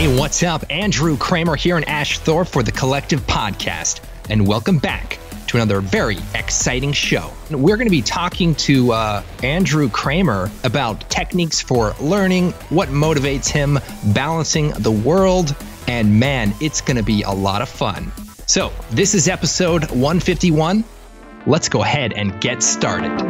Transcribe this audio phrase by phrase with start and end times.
[0.00, 0.64] Hey, what's up?
[0.70, 4.00] Andrew Kramer here in Ash Thorp for the Collective Podcast,
[4.30, 7.30] and welcome back to another very exciting show.
[7.50, 13.50] We're going to be talking to uh, Andrew Kramer about techniques for learning, what motivates
[13.50, 13.78] him,
[14.14, 15.54] balancing the world,
[15.86, 18.10] and man, it's going to be a lot of fun.
[18.46, 20.82] So, this is episode 151.
[21.44, 23.29] Let's go ahead and get started.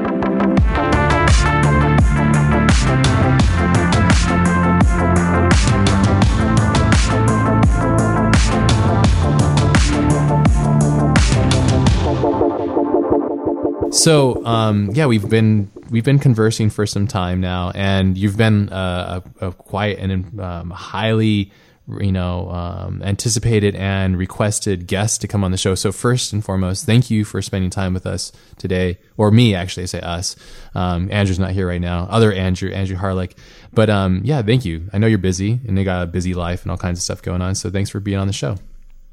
[14.00, 18.70] So um, yeah, we've been we've been conversing for some time now, and you've been
[18.70, 21.52] uh, a, a, quiet and um, highly
[21.86, 25.74] you know um, anticipated and requested guest to come on the show.
[25.74, 29.82] So first and foremost, thank you for spending time with us today, or me actually,
[29.82, 30.34] I say us.
[30.74, 32.06] Um, Andrew's not here right now.
[32.10, 33.36] Other Andrew, Andrew Hawryluk.
[33.74, 34.88] But um, yeah, thank you.
[34.94, 37.20] I know you're busy and you got a busy life and all kinds of stuff
[37.20, 37.54] going on.
[37.54, 38.56] So thanks for being on the show.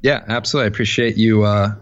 [0.00, 0.64] Yeah, absolutely.
[0.64, 1.74] I appreciate you uh,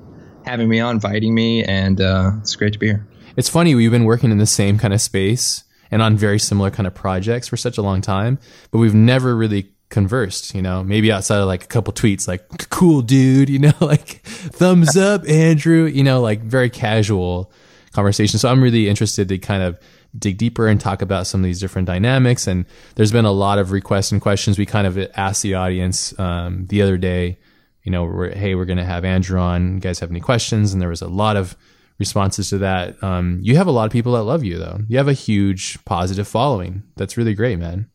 [0.47, 3.07] having me on, inviting me, and uh, it's great to be here.
[3.37, 6.71] It's funny we've been working in the same kind of space and on very similar
[6.71, 8.39] kind of projects for such a long time,
[8.71, 12.71] but we've never really conversed, you know, maybe outside of like a couple tweets like
[12.71, 17.53] cool dude, you know, like thumbs up Andrew, you know, like very casual
[17.93, 18.39] conversation.
[18.39, 19.79] So I'm really interested to kind of
[20.19, 23.59] dig deeper and talk about some of these different dynamics and there's been a lot
[23.59, 27.39] of requests and questions we kind of asked the audience um, the other day
[27.87, 29.75] you know, we're, hey, we're going to have Andrew on.
[29.75, 30.73] You guys have any questions?
[30.73, 31.57] And there was a lot of
[31.99, 33.03] responses to that.
[33.03, 34.81] Um, you have a lot of people that love you, though.
[34.89, 36.83] You have a huge positive following.
[36.97, 37.89] That's really great, man.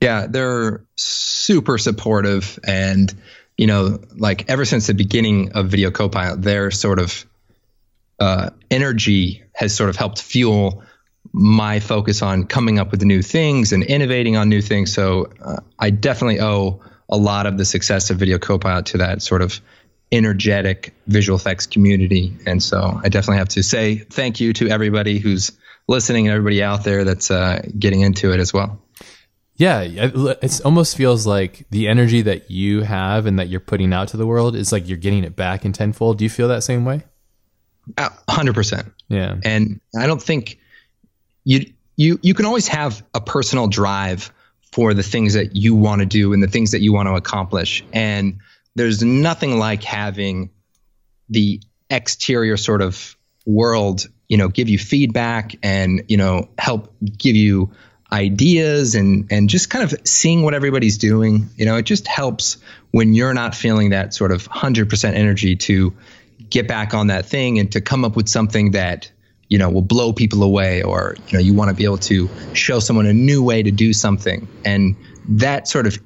[0.00, 2.58] Yeah, they're super supportive.
[2.66, 3.14] And,
[3.58, 7.26] you know, like ever since the beginning of Video Copilot, their sort of
[8.18, 10.82] uh, energy has sort of helped fuel
[11.32, 14.94] my focus on coming up with new things and innovating on new things.
[14.94, 19.22] So uh, I definitely owe a lot of the success of Video Copilot to that
[19.22, 19.60] sort of
[20.12, 22.36] energetic visual effects community.
[22.46, 25.52] And so I definitely have to say thank you to everybody who's
[25.88, 28.80] listening and everybody out there that's uh, getting into it as well.
[29.56, 34.08] Yeah, it almost feels like the energy that you have and that you're putting out
[34.08, 36.18] to the world is like you're getting it back in tenfold.
[36.18, 37.04] Do you feel that same way?
[38.28, 38.92] hundred percent.
[39.08, 39.36] Yeah.
[39.44, 40.58] And I don't think
[41.44, 44.30] you you you can always have a personal drive
[44.76, 47.14] for the things that you want to do and the things that you want to
[47.14, 47.82] accomplish.
[47.94, 48.40] And
[48.74, 50.50] there's nothing like having
[51.30, 53.16] the exterior sort of
[53.46, 57.72] world, you know, give you feedback and, you know, help give you
[58.12, 61.48] ideas and and just kind of seeing what everybody's doing.
[61.56, 62.58] You know, it just helps
[62.90, 65.96] when you're not feeling that sort of 100% energy to
[66.50, 69.10] get back on that thing and to come up with something that
[69.48, 72.28] you know will blow people away or you know you want to be able to
[72.52, 74.96] show someone a new way to do something and
[75.28, 75.98] that sort of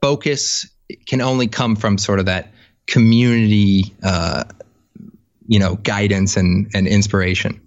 [0.00, 0.68] focus
[1.06, 2.52] can only come from sort of that
[2.86, 4.44] community uh,
[5.46, 7.60] you know guidance and and inspiration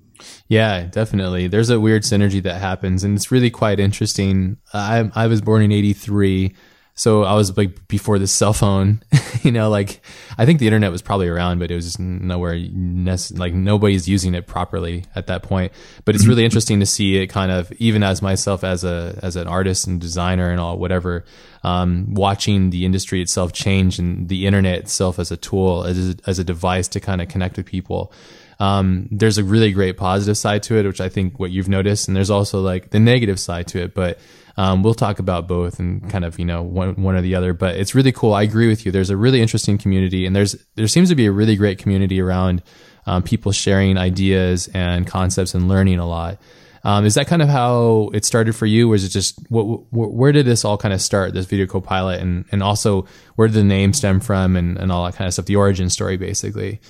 [0.47, 1.47] yeah, definitely.
[1.47, 4.57] There's a weird synergy that happens, and it's really quite interesting.
[4.73, 6.53] I I was born in '83,
[6.93, 9.01] so I was like before the cell phone,
[9.43, 10.01] you know, like
[10.37, 14.09] I think the internet was probably around, but it was just nowhere, nec- like nobody's
[14.09, 15.71] using it properly at that point.
[16.03, 19.35] But it's really interesting to see it kind of, even as myself as a, as
[19.35, 21.23] an artist and designer and all, whatever,
[21.63, 26.15] um, watching the industry itself change and the internet itself as a tool, as a,
[26.27, 28.11] as a device to kind of connect with people.
[28.59, 32.07] Um, there's a really great positive side to it, which I think what you've noticed,
[32.07, 34.19] and there's also like the negative side to it, but
[34.57, 37.53] um, we'll talk about both and kind of you know one one or the other.
[37.53, 38.33] But it's really cool.
[38.33, 38.91] I agree with you.
[38.91, 42.21] There's a really interesting community, and there's there seems to be a really great community
[42.21, 42.63] around
[43.05, 46.39] um, people sharing ideas and concepts and learning a lot.
[46.83, 48.91] Um, is that kind of how it started for you?
[48.91, 51.33] Or is it just what, where did this all kind of start?
[51.33, 55.05] This video copilot, and and also where did the name stem from, and and all
[55.05, 55.45] that kind of stuff.
[55.45, 56.81] The origin story, basically.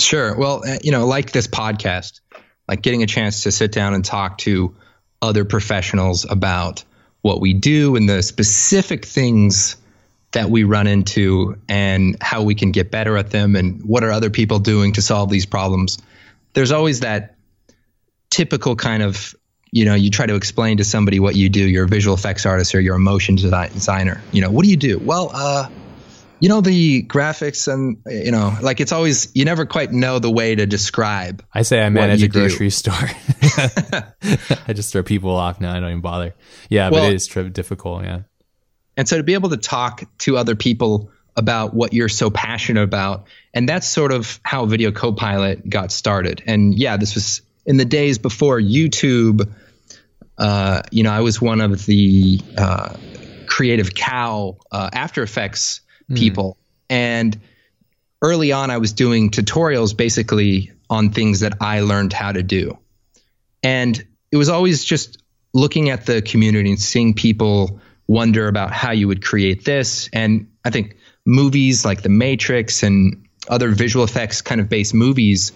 [0.00, 0.36] Sure.
[0.36, 2.20] Well, uh, you know, like this podcast,
[2.68, 4.76] like getting a chance to sit down and talk to
[5.22, 6.84] other professionals about
[7.22, 9.76] what we do and the specific things
[10.32, 14.10] that we run into and how we can get better at them and what are
[14.10, 15.98] other people doing to solve these problems.
[16.54, 17.36] There's always that
[18.30, 19.34] typical kind of,
[19.70, 21.66] you know, you try to explain to somebody what you do.
[21.66, 24.20] You're a visual effects artist or you're a motion designer.
[24.32, 24.98] You know, what do you do?
[24.98, 25.68] Well, uh,
[26.42, 30.30] you know the graphics and you know like it's always you never quite know the
[30.30, 32.70] way to describe i say i manage a grocery do.
[32.82, 32.94] store.
[34.66, 35.72] I just throw people off now.
[35.72, 36.34] I don't even bother.
[36.68, 38.22] Yeah well, but it is difficult yeah.
[38.96, 42.82] And so to be able to talk to other people about what you're so passionate
[42.82, 46.42] about and that's sort of how video copilot got started.
[46.46, 49.48] And yeah this was in the days before youtube
[50.38, 52.96] uh, you know i was one of the uh,
[53.46, 56.14] Creative Cow, uh, After Effects Hmm.
[56.14, 56.56] people,
[56.88, 57.38] and
[58.20, 62.78] early on I was doing tutorials basically on things that I learned how to do,
[63.62, 65.22] and it was always just
[65.54, 70.48] looking at the community and seeing people wonder about how you would create this, and
[70.64, 75.52] I think movies like The Matrix and other visual effects kind of based movies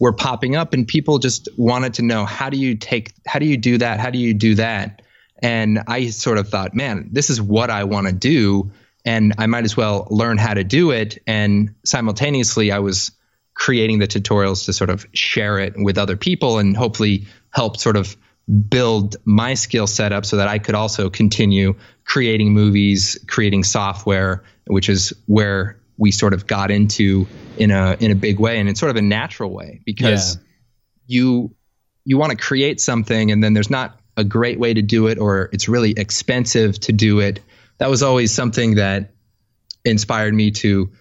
[0.00, 3.46] were popping up and people just wanted to know how do you take how do
[3.46, 4.00] you do that?
[4.00, 5.02] How do you do that?
[5.40, 8.70] And i sort of thought man this is what i want to do
[9.04, 13.12] and i might as well learn how to do it and simultaneously i was
[13.54, 17.96] creating the tutorials to sort of share it with other people and hopefully help sort
[17.96, 18.16] of
[18.68, 24.42] build my skill set up so that i could also continue creating movies creating software
[24.66, 27.26] which is where we sort of got into
[27.58, 30.40] in a in a big way and in sort of a natural way because Yeah.
[31.06, 31.54] you
[32.04, 35.18] you want to create something and then there's not a great way to do it
[35.18, 37.40] or it's really expensive to do it
[37.82, 39.10] that was always something that
[39.84, 40.92] inspired me to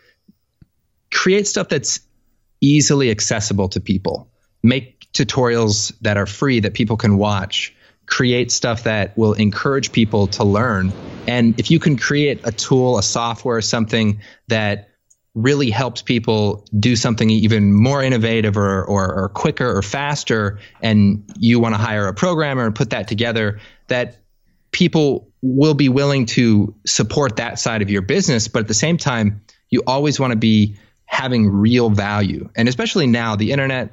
[1.14, 2.00] create stuff that's
[2.60, 4.32] easily accessible to people.
[4.64, 7.76] Make tutorials that are free that people can watch.
[8.08, 10.92] Create stuff that will encourage people to learn.
[11.28, 14.90] And if you can create a tool a software something that
[15.36, 21.32] really helps people do something even more innovative or, or, or quicker or faster and
[21.38, 24.18] you want to hire a programmer and put that together that
[24.72, 28.98] people will be willing to support that side of your business but at the same
[28.98, 29.42] time
[29.72, 32.50] you always want to be having real value.
[32.56, 33.92] And especially now the internet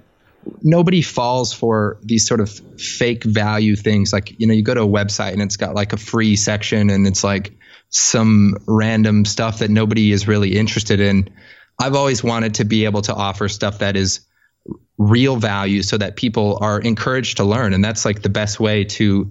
[0.63, 2.49] nobody falls for these sort of
[2.79, 4.13] fake value things.
[4.13, 6.91] Like you know you go to a website and it's got like a free section
[6.91, 7.53] and it's like
[7.91, 11.31] some random stuff that nobody is really interested in.
[11.81, 14.21] I've always wanted to be able to offer stuff that is
[14.97, 18.85] real value so that people are encouraged to learn and that's like the best way
[18.85, 19.31] to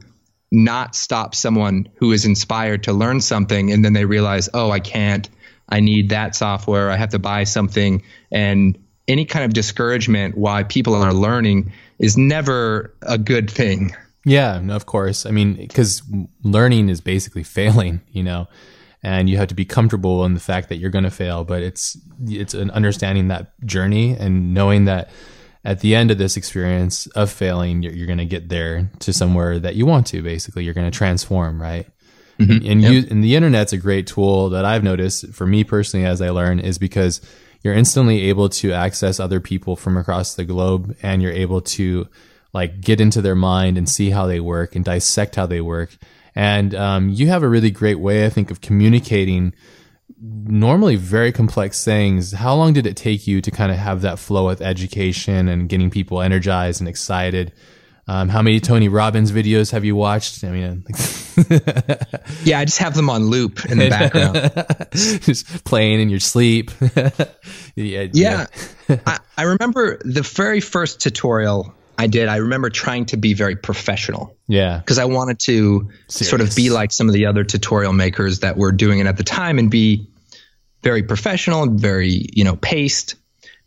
[0.51, 4.79] not stop someone who is inspired to learn something and then they realize oh i
[4.79, 5.29] can't
[5.69, 8.01] i need that software i have to buy something
[8.31, 8.77] and
[9.07, 13.93] any kind of discouragement why people are learning is never a good thing
[14.27, 15.25] Yeah, of course.
[15.25, 16.03] I mean, because
[16.43, 18.49] learning is basically failing, you know,
[19.01, 21.45] and you have to be comfortable in the fact that you're going to fail.
[21.45, 25.09] But it's it's an understanding that journey and knowing that
[25.67, 29.11] at the end of this experience of failing, you're, you're going to get there to
[29.11, 30.21] somewhere that you want to.
[30.21, 31.85] Basically, you're going to transform, right?
[32.65, 36.21] And you and the internet's a great tool that I've noticed for me personally as
[36.21, 37.19] I learn is because
[37.63, 42.07] you're instantly able to access other people from across the globe and you're able to
[42.53, 45.97] like get into their mind and see how they work and dissect how they work.
[46.33, 49.53] And um, you have a really great way, I think, of communicating
[50.21, 52.31] normally very complex things.
[52.31, 55.69] How long did it take you to kind of have that flow with education and
[55.69, 57.53] getting people energized and excited?
[58.09, 60.43] Um, how many Tony Robbins videos have you watched?
[60.45, 60.85] I mean,
[62.43, 63.89] yeah i just have them on loop in the
[64.91, 66.71] background just playing in your sleep.
[67.75, 68.45] yeah, yeah
[69.05, 73.55] I, I remember the very first tutorial i did i remember trying to be very
[73.55, 77.91] professional yeah, because I wanted to sort of be like some of the other tutorial
[77.91, 80.07] makers that were doing it at the time and be
[80.83, 83.15] very professional and very, you know, paced.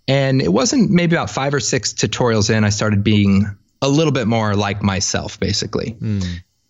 [0.09, 3.45] And it wasn't maybe about five or six tutorials in, I started being
[3.83, 5.91] a little bit more like myself, basically.
[5.91, 6.21] Hmm.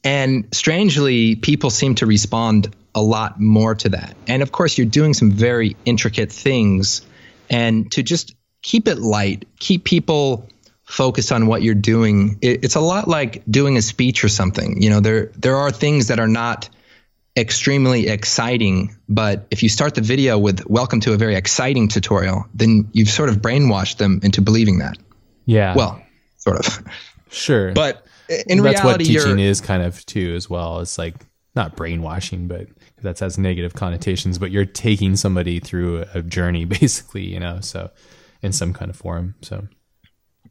[0.02, 4.16] And strangely, people seem to respond a lot more to that.
[4.26, 7.02] And of course, you're doing some very intricate things.
[7.48, 10.48] And to just keep it light, keep people
[10.90, 14.82] focused on what you're doing, it, it's a lot like doing a speech or something.
[14.82, 16.68] You know, there there are things that are not
[17.36, 22.44] extremely exciting, but if you start the video with "Welcome to a very exciting tutorial,"
[22.54, 24.98] then you've sort of brainwashed them into believing that.
[25.46, 25.74] yeah.
[25.76, 26.02] Well,
[26.38, 26.84] sort of.
[27.30, 28.04] sure, But
[28.48, 31.16] in that's what reality, teaching you're, is kind of too as well it's like
[31.56, 32.68] not brainwashing but
[33.02, 37.90] that has negative connotations but you're taking somebody through a journey basically you know so
[38.40, 39.66] in some kind of form so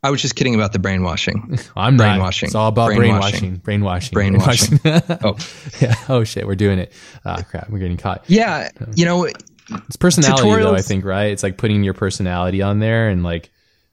[0.02, 1.60] I was just kidding about the brainwashing.
[1.76, 2.04] i'm not.
[2.04, 2.48] Brainwashing.
[2.48, 3.58] it's all about brainwashing.
[3.58, 4.14] Brainwashing.
[4.14, 4.78] brainwashing.
[4.78, 5.20] Brainwashing.
[5.24, 5.38] oh,
[5.82, 5.96] yeah.
[6.08, 6.48] Oh shit.
[6.48, 6.94] We're doing it.
[7.26, 7.70] Ah crap.
[7.70, 8.24] We're getting caught.
[8.28, 8.70] Yeah.
[8.96, 11.32] You know, it's personality though i think right?
[11.32, 13.52] It's like putting your personality on there and like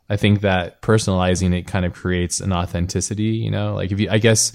[0.09, 3.75] i think that personalizing it kind of creates an authenticity you know?
[3.75, 4.53] Like if you i guess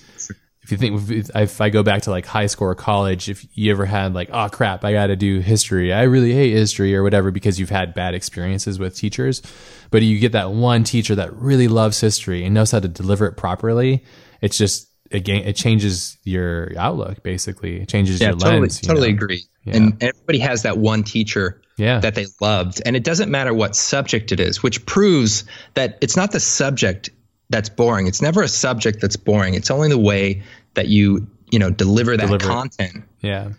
[0.63, 3.45] if you think if, if I go back to like high school or college, if
[3.57, 5.91] you ever had like, oh crap, I got to do history.
[5.91, 9.41] I really hate history or whatever because you've had bad experiences with teachers.
[9.89, 13.25] But you get that one teacher that really loves history and knows how to deliver
[13.25, 14.03] it properly.
[14.41, 17.23] It's just again, it changes your outlook.
[17.23, 18.81] Basically, it changes yeah, your totally, lens.
[18.81, 19.15] you totally know?
[19.15, 19.43] agree.
[19.63, 19.77] Yeah.
[19.77, 21.99] And everybody has that one teacher Yeah.
[21.99, 26.15] that they loved, and it doesn't matter what subject it is, which proves that it's
[26.15, 27.09] not the subject
[27.51, 28.07] that's boring.
[28.07, 29.53] It's never a subject that's boring.
[29.53, 30.43] It's only the way
[30.73, 32.47] that you you know deliver that Deliver it.
[32.47, 33.51] content yeah.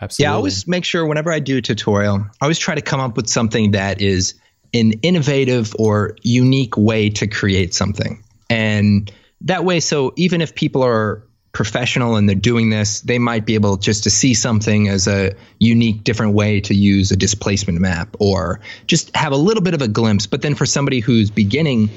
[0.00, 0.24] Absolutely.
[0.24, 3.00] Yeah, I always make sure whenever I do a tutorial, I always try to come
[3.00, 4.34] up with something that is
[4.74, 8.22] an innovative or unique way to create something.
[8.50, 9.10] And
[9.42, 13.54] that way, so even if people are professional and they're doing this, they might be
[13.54, 18.14] able just to see something as a unique, different way to use a displacement map
[18.20, 20.26] or just have a little bit of a glimpse.
[20.26, 21.88] But then for somebody who's beginning,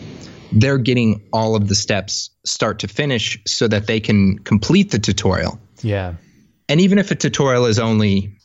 [0.51, 5.00] they're getting all of the steps start to finish so that they can complete the
[5.00, 5.60] tutorial.
[5.82, 6.15] Yeah.
[6.68, 8.38] And even if a tutorial is only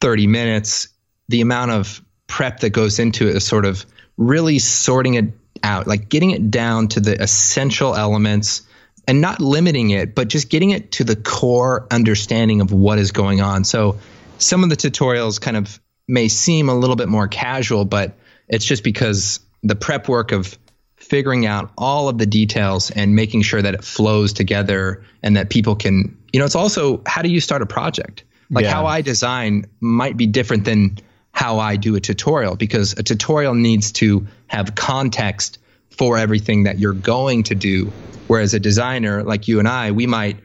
[0.00, 0.88] 30 minutes,
[1.28, 3.84] the amount of prep that goes into it is sort of
[4.16, 5.26] really sorting it
[5.62, 8.62] out, like getting it down to the essential elements
[9.08, 13.12] and not limiting it, but just getting it to the core understanding of what is
[13.12, 13.64] going on.
[13.64, 13.98] So
[14.38, 18.14] some of the tutorials kind of may seem a little bit more casual, but
[18.48, 20.56] it's just because the prep work of
[21.08, 25.50] figuring out all of the details and making sure that it flows together and that
[25.50, 28.24] people can, you know, it's also how do you start a project?
[28.50, 28.72] Like yeah.
[28.72, 30.98] how I design might be different than
[31.32, 35.58] how I do a tutorial because a tutorial needs to have context
[35.90, 37.92] for everything that you're going to do.
[38.26, 40.38] Whereas a designer like you and I, we might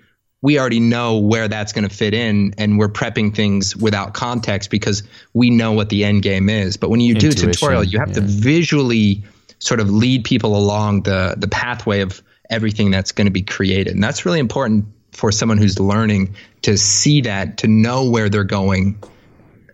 [0.43, 4.71] we already know where that's going to fit in and we're prepping things without context
[4.71, 5.03] because
[5.33, 6.77] we know what the end game is.
[6.77, 8.15] But when you Intuition, do a tutorial, you have yeah.
[8.15, 9.23] to visually
[9.61, 13.93] sort of lead people along the the pathway of everything that's going to be created.
[13.93, 18.43] And that's really important for someone who's learning to see that, to know where they're
[18.43, 19.01] going.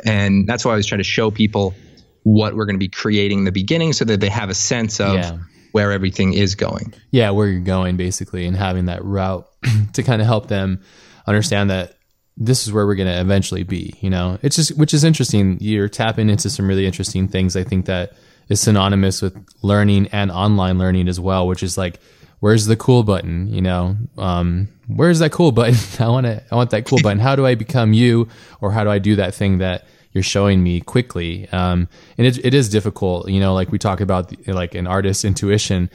[0.06, 1.74] And that's why I always try to show people
[2.22, 5.00] what we're going to be creating in the beginning so that they have a sense
[5.00, 5.39] of yeah
[5.77, 6.91] where everything is going.
[7.12, 9.48] Yeah, where you're going basically, and having that route
[9.94, 10.82] to kind of help them
[11.27, 11.98] understand that
[12.36, 13.94] this is where we're going to eventually be.
[14.01, 15.58] You know, it's just which is interesting.
[15.62, 17.56] You're tapping into some really interesting things.
[17.56, 18.13] I think that
[18.50, 22.00] is synonymous with learning and online learning as well, which is like,
[22.39, 23.51] where's the cool button?
[23.54, 25.75] You know, um, where's that cool button?
[26.06, 27.20] I want to, I want that cool button.
[27.20, 28.27] How do I become you,
[28.62, 29.86] or how do I do that thing that
[30.18, 31.48] you're showing me quickly.
[31.50, 31.88] Um,
[32.18, 35.24] and it, it is difficult, you know, like we talk about the, like an artist's
[35.24, 35.92] intuition,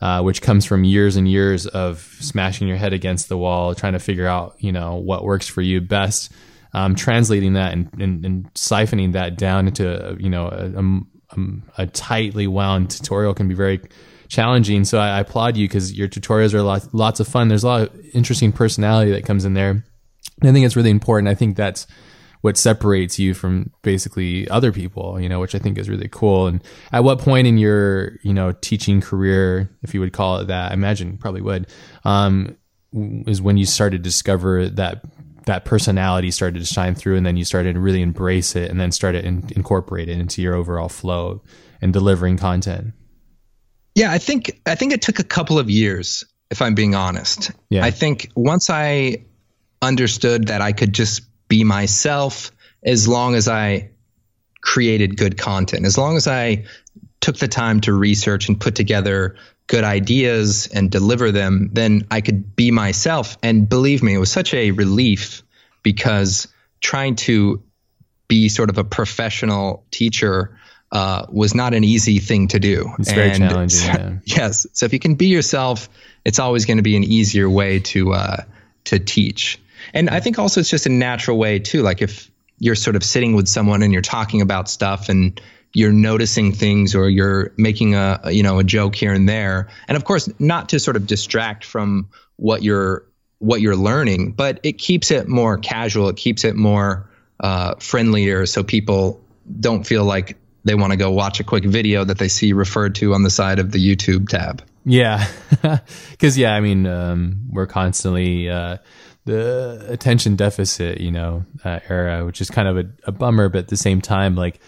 [0.00, 3.92] uh, which comes from years and years of smashing your head against the wall, trying
[3.92, 6.32] to figure out, you know, what works for you best.
[6.72, 11.00] Um, translating that and, and, and, siphoning that down into, you know, a, a,
[11.76, 13.80] a, tightly wound tutorial can be very
[14.28, 14.84] challenging.
[14.84, 17.48] So I, I applaud you because your tutorials are lots, lots of fun.
[17.48, 19.70] There's a lot of interesting personality that comes in there.
[19.70, 21.28] And I think it's really important.
[21.28, 21.86] I think that's
[22.42, 26.46] what separates you from basically other people, you know, which I think is really cool.
[26.46, 26.62] And
[26.92, 30.70] at what point in your, you know, teaching career, if you would call it that,
[30.70, 31.66] I imagine probably would,
[32.04, 32.56] um,
[32.92, 35.02] is when you started to discover that
[35.46, 38.80] that personality started to shine through and then you started to really embrace it and
[38.80, 41.42] then started in, incorporate it into your overall flow
[41.80, 42.92] and delivering content.
[43.94, 47.50] Yeah, I think I think it took a couple of years if I'm being honest.
[47.70, 47.84] Yeah.
[47.84, 49.24] I think once I
[49.82, 52.50] understood that I could just be myself
[52.84, 53.90] as long as I
[54.60, 56.64] created good content, as long as I
[57.20, 62.20] took the time to research and put together good ideas and deliver them, then I
[62.20, 63.36] could be myself.
[63.42, 65.42] And believe me, it was such a relief
[65.82, 66.48] because
[66.80, 67.62] trying to
[68.28, 70.56] be sort of a professional teacher
[70.92, 72.90] uh, was not an easy thing to do.
[72.98, 73.78] It's and very challenging.
[73.78, 74.12] So, yeah.
[74.24, 74.66] Yes.
[74.72, 75.88] So if you can be yourself,
[76.24, 78.44] it's always going to be an easier way to uh,
[78.84, 79.60] to teach.
[79.92, 81.82] And I think also it's just a natural way too.
[81.82, 85.40] Like if you're sort of sitting with someone and you're talking about stuff and
[85.76, 89.68] you're noticing things or you're making a you know a joke here and there.
[89.88, 93.04] And of course not to sort of distract from what you're
[93.40, 96.08] what you're learning but it keeps it more casual.
[96.08, 98.46] It keeps it more uh, friendlier.
[98.46, 99.22] So people
[99.60, 102.94] don't feel like they want to go watch a quick video that they see referred
[102.94, 104.62] to on the side of the youtube tab.
[104.86, 105.28] Yeah.
[106.12, 108.78] Because yeah i mean um, we're constantly uh,
[109.26, 113.58] the attention deficit, you know, uh, era, which is kind of a, a, bummer, but
[113.58, 114.60] at the same time, like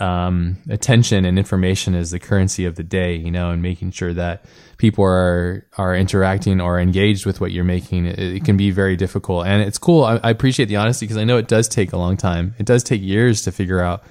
[0.00, 4.14] um, attention and information is the currency of the day, you know, and making sure
[4.14, 4.44] that
[4.78, 8.96] people are are interacting or engaged with what you're making, it, it can be very
[8.96, 9.46] difficult.
[9.46, 10.04] And it's cool.
[10.04, 12.54] I, I appreciate the honesty because I know it does take a long time.
[12.58, 14.02] It does take years to figure out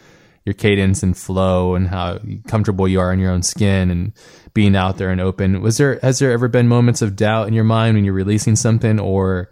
[0.45, 4.13] your cadence and flow and how comfortable you are in your own skin and
[4.53, 5.61] being out there and open.
[5.61, 8.55] Was there has there ever been moments of doubt in your mind when you're releasing
[8.55, 9.49] something or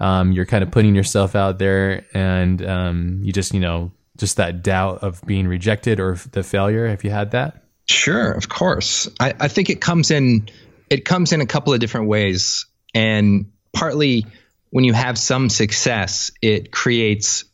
[0.00, 4.36] um, you're kind of putting yourself out there and um, you just you know just
[4.36, 6.86] that doubt of being rejected or the failure.
[6.88, 7.64] Have you had that?
[7.86, 9.08] Sure of course.
[9.18, 10.48] I, I think it comes in
[10.90, 12.66] it comes in a couple of different ways.
[12.94, 14.26] And partly
[14.70, 17.44] when you have some success it creates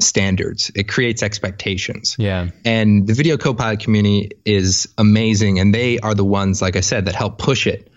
[0.00, 0.70] standards.
[0.74, 2.16] It creates expectations.
[2.18, 2.50] Yeah.
[2.64, 7.06] And the video copilot community is amazing and they are the ones like i said
[7.06, 7.90] that help push it.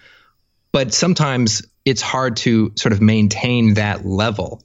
[0.71, 4.63] But sometimes it's hard to sort of maintain that level.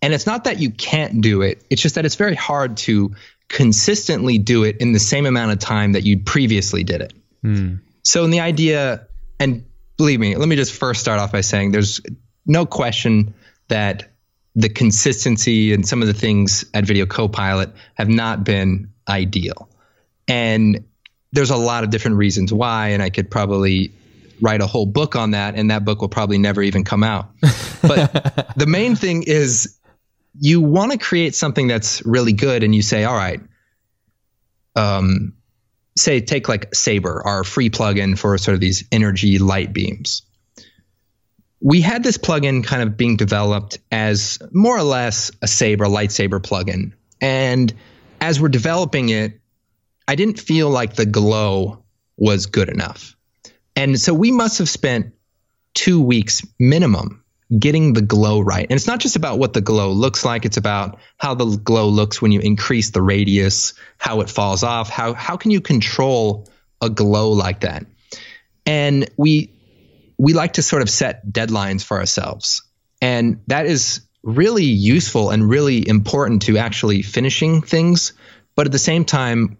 [0.00, 3.14] And it's not that you can't do it, it's just that it's very hard to
[3.48, 7.12] consistently do it in the same amount of time that you previously did it.
[7.44, 7.80] Mm.
[8.04, 9.06] So, in the idea,
[9.40, 9.64] and
[9.96, 12.00] believe me, let me just first start off by saying there's
[12.46, 13.34] no question
[13.68, 14.10] that
[14.54, 19.68] the consistency and some of the things at Video Copilot have not been ideal.
[20.26, 20.84] And
[21.32, 23.92] there's a lot of different reasons why, and I could probably
[24.40, 27.30] write a whole book on that, and that book will probably never even come out.
[27.80, 29.77] But the main thing is
[30.38, 33.40] you want to create something that's really good, and you say, all right,
[34.76, 35.34] um,
[35.96, 40.22] say take like Saber, our free plugin for sort of these energy light beams.
[41.60, 46.40] We had this plugin kind of being developed as more or less a Saber lightsaber
[46.40, 47.72] plugin, and
[48.20, 49.40] as we're developing it,
[50.06, 51.84] I didn't feel like the glow
[52.16, 53.16] was good enough.
[53.76, 55.14] And so we must have spent
[55.74, 57.22] two weeks minimum
[57.56, 58.66] getting the glow right.
[58.68, 61.88] And it's not just about what the glow looks like, it's about how the glow
[61.88, 66.48] looks when you increase the radius, how it falls off, how how can you control
[66.80, 67.86] a glow like that?
[68.66, 69.54] And we
[70.18, 72.62] we like to sort of set deadlines for ourselves.
[73.00, 78.12] And that is really useful and really important to actually finishing things.
[78.56, 79.58] But at the same time,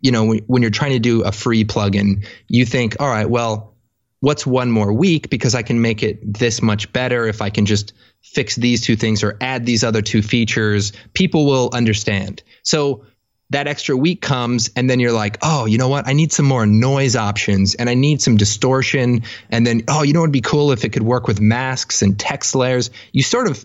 [0.00, 3.74] you know, when, you're trying to do a free plugin, you think, all right, well,
[4.20, 7.66] what's one more week because I can make it this much better if I can
[7.66, 10.92] just fix these two things or add these other two features.
[11.14, 12.42] People will understand.
[12.62, 13.04] So
[13.50, 16.06] that extra week comes and then you're like, oh, you know what?
[16.06, 19.22] I need some more noise options and I need some distortion.
[19.50, 22.02] And then, oh, you know what would be cool if it could work with masks
[22.02, 22.90] and text layers?
[23.12, 23.64] You sort of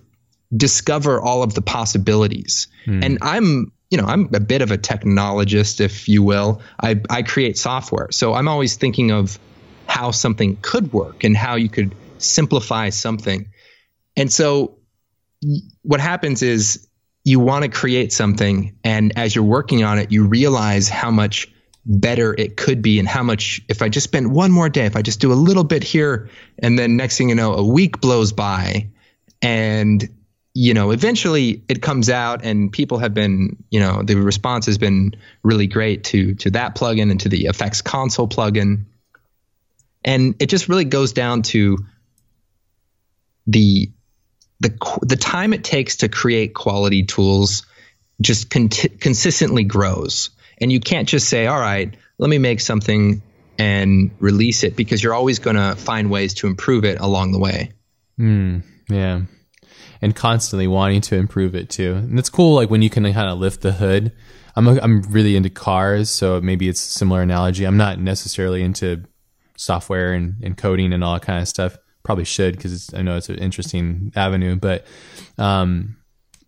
[0.55, 2.67] discover all of the possibilities.
[2.85, 3.03] Hmm.
[3.03, 6.63] And I'm you know, I'm a bit of a technologist, if you will.
[6.81, 8.07] I, I create software.
[8.09, 9.37] So I'm always thinking of
[9.93, 13.45] how something could work and how you could simplify something.
[14.17, 14.79] And so
[15.83, 16.87] what happens is
[17.23, 18.75] you want to create something.
[18.83, 21.47] And as you're working on it, you realize how much
[21.85, 24.95] better it could be and how much if I just spend one more day, if
[24.95, 28.01] I just do a little bit here, and then next thing you know, a week
[28.01, 28.87] blows by
[29.43, 30.09] and
[30.55, 34.77] you know, eventually it comes out and people have been, you know, the response has
[34.77, 38.85] been really great to to that plugin and to the FX Console plugin.
[40.03, 41.77] And it just really goes down to
[43.47, 43.91] the
[44.59, 47.65] the the time it takes to create quality tools
[48.21, 50.29] just con- consistently grows.
[50.59, 53.21] And you can't just say, "All right, let me make something
[53.57, 57.39] and release it," because you're always going to find ways to improve it along the
[57.39, 57.71] way.
[58.19, 59.21] Mm, yeah
[60.03, 61.93] and constantly wanting to improve it too.
[61.93, 64.11] And it's cool, like when you can kind of lift the hood.
[64.53, 67.63] I'm a, I'm really into cars, so maybe it's a similar analogy.
[67.63, 69.05] I'm not necessarily into
[69.57, 71.77] software and, and coding and all that kind of stuff.
[72.03, 74.85] Probably should because I know it's an interesting avenue, but
[75.37, 75.95] um,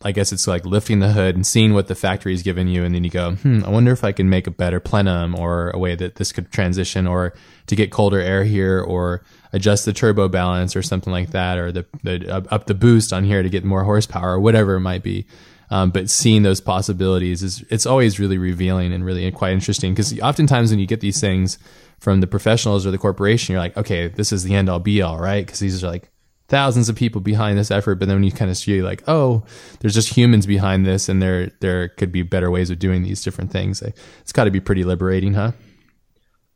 [0.04, 2.94] I guess it's like lifting the hood and seeing what the factory's given you, and
[2.94, 5.80] then you go, hmm, I wonder if I can make a better plenum or a
[5.80, 7.34] way that this could transition, or
[7.68, 11.72] to get colder air here, or adjust the turbo balance or something like that, or
[11.72, 15.04] the, the up the boost on here to get more horsepower or whatever it might
[15.04, 15.26] be.
[15.72, 20.20] Um, but seeing those possibilities is it's always really revealing and really quite interesting because
[20.20, 21.58] oftentimes when you get these things
[22.00, 25.02] from the professionals or the corporation, you're like, okay, this is the end all be
[25.02, 25.46] all, right?
[25.46, 26.12] Because these are like
[26.48, 29.44] thousands of people behind this effort, but then when you kind of see like, oh,
[29.80, 33.24] there's just humans behind this, and there there could be better ways of doing these
[33.24, 33.82] different things.
[33.82, 35.52] It's got to be pretty liberating, huh?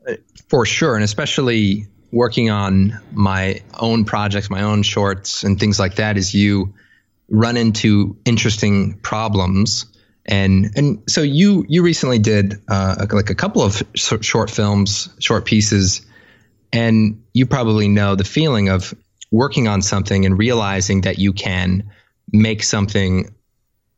[0.07, 0.13] Uh,
[0.47, 5.95] for sure, and especially working on my own projects, my own shorts, and things like
[5.95, 6.73] that, is you
[7.29, 9.85] run into interesting problems.
[10.29, 15.45] And and so you you recently did uh, like a couple of short films, short
[15.45, 16.05] pieces,
[16.71, 18.93] and you probably know the feeling of
[19.31, 21.91] working on something and realizing that you can
[22.31, 23.33] make something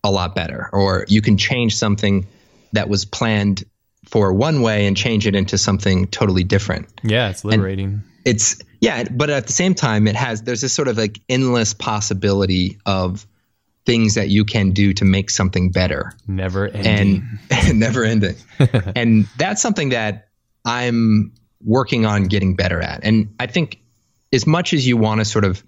[0.05, 2.25] a lot better, or you can change something
[2.71, 3.65] that was planned
[4.05, 6.87] for one way and change it into something totally different.
[7.03, 7.85] Yeah, it's liberating.
[7.85, 11.19] And it's yeah, but at the same time, it has there's this sort of like
[11.27, 13.27] endless possibility of
[13.85, 16.13] things that you can do to make something better.
[16.27, 17.27] Never ending.
[17.49, 18.35] And never ending.
[18.95, 20.27] and that's something that
[20.65, 23.03] I'm working on getting better at.
[23.03, 23.81] And I think
[24.31, 25.63] as much as you want to sort of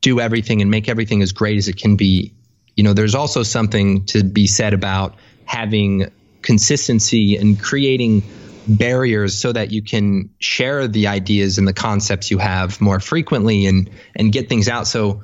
[0.00, 2.34] do everything and make everything as great as it can be,
[2.76, 6.10] you know, there's also something to be said about having
[6.42, 8.22] consistency and creating
[8.68, 13.66] barriers so that you can share the ideas and the concepts you have more frequently
[13.66, 15.22] and and get things out so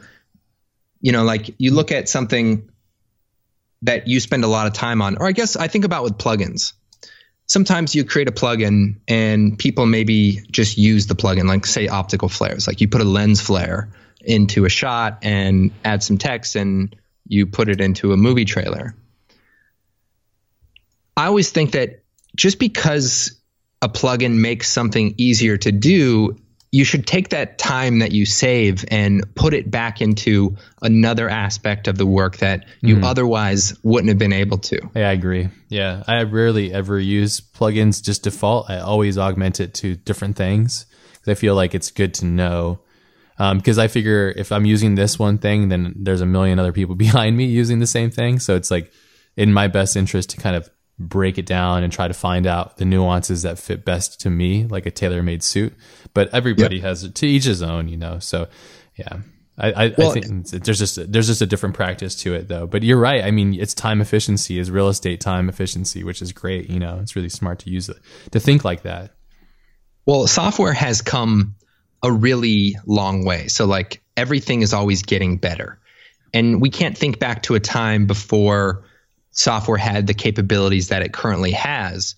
[1.02, 2.70] you know like you look at something
[3.82, 6.16] that you spend a lot of time on or i guess i think about with
[6.16, 6.72] plugins
[7.52, 12.30] sometimes you create a plugin and people maybe just use the plugin, like say optical
[12.30, 12.66] flares.
[12.66, 13.90] Like you put a lens flare
[14.22, 18.94] into a shot and add some text and you put it into a movie trailer.
[21.14, 22.02] I always think that
[22.34, 23.38] just because
[23.82, 26.38] a plugin makes something easier to do,
[26.72, 31.86] you should take that time that you save and put it back into another aspect
[31.86, 33.04] of the work that you mm.
[33.04, 34.80] otherwise wouldn't have been able to.
[34.96, 35.50] Yeah, I agree.
[35.68, 38.70] Yeah, I rarely ever use plugins just default.
[38.70, 42.80] I always augment it to different things because I feel like it's good to know.
[43.36, 46.72] Because um, I figure if I'm using this one thing, then there's a million other
[46.72, 48.38] people behind me using the same thing.
[48.38, 48.90] So it's like
[49.36, 50.70] in my best interest to kind of
[51.08, 54.64] break it down and try to find out the nuances that fit best to me,
[54.66, 55.74] like a tailor made suit.
[56.14, 56.84] But everybody yep.
[56.84, 58.18] has to each his own, you know.
[58.18, 58.48] So
[58.96, 59.20] yeah.
[59.58, 62.66] I, I, well, I, think there's just there's just a different practice to it though.
[62.66, 63.22] But you're right.
[63.22, 66.70] I mean, it's time efficiency is real estate time efficiency, which is great.
[66.70, 67.98] You know, it's really smart to use it
[68.30, 69.14] to think like that.
[70.06, 71.56] Well, software has come
[72.02, 73.48] a really long way.
[73.48, 75.78] So like everything is always getting better,
[76.32, 78.84] and we can't think back to a time before
[79.32, 82.14] software had the capabilities that it currently has.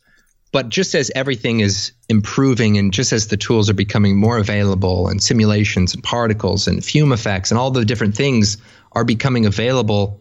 [0.53, 5.09] But just as everything is improving and just as the tools are becoming more available
[5.09, 8.59] and simulations and particles and FumeFX and all the different things
[8.92, 10.20] are becoming available,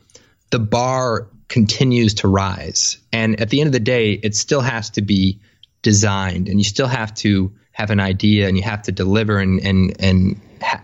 [0.49, 2.97] the bar continues to rise.
[3.11, 5.39] And at the end of the day, it still has to be
[5.83, 9.59] designed and you still have to have an idea and you have to deliver and,
[9.63, 10.81] and, and ha-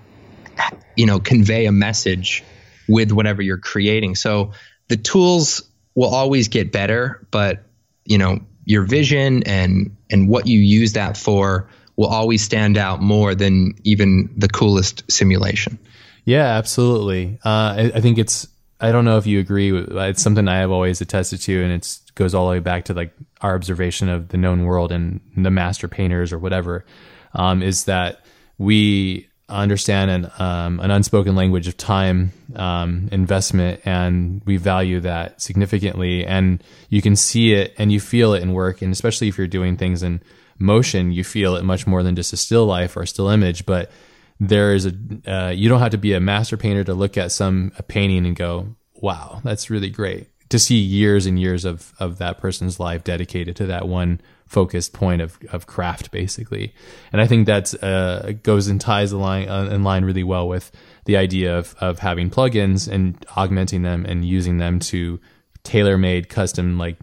[0.95, 2.43] you know, convey a message
[2.87, 4.15] with whatever you're creating.
[4.15, 4.51] So
[4.89, 5.68] the tools
[5.99, 7.65] will always get better, but
[8.05, 13.01] you know, your vision and and what you use that for will always stand out
[13.01, 15.77] more than even the coolest simulation.
[16.23, 17.37] Yeah, absolutely.
[17.43, 18.47] Uh, I, I, think it's.
[18.79, 19.77] I don't know if you agree.
[19.77, 22.93] It's something I have always attested to, and it goes all the way back to
[22.93, 26.85] like our observation of the known world and the master painters or whatever.
[27.33, 28.23] Um, is that
[28.57, 35.41] we understand an um, an unspoken language of time um, investment, and we value that
[35.41, 36.25] significantly.
[36.25, 39.47] And you can see it and you feel it in work, and especially if you're
[39.47, 40.21] doing things in
[40.57, 43.65] motion, you feel it much more than just a still life or a still image.
[43.65, 43.91] But
[44.39, 44.93] there is a
[45.27, 48.25] uh, you don't have to be a master painter to look at some a painting
[48.25, 52.79] and go, "Wow, that's really great." To see years and years of of that person's
[52.79, 56.73] life dedicated to that one focused point of, of craft basically.
[57.13, 60.71] And i think that uh, goes and ties line, uh, in line really well with
[61.05, 65.19] the idea of, of having plugins and augmenting them and using them to
[65.63, 66.97] tailor made custom like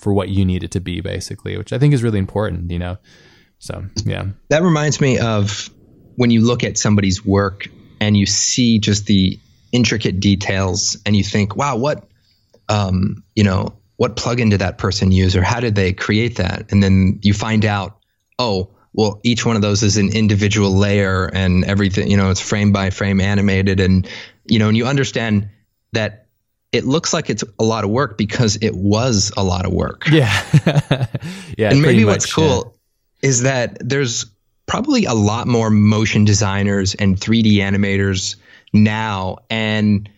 [0.00, 2.78] for what you need it to be basically which i think is really important you
[2.78, 2.96] know?
[3.58, 4.26] So yeah.
[4.50, 5.70] That reminds me of
[6.14, 7.68] when you look at somebody's work
[8.00, 9.38] and you see just the
[9.72, 12.08] intricate details and you think wow what
[12.68, 16.70] um, you know what plugin did that person use or how did they create that?
[16.70, 17.98] And then you find out,
[18.38, 22.40] oh, well, each one of those is an individual layer and everything, you know, it's
[22.40, 23.80] frame by frame animated.
[23.80, 24.08] And,
[24.46, 25.50] you know, and you understand
[25.92, 26.28] that
[26.70, 30.08] it looks like it's a lot of work because it was a lot of work.
[30.08, 30.44] Yeah.
[31.58, 31.70] yeah.
[31.70, 32.76] And maybe much, what's cool
[33.20, 33.28] yeah.
[33.28, 34.26] is that there's
[34.66, 38.36] probably a lot more motion designers and 3D animators
[38.72, 39.38] now.
[39.50, 40.08] And,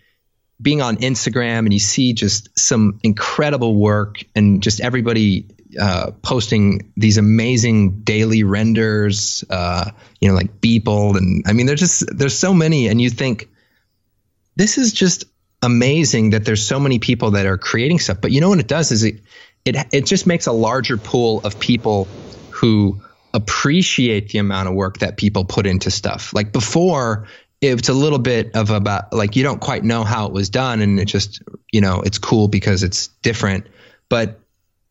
[0.60, 5.46] being on Instagram and you see just some incredible work and just everybody
[5.78, 11.80] uh, posting these amazing daily renders, uh, you know, like Beeple, and I mean, there's
[11.80, 13.48] just there's so many, and you think
[14.56, 15.24] this is just
[15.62, 18.20] amazing that there's so many people that are creating stuff.
[18.20, 19.20] But you know what it does is it
[19.64, 22.08] it it just makes a larger pool of people
[22.50, 23.00] who
[23.32, 26.34] appreciate the amount of work that people put into stuff.
[26.34, 27.28] Like before,
[27.60, 30.80] it's a little bit of about like you don't quite know how it was done
[30.80, 31.42] and it just
[31.72, 33.66] you know it's cool because it's different.
[34.08, 34.40] But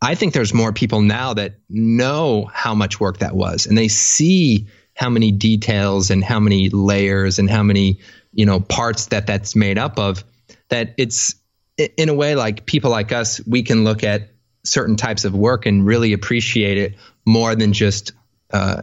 [0.01, 3.87] i think there's more people now that know how much work that was and they
[3.87, 7.99] see how many details and how many layers and how many
[8.33, 10.23] you know parts that that's made up of
[10.69, 11.35] that it's
[11.77, 14.29] in a way like people like us we can look at
[14.63, 18.11] certain types of work and really appreciate it more than just
[18.51, 18.81] uh,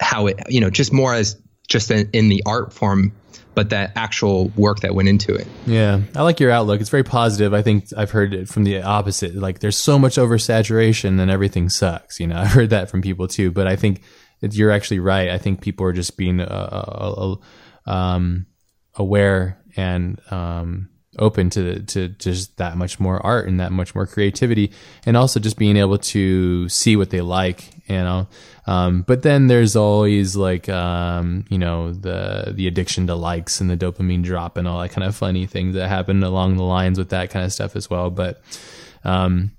[0.00, 3.12] how it you know just more as just in, in the art form
[3.54, 5.46] but that actual work that went into it.
[5.66, 6.80] Yeah, I like your outlook.
[6.80, 7.52] It's very positive.
[7.52, 9.34] I think I've heard it from the opposite.
[9.34, 12.18] Like there's so much oversaturation and everything sucks.
[12.18, 13.50] You know, I've heard that from people too.
[13.50, 14.02] But I think
[14.40, 15.30] you're actually right.
[15.30, 17.36] I think people are just being uh, uh,
[17.86, 18.46] uh, um,
[18.94, 20.88] aware and um,
[21.18, 24.72] open to to just that much more art and that much more creativity,
[25.06, 27.70] and also just being able to see what they like.
[27.92, 28.28] You know,
[28.66, 33.68] um, but then there's always like um, you know the the addiction to likes and
[33.70, 36.98] the dopamine drop and all that kind of funny things that happen along the lines
[36.98, 38.10] with that kind of stuff as well.
[38.10, 38.40] But
[39.04, 39.52] um,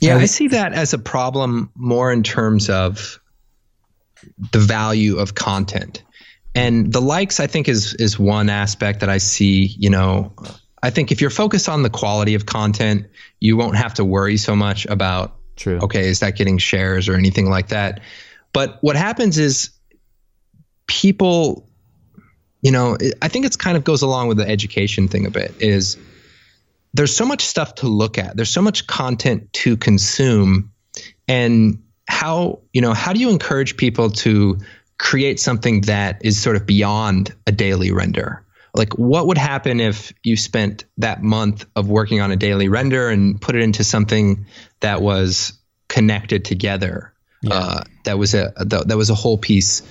[0.00, 3.20] yeah, I see that as a problem more in terms of
[4.52, 6.02] the value of content.
[6.54, 9.66] And the likes, I think, is is one aspect that I see.
[9.78, 10.32] You know,
[10.82, 13.06] I think if you're focused on the quality of content,
[13.40, 15.78] you won't have to worry so much about True.
[15.78, 18.00] okay, is that getting shares or anything like that?
[18.52, 19.70] But what happens is
[20.86, 21.68] people,
[22.62, 25.54] you know, I think it's kind of goes along with the education thing a bit
[25.60, 25.96] is
[26.94, 28.36] there's so much stuff to look at.
[28.36, 30.72] There's so much content to consume
[31.28, 34.58] and how, you know, how do you encourage people to
[34.98, 38.45] create something that is sort of beyond a daily render?
[38.76, 43.08] Like what would happen if you spent that month of working on a daily render
[43.08, 44.46] and put it into something
[44.80, 45.54] that was
[45.88, 47.12] connected together?
[47.42, 47.54] Yeah.
[47.54, 49.82] Uh, that was a that was a whole piece.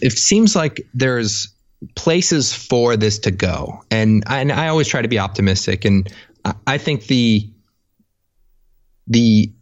[0.00, 1.54] It seems like there's
[1.94, 5.84] places for this to go, and I, and I always try to be optimistic.
[5.84, 6.12] And
[6.66, 7.48] I think the
[9.06, 9.52] the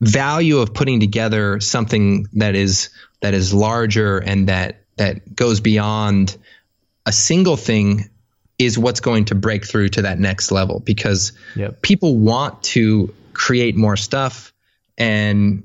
[0.00, 2.90] value of putting together something that is
[3.20, 6.36] that is larger and that that goes beyond
[7.06, 8.10] a single thing
[8.58, 11.80] is what's going to break through to that next level because yep.
[11.80, 14.52] people want to create more stuff
[14.96, 15.62] and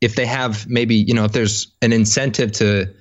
[0.00, 2.92] if they have maybe you know if there's an incentive to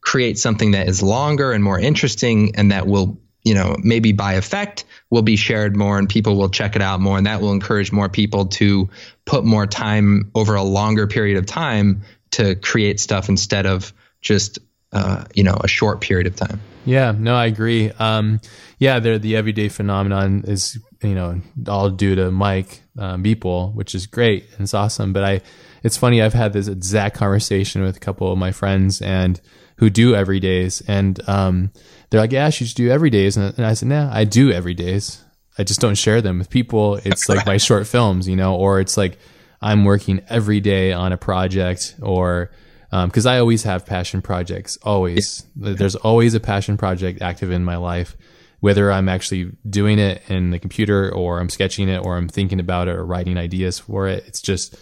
[0.00, 4.34] create something that is longer and more interesting and that will you know maybe by
[4.34, 7.52] effect will be shared more and people will check it out more and that will
[7.52, 8.88] encourage more people to
[9.24, 14.58] put more time over a longer period of time to create stuff instead of just
[14.92, 18.40] uh, you know a short period of time yeah no i agree um,
[18.78, 23.94] yeah the, the everyday phenomenon is you know all due to mike um, Beeple, which
[23.94, 25.40] is great and it's awesome but i
[25.82, 29.40] it's funny i've had this exact conversation with a couple of my friends and
[29.76, 31.70] who do every days and um,
[32.10, 33.36] they're like, yeah, you should do every days.
[33.36, 35.22] And, I said, nah, I do every days.
[35.58, 36.96] I just don't share them with people.
[37.04, 39.18] It's like my short films, you know, or it's like
[39.60, 42.50] I'm working every day on a project or,
[42.90, 45.46] um, cause I always have passion projects, always.
[45.56, 45.74] Yeah.
[45.74, 48.16] There's always a passion project active in my life,
[48.60, 52.60] whether I'm actually doing it in the computer or I'm sketching it or I'm thinking
[52.60, 54.24] about it or writing ideas for it.
[54.26, 54.76] It's just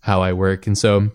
[0.00, 0.66] how I work.
[0.66, 1.10] And so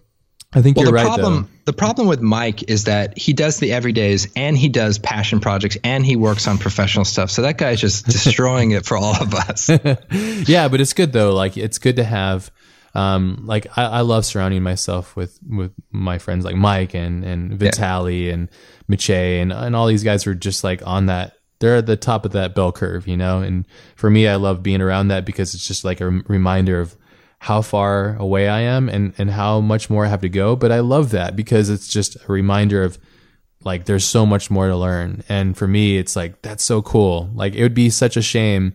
[0.55, 1.05] I think well, you're the right.
[1.05, 1.49] Problem, though.
[1.65, 5.77] The problem with Mike is that he does the everydays and he does passion projects
[5.83, 7.31] and he works on professional stuff.
[7.31, 9.69] So that guy's just destroying it for all of us.
[10.47, 11.33] yeah, but it's good though.
[11.33, 12.51] Like it's good to have.
[12.95, 17.57] Um, like I, I, love surrounding myself with with my friends like Mike and and
[17.57, 18.33] Vitali yeah.
[18.33, 18.49] and
[18.87, 21.37] Miche and and all these guys are just like on that.
[21.59, 23.39] They're at the top of that bell curve, you know.
[23.39, 26.95] And for me, I love being around that because it's just like a reminder of
[27.39, 30.55] how far away I am and, and how much more I have to go.
[30.55, 32.97] But I love that because it's just a reminder of
[33.65, 35.23] like there's so much more to learn.
[35.29, 37.29] And for me, it's like that's so cool.
[37.33, 38.73] Like it would be such a shame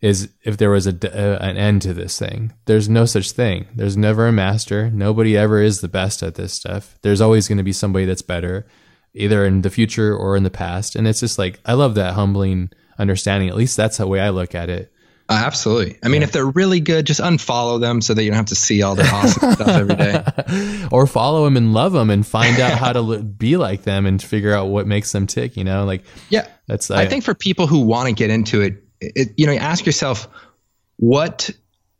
[0.00, 2.52] is if there was a, a, an end to this thing.
[2.64, 3.66] There's no such thing.
[3.74, 4.90] There's never a master.
[4.90, 6.98] Nobody ever is the best at this stuff.
[7.02, 8.66] There's always going to be somebody that's better,
[9.14, 10.96] either in the future or in the past.
[10.96, 13.50] And it's just like I love that humbling understanding.
[13.50, 14.92] At least that's the way I look at it.
[15.28, 15.96] Uh, absolutely.
[16.02, 16.26] I mean, yeah.
[16.26, 18.96] if they're really good, just unfollow them so that you don't have to see all
[18.96, 20.24] their awesome stuff every day.
[20.90, 24.20] Or follow them and love them and find out how to be like them and
[24.20, 25.56] figure out what makes them tick.
[25.56, 26.90] You know, like yeah, that's.
[26.90, 29.86] I, I think for people who want to get into it, it, you know, ask
[29.86, 30.28] yourself
[30.96, 31.50] what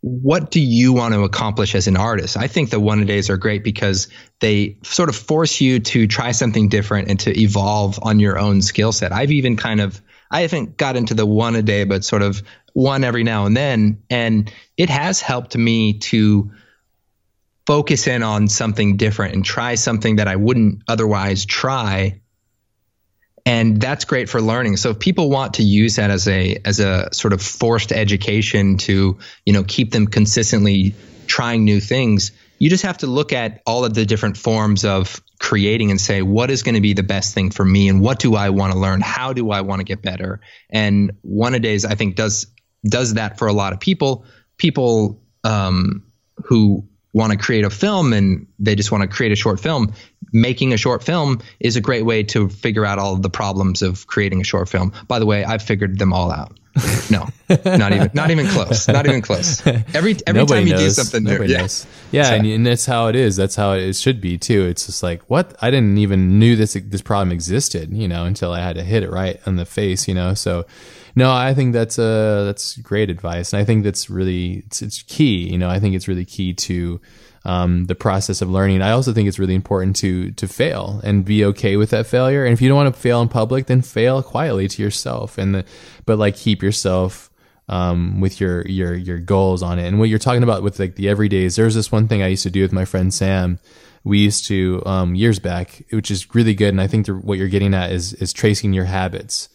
[0.03, 2.35] what do you want to accomplish as an artist?
[2.35, 4.07] I think the one a days are great because
[4.39, 8.63] they sort of force you to try something different and to evolve on your own
[8.63, 9.11] skill set.
[9.11, 12.41] I've even kind of I haven't got into the one a day, but sort of
[12.73, 14.01] one every now and then.
[14.09, 16.51] And it has helped me to
[17.65, 22.20] focus in on something different and try something that I wouldn't otherwise try.
[23.45, 24.77] And that's great for learning.
[24.77, 28.77] So if people want to use that as a as a sort of forced education
[28.77, 30.93] to, you know, keep them consistently
[31.27, 35.21] trying new things, you just have to look at all of the different forms of
[35.39, 38.19] creating and say what is going to be the best thing for me and what
[38.19, 39.01] do I want to learn?
[39.01, 40.39] How do I want to get better?
[40.69, 42.47] And one a days I think does
[42.85, 44.25] does that for a lot of people.
[44.57, 46.03] People um,
[46.45, 49.93] who want to create a film and they just want to create a short film.
[50.33, 53.81] Making a short film is a great way to figure out all of the problems
[53.81, 54.93] of creating a short film.
[55.07, 56.57] By the way, I've figured them all out.
[57.09, 57.27] No,
[57.65, 58.87] not even, not even close.
[58.87, 59.65] Not even close.
[59.67, 60.95] Every every Nobody time you knows.
[60.95, 61.85] do something new, Nobody yeah, knows.
[62.11, 63.35] yeah, so, and, and that's how it is.
[63.35, 64.67] That's how it should be too.
[64.67, 68.53] It's just like what I didn't even knew this this problem existed, you know, until
[68.53, 70.33] I had to hit it right on the face, you know.
[70.33, 70.65] So
[71.13, 75.03] no, I think that's uh that's great advice, and I think that's really it's, it's
[75.03, 75.49] key.
[75.51, 77.01] You know, I think it's really key to
[77.43, 78.81] um, the process of learning.
[78.81, 82.45] I also think it's really important to to fail and be okay with that failure.
[82.45, 85.55] And if you don't want to fail in public, then fail quietly to yourself, and
[85.55, 85.65] the,
[86.05, 87.29] but like keep yourself
[87.67, 89.87] um, with your your your goals on it.
[89.87, 92.43] And what you're talking about with like the everydays, there's this one thing I used
[92.43, 93.59] to do with my friend Sam.
[94.03, 96.69] We used to um, years back, which is really good.
[96.69, 99.49] And I think the, what you're getting at is is tracing your habits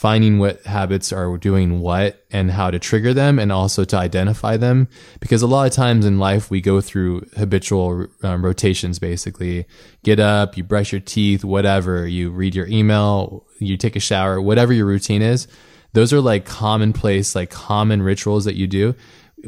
[0.00, 4.56] finding what habits are doing what and how to trigger them and also to identify
[4.56, 4.88] them.
[5.20, 9.66] Because a lot of times in life, we go through habitual um, rotations, basically.
[10.02, 14.40] Get up, you brush your teeth, whatever, you read your email, you take a shower,
[14.40, 15.46] whatever your routine is.
[15.92, 18.94] Those are like commonplace, like common rituals that you do.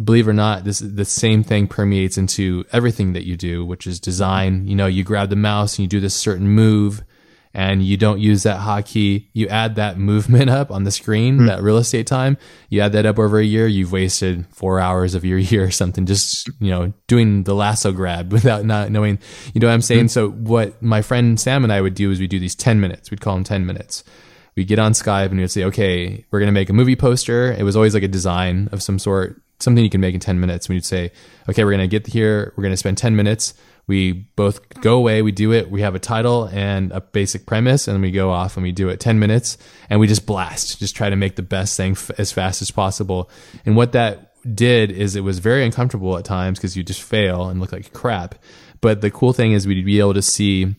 [0.05, 3.87] Believe it or not, this the same thing permeates into everything that you do, which
[3.87, 4.69] is design.
[4.69, 7.03] You know, you grab the mouse and you do this certain move
[7.55, 11.47] and you don't use that hotkey, you add that movement up on the screen, mm.
[11.47, 12.39] that real estate time,
[12.71, 15.71] you add that up over a year, you've wasted four hours of your year or
[15.71, 19.19] something, just, you know, doing the lasso grab without not knowing,
[19.55, 20.07] you know what I'm saying?
[20.07, 20.11] Mm.
[20.11, 23.11] So what my friend Sam and I would do is we do these 10 minutes.
[23.11, 24.05] We'd call them 10 minutes.
[24.55, 27.53] We get on Skype and we'd say, okay, we're going to make a movie poster.
[27.53, 30.41] It was always like a design of some sort, something you can make in 10
[30.41, 30.69] minutes.
[30.69, 31.11] We'd say,
[31.49, 32.53] okay, we're going to get here.
[32.57, 33.55] We're going to spend 10 minutes
[33.87, 37.89] we both go away, we do it, we have a title and a basic premise,
[37.89, 39.59] and we go off and we do it 10 minutes
[39.91, 42.71] and we just blast, just try to make the best thing f- as fast as
[42.71, 43.29] possible.
[43.67, 47.49] And what that did is it was very uncomfortable at times because you just fail
[47.49, 48.37] and look like crap.
[48.81, 50.75] But the cool thing is we'd be able to see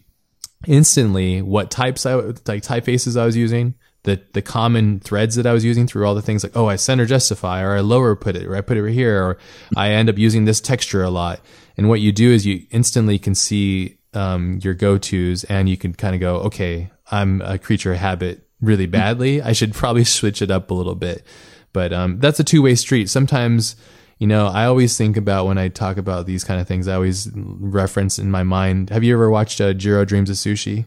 [0.68, 5.54] instantly what types I like typefaces I was using, the the common threads that I
[5.54, 8.36] was using through all the things like oh I center justify or I lower put
[8.36, 9.38] it or I put it over here or
[9.76, 11.40] I end up using this texture a lot
[11.78, 15.78] and what you do is you instantly can see um, your go tos and you
[15.78, 19.42] can kind of go, okay, I'm a creature of habit really badly.
[19.42, 21.26] I should probably switch it up a little bit.
[21.74, 23.10] But um, that's a two way street.
[23.10, 23.76] Sometimes,
[24.20, 26.94] you know, I always think about when I talk about these kind of things, I
[26.94, 28.92] always reference in my mind.
[28.92, 30.86] Have you ever watched uh, Jiro Dreams of Sushi?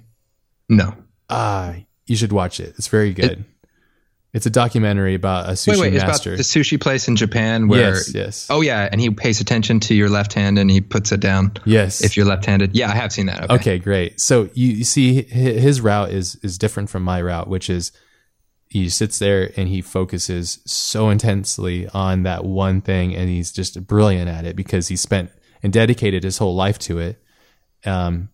[0.68, 0.94] No.
[1.28, 1.74] Ah,
[2.06, 2.74] you should watch it.
[2.78, 3.32] It's very good.
[3.32, 3.38] It,
[4.36, 6.34] it's a documentary about a sushi wait, wait, master.
[6.34, 8.46] It's about the sushi place in Japan where yes, yes.
[8.50, 11.52] Oh yeah, and he pays attention to your left hand and he puts it down.
[11.64, 12.04] Yes.
[12.04, 12.76] If you're left-handed.
[12.76, 13.44] Yeah, I have seen that.
[13.44, 14.20] Okay, okay great.
[14.20, 17.92] So you, you see his route is is different from my route, which is
[18.68, 23.86] he sits there and he focuses so intensely on that one thing and he's just
[23.86, 25.30] brilliant at it because he spent
[25.62, 27.22] and dedicated his whole life to it.
[27.86, 28.28] Um,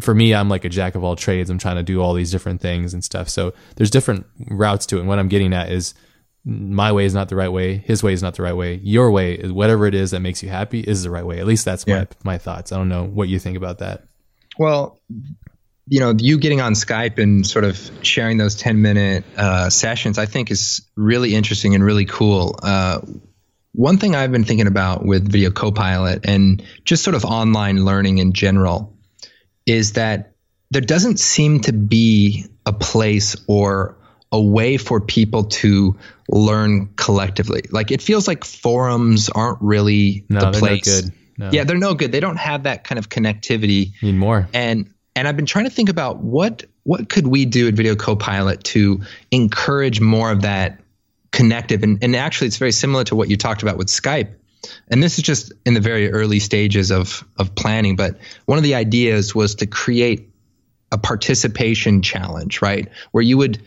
[0.00, 1.50] for me, I'm like a jack of all trades.
[1.50, 3.28] I'm trying to do all these different things and stuff.
[3.28, 5.00] So there's different routes to it.
[5.00, 5.94] And what I'm getting at is
[6.44, 7.76] my way is not the right way.
[7.76, 8.80] His way is not the right way.
[8.82, 11.38] Your way is whatever it is that makes you happy is the right way.
[11.38, 12.04] At least that's yeah.
[12.24, 12.72] my, my thoughts.
[12.72, 14.04] I don't know what you think about that.
[14.58, 15.00] Well,
[15.86, 20.18] you know, you getting on Skype and sort of sharing those 10 minute uh, sessions,
[20.18, 22.58] I think is really interesting and really cool.
[22.62, 23.00] Uh,
[23.72, 28.18] one thing I've been thinking about with Video Copilot and just sort of online learning
[28.18, 28.91] in general
[29.66, 30.32] is that
[30.70, 33.96] there doesn't seem to be a place or
[34.30, 35.98] a way for people to
[36.28, 37.62] learn collectively.
[37.70, 40.86] Like it feels like forums aren't really no, the place.
[40.86, 41.12] No good.
[41.38, 41.50] No.
[41.52, 42.12] Yeah, they're no good.
[42.12, 43.92] They don't have that kind of connectivity.
[44.02, 44.48] Need more.
[44.54, 47.94] And and I've been trying to think about what what could we do at Video
[47.94, 50.80] Copilot to encourage more of that
[51.30, 54.34] connective and, and actually it's very similar to what you talked about with Skype
[54.88, 58.64] and this is just in the very early stages of of planning but one of
[58.64, 60.30] the ideas was to create
[60.90, 62.88] a participation challenge right?
[63.12, 63.62] Where you would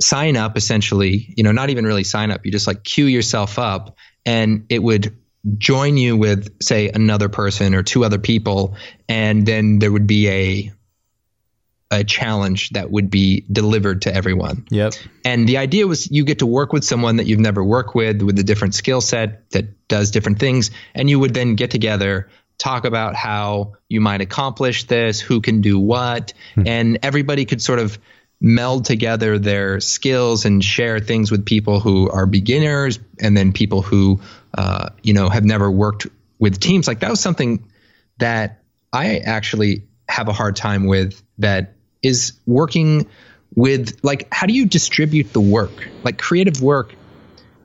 [0.00, 3.58] sign up essentially you know not even really sign up you just like queue yourself
[3.58, 5.16] up and it would
[5.58, 8.76] join you with say another person or two other people.
[9.08, 10.72] And then there would be a
[11.92, 14.66] a challenge that would be delivered to everyone.
[14.70, 14.94] Yep.
[15.24, 18.22] And the idea was you get to work with someone that you've never worked with
[18.22, 22.28] with a different skill set that does different things and you would then get together
[22.58, 26.66] talk about how you might accomplish this, who can do what, hmm.
[26.66, 27.98] and everybody could sort of
[28.40, 33.82] meld together their skills and share things with people who are beginners and then people
[33.82, 34.20] who
[34.54, 36.08] uh, you know have never worked
[36.40, 37.68] with teams like that was something
[38.18, 43.06] that I actually have a hard time with that is working
[43.54, 45.88] with like how do you distribute the work?
[46.04, 46.94] Like creative work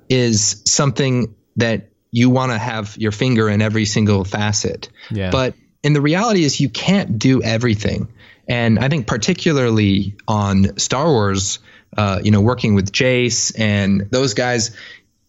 [0.10, 4.90] is something that you want to have your finger in every single facet.
[5.10, 5.30] Yeah.
[5.32, 8.08] But and the reality is you can't do everything.
[8.48, 11.60] And I think particularly on Star Wars,
[11.98, 14.76] uh, you know, working with Jace and those guys,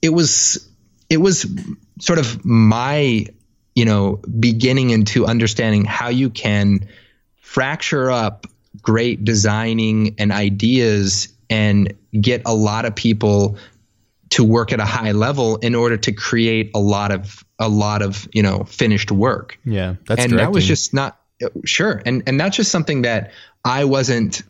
[0.02, 0.68] it was
[1.10, 1.46] it was
[2.00, 3.26] sort of my
[3.74, 6.88] you know beginning into understanding how you can
[7.40, 8.46] fracture up
[8.82, 13.56] great designing and ideas and get a lot of people
[14.30, 18.02] to work at a high level in order to create a lot of a lot
[18.02, 19.58] of you know finished work.
[19.64, 20.36] Yeah that's and directing.
[20.38, 21.18] that was just not
[21.64, 22.02] sure.
[22.04, 23.32] And and that's just something that
[23.64, 24.42] i wasn't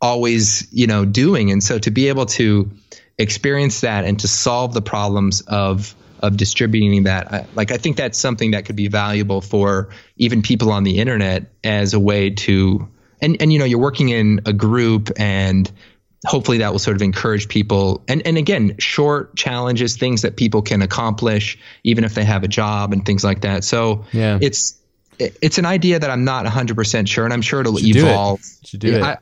[0.00, 1.50] always you know doing.
[1.50, 2.70] And so to be able to
[3.18, 7.98] experience that and to solve the problems of of distributing that I, like i think
[7.98, 12.30] that's something that could be valuable for even people on the internet as a way
[12.30, 12.88] to
[13.20, 15.70] and and you know you're working in a group and
[16.26, 20.62] hopefully that will sort of encourage people and and again short challenges things that people
[20.62, 24.38] can accomplish even if they have a job and things like that so Yeah.
[24.40, 24.74] it's
[25.18, 28.10] it's an idea that I'm not 100% sure and I'm sure it'll Should do it.
[28.10, 29.02] evolve Should do Yeah, it.
[29.02, 29.16] I-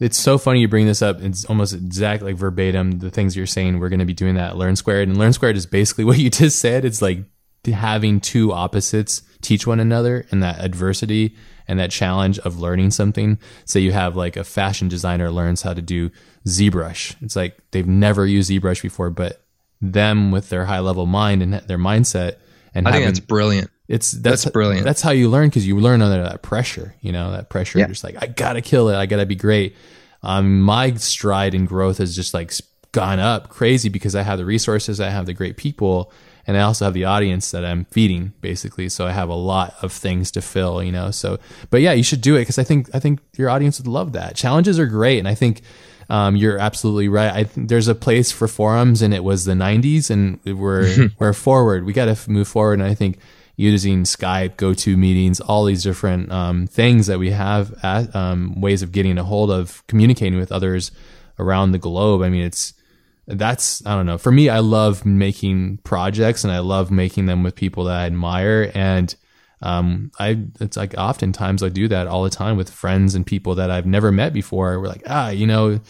[0.00, 1.20] it's so funny you bring this up.
[1.20, 3.78] It's almost exactly like verbatim the things you're saying.
[3.80, 6.16] We're going to be doing that at Learn Squared, and Learn Squared is basically what
[6.18, 6.86] you just said.
[6.86, 7.24] It's like
[7.70, 11.34] having two opposites teach one another, and that adversity
[11.68, 13.38] and that challenge of learning something.
[13.64, 16.10] Say you have like a fashion designer learns how to do
[16.46, 17.16] ZBrush.
[17.22, 19.42] It's like they've never used ZBrush before, but
[19.80, 22.36] them with their high level mind and their mindset
[22.74, 24.84] and I think having that's brilliant it's that's, That's brilliant.
[24.84, 26.94] That's how you learn because you learn under that pressure.
[27.00, 27.80] You know that pressure.
[27.80, 27.86] Yeah.
[27.86, 28.94] You're just like I gotta kill it.
[28.94, 29.74] I gotta be great.
[30.22, 32.52] Um, my stride and growth has just like
[32.92, 36.12] gone up crazy because I have the resources, I have the great people,
[36.50, 38.88] and I also have the audience that I'm feeding basically.
[38.88, 40.82] So I have a lot of things to fill.
[40.82, 41.12] You know.
[41.12, 41.38] So,
[41.70, 44.14] but yeah, you should do it because I think I think your audience would love
[44.14, 44.34] that.
[44.34, 45.62] Challenges are great, and I think.
[46.08, 47.32] Um, you're absolutely right.
[47.32, 51.32] I think there's a place for forums, and it was the '90s, and we're we're
[51.32, 51.84] forward.
[51.84, 53.20] We got to move forward, and I think
[53.54, 58.82] using Skype, GoTo meetings, all these different um, things that we have at, um, ways
[58.82, 60.90] of getting a hold of communicating with others
[61.38, 62.22] around the globe.
[62.22, 62.72] I mean, it's
[63.30, 64.18] that's I don't know.
[64.18, 68.06] For me, I love making projects and I love making them with people that I
[68.06, 69.14] admire and.
[69.62, 73.56] Um, I it's like oftentimes I do that all the time with friends and people
[73.56, 74.80] that I've never met before.
[74.80, 75.80] We're like, ah, you know,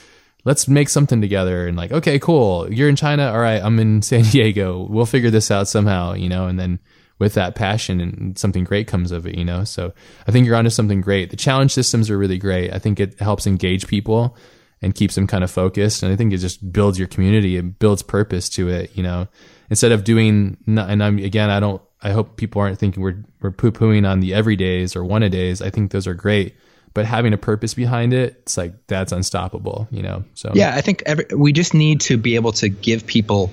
[0.45, 2.73] let's make something together and like, okay, cool.
[2.73, 3.31] You're in China.
[3.31, 3.63] All right.
[3.63, 4.87] I'm in San Diego.
[4.89, 6.79] We'll figure this out somehow, you know, and then
[7.19, 9.65] with that passion and something great comes of it, you know?
[9.65, 9.93] So
[10.27, 11.31] I think you're onto something great.
[11.31, 12.73] The challenge systems are really great.
[12.73, 14.37] I think it helps engage people
[14.83, 16.03] and keeps them kind of focused.
[16.03, 19.29] And I think it just builds your community and builds purpose to it, you know,
[19.69, 23.51] instead of doing, and I'm, again, I don't, I hope people aren't thinking we're, we're
[23.51, 25.61] poo pooing on the everydays or one a days.
[25.61, 26.57] I think those are great,
[26.95, 30.25] but having a purpose behind it, it's like, that's unstoppable, you know?
[30.35, 33.51] So Yeah, I think every, we just need to be able to give people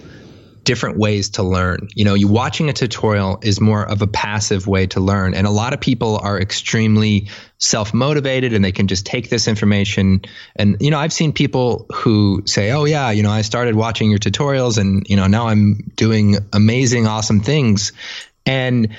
[0.67, 1.87] different ways to learn.
[1.95, 5.47] You know, you watching a tutorial is more of a passive way to learn, and
[5.47, 10.21] a lot of people are extremely self-motivated and they can just take this information
[10.57, 14.09] and you know, I've seen people who say, "Oh yeah, you know, I started watching
[14.09, 17.93] your tutorials and you know, now I'm doing amazing awesome things."
[18.45, 18.95] And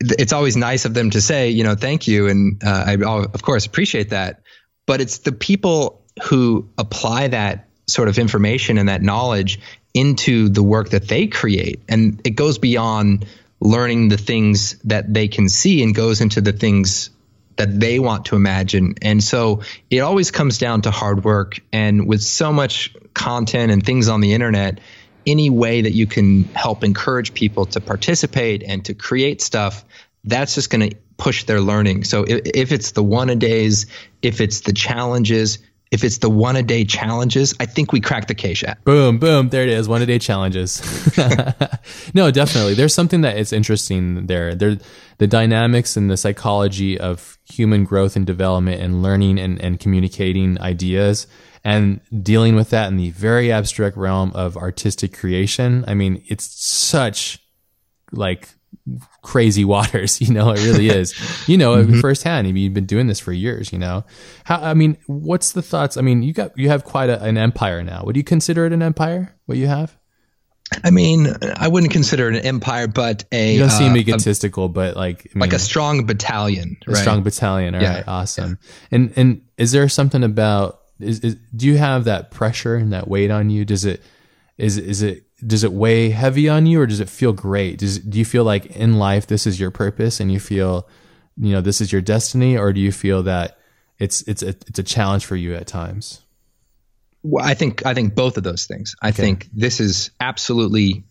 [0.00, 3.42] it's always nice of them to say, you know, thank you and uh, I of
[3.42, 4.42] course appreciate that.
[4.86, 9.58] But it's the people who apply that sort of information and that knowledge
[9.94, 11.80] into the work that they create.
[11.88, 13.26] And it goes beyond
[13.60, 17.10] learning the things that they can see and goes into the things
[17.56, 18.94] that they want to imagine.
[19.02, 21.60] And so it always comes down to hard work.
[21.72, 24.80] And with so much content and things on the internet,
[25.26, 29.84] any way that you can help encourage people to participate and to create stuff,
[30.24, 32.04] that's just going to push their learning.
[32.04, 33.86] So if, if it's the one a days,
[34.22, 35.58] if it's the challenges,
[35.90, 38.84] if it's the one a day challenges, I think we cracked the K-Shat.
[38.84, 39.48] Boom, boom.
[39.48, 39.88] There it is.
[39.88, 40.80] One a day challenges.
[42.14, 42.74] no, definitely.
[42.74, 44.54] There's something that is interesting there.
[44.54, 44.78] There,
[45.18, 50.60] the dynamics and the psychology of human growth and development and learning and, and communicating
[50.60, 51.26] ideas
[51.64, 55.84] and dealing with that in the very abstract realm of artistic creation.
[55.88, 57.40] I mean, it's such
[58.12, 58.48] like
[59.22, 61.14] crazy waters, you know, it really is.
[61.48, 62.00] You know, mm-hmm.
[62.00, 62.46] firsthand.
[62.46, 64.04] I mean, you've been doing this for years, you know.
[64.44, 65.96] How I mean, what's the thoughts?
[65.96, 68.02] I mean, you got you have quite a, an empire now.
[68.04, 69.34] Would you consider it an empire?
[69.46, 69.96] What you have?
[70.84, 71.26] I mean,
[71.56, 75.30] I wouldn't consider it an empire, but a You don't seem uh, egotistical, but like
[75.34, 77.74] I like a strong battalion, a strong battalion.
[77.74, 78.04] All right, Yeah.
[78.06, 78.58] awesome.
[78.90, 83.08] And and is there something about is, is do you have that pressure and that
[83.08, 83.64] weight on you?
[83.64, 84.02] Does it
[84.58, 87.78] is is it does it weigh heavy on you or does it feel great?
[87.78, 90.88] Does do you feel like in life this is your purpose and you feel
[91.36, 93.58] you know this is your destiny or do you feel that
[93.98, 96.22] it's it's a, it's a challenge for you at times?
[97.22, 98.96] Well, I think I think both of those things.
[99.00, 101.04] I think this is absolutely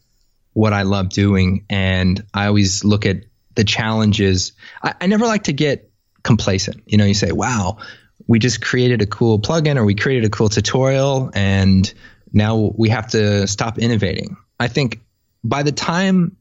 [0.54, 3.26] what I love doing, and I always look at
[3.56, 4.54] the challenges.
[4.82, 5.92] I, I never like to get
[6.24, 6.84] complacent.
[6.88, 7.78] You know, you say, "Wow,
[8.28, 11.94] we just created a cool plugin, or we created a cool tutorial, and
[12.32, 15.02] now we have to stop innovating." I think
[15.44, 16.36] by the time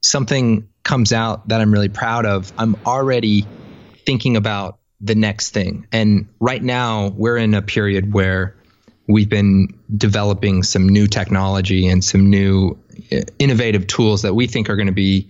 [0.00, 3.46] something comes out that I'm really proud of, I'm already
[4.04, 5.86] thinking about the next thing.
[5.92, 8.54] And right now, we're in a period where
[9.08, 12.78] we've been developing some new technology and some new
[13.12, 15.28] uh, innovative tools that we think are going to be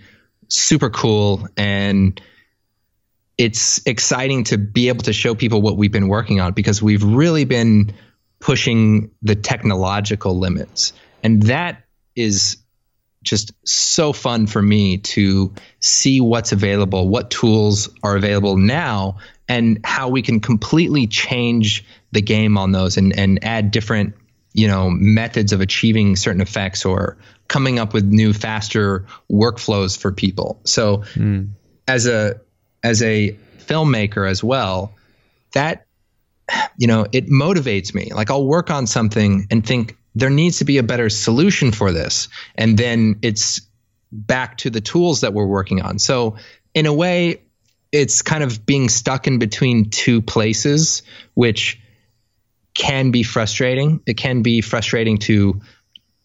[0.49, 2.21] super cool and
[3.37, 7.05] it's exciting to be able to show people what we've been working on because we've
[7.05, 7.93] really been
[8.47, 10.93] pushing the technological limits
[11.25, 11.83] and that
[12.15, 12.59] is
[13.25, 19.17] just so fun for me to see what's available what tools are available now
[19.49, 24.15] and how we can completely change the game on those and and add different
[24.53, 27.17] you know methods of achieving certain effects or
[27.49, 31.49] coming up with new faster workflows for people so mm.
[31.89, 32.41] as a
[32.85, 34.95] as a filmmaker as well
[35.53, 35.86] that
[36.77, 40.65] you know it motivates me like i'll work on something and think there needs to
[40.65, 43.61] be a better solution for this and then it's
[44.13, 46.37] back to the tools that we're working on so
[46.75, 47.43] in a way
[47.93, 51.03] it's kind of being stuck in between two places
[51.35, 51.81] which
[52.77, 54.01] can be frustrating.
[54.07, 55.61] It can be frustrating to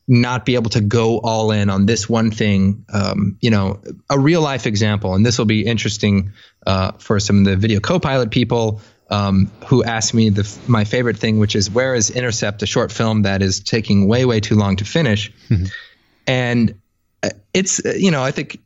[0.08, 2.86] not be able to go all in on this one thing.
[2.92, 6.34] Um, you know, a real life example, and this will be interesting
[6.68, 11.18] uh, for some of the video Copilot people um, who asked me the, my favorite
[11.18, 14.56] thing, which is where is Intercept, a short film that is taking way way too
[14.56, 15.66] long to finish, mm-hmm.
[16.26, 16.80] and
[17.22, 18.60] uh, it's uh, you know I think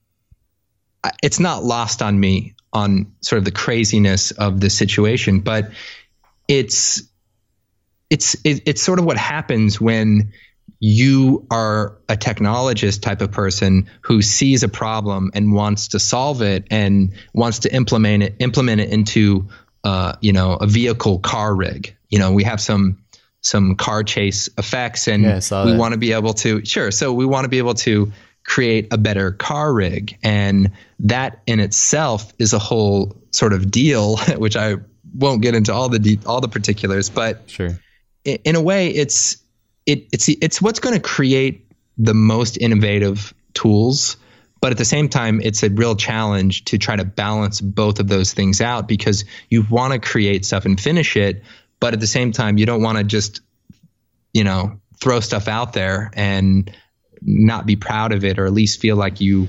[1.03, 5.71] uh, it's not lost on me on sort of the craziness of the situation, but
[6.47, 7.01] it's
[8.09, 10.31] it's it, it's sort of what happens when
[10.79, 16.41] you are a technologist type of person who sees a problem and wants to solve
[16.41, 19.47] it and wants to implement it implement it into
[19.85, 21.95] uh, you know a vehicle car rig.
[22.09, 22.97] You know we have some
[23.41, 27.27] some car chase effects and yeah, we want to be able to sure so we
[27.27, 28.11] want to be able to
[28.43, 30.17] create a better car rig.
[30.23, 34.75] And that in itself is a whole sort of deal which i
[35.13, 37.79] won't get into all the de- all the particulars but sure.
[38.25, 39.37] in a way, it's
[39.85, 44.17] it, it's it's what's going to create the most innovative tools.
[44.65, 48.07] But at the same time, it's a real challenge to try to balance both of
[48.07, 51.43] those things out because you want to create stuff and finish it,
[51.79, 53.41] but at the same time, you don't want to just,
[54.33, 56.75] you know, throw stuff out there and
[57.21, 59.47] not be proud of it, or at least feel like you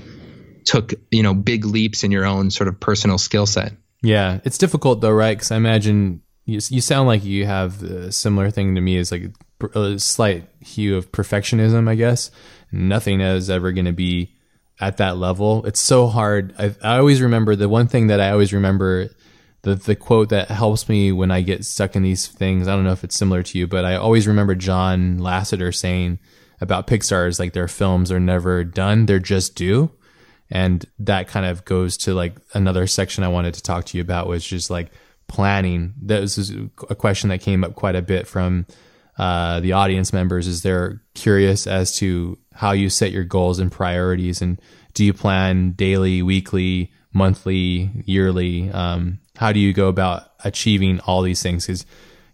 [0.65, 3.73] took, you know, big leaps in your own sort of personal skill set.
[4.03, 5.35] Yeah, it's difficult though, right?
[5.35, 9.11] Because I imagine you, you sound like you have a similar thing to me as
[9.11, 9.31] like
[9.73, 12.29] a slight hue of perfectionism, I guess.
[12.71, 14.35] Nothing is ever going to be
[14.79, 15.65] at that level.
[15.65, 16.53] It's so hard.
[16.57, 19.09] I, I always remember the one thing that I always remember
[19.63, 22.67] the the quote that helps me when I get stuck in these things.
[22.67, 26.19] I don't know if it's similar to you, but I always remember John Lasseter saying
[26.61, 29.91] about Pixar is like their films are never done; they're just due.
[30.49, 34.01] And that kind of goes to like another section I wanted to talk to you
[34.01, 34.91] about, which is like
[35.27, 35.93] planning?
[36.03, 36.51] That was
[36.89, 38.65] a question that came up quite a bit from
[39.17, 40.47] uh, the audience members.
[40.47, 44.61] Is they're curious as to how you set your goals and priorities, and
[44.93, 48.69] do you plan daily, weekly, monthly, yearly?
[48.71, 51.65] Um, how do you go about achieving all these things?
[51.65, 51.85] Because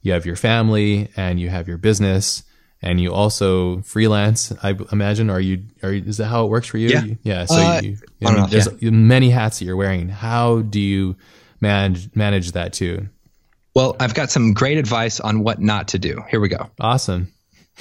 [0.01, 2.43] you have your family and you have your business
[2.83, 4.51] and you also freelance.
[4.61, 5.29] I imagine.
[5.29, 5.63] Are you?
[5.81, 6.89] Are is that how it works for you?
[6.89, 7.03] Yeah.
[7.23, 7.45] Yeah.
[7.45, 8.89] So uh, you, I mean, there's yeah.
[8.91, 10.09] many hats that you're wearing.
[10.09, 11.15] How do you
[11.61, 13.07] manage manage that too?
[13.75, 16.23] Well, I've got some great advice on what not to do.
[16.29, 16.69] Here we go.
[16.79, 17.33] Awesome.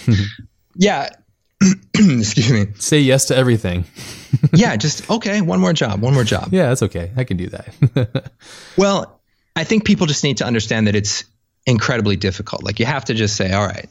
[0.75, 1.11] yeah.
[1.95, 2.67] Excuse me.
[2.79, 3.85] Say yes to everything.
[4.53, 6.49] yeah, just okay, one more job, one more job.
[6.51, 7.13] Yeah, that's okay.
[7.17, 8.33] I can do that.
[8.77, 9.21] well,
[9.55, 11.25] I think people just need to understand that it's
[11.67, 12.65] incredibly difficult.
[12.65, 13.89] Like you have to just say, all right,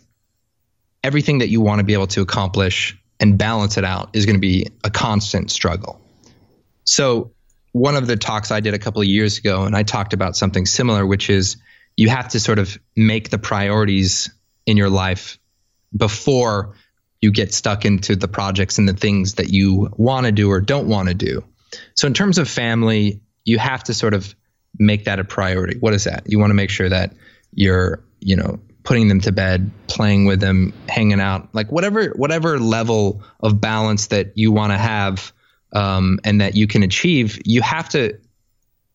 [1.04, 4.36] everything that you want to be able to accomplish and balance it out is going
[4.36, 6.02] to be a constant struggle.
[6.84, 7.32] So
[7.72, 10.36] one of the talks I did a couple of years ago, and I talked about
[10.36, 11.58] something similar, which is
[11.97, 14.29] you have to sort of make the priorities
[14.65, 15.39] in your life
[15.95, 16.75] before
[17.19, 20.59] you get stuck into the projects and the things that you want to do or
[20.59, 21.43] don't want to do.
[21.95, 24.33] So, in terms of family, you have to sort of
[24.77, 25.77] make that a priority.
[25.77, 26.23] What is that?
[26.25, 27.13] You want to make sure that
[27.53, 32.59] you're, you know, putting them to bed, playing with them, hanging out, like whatever whatever
[32.59, 35.31] level of balance that you want to have
[35.73, 38.17] um, and that you can achieve, you have to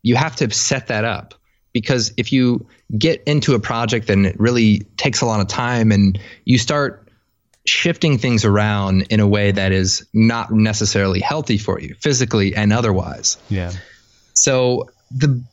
[0.02, 1.34] you have to set that up
[1.76, 2.66] because if you
[2.96, 7.06] get into a project and it really takes a lot of time and you start
[7.66, 12.72] shifting things around in a way that is not necessarily healthy for you physically and
[12.72, 13.36] otherwise.
[13.50, 13.72] Yeah.
[14.32, 15.44] So the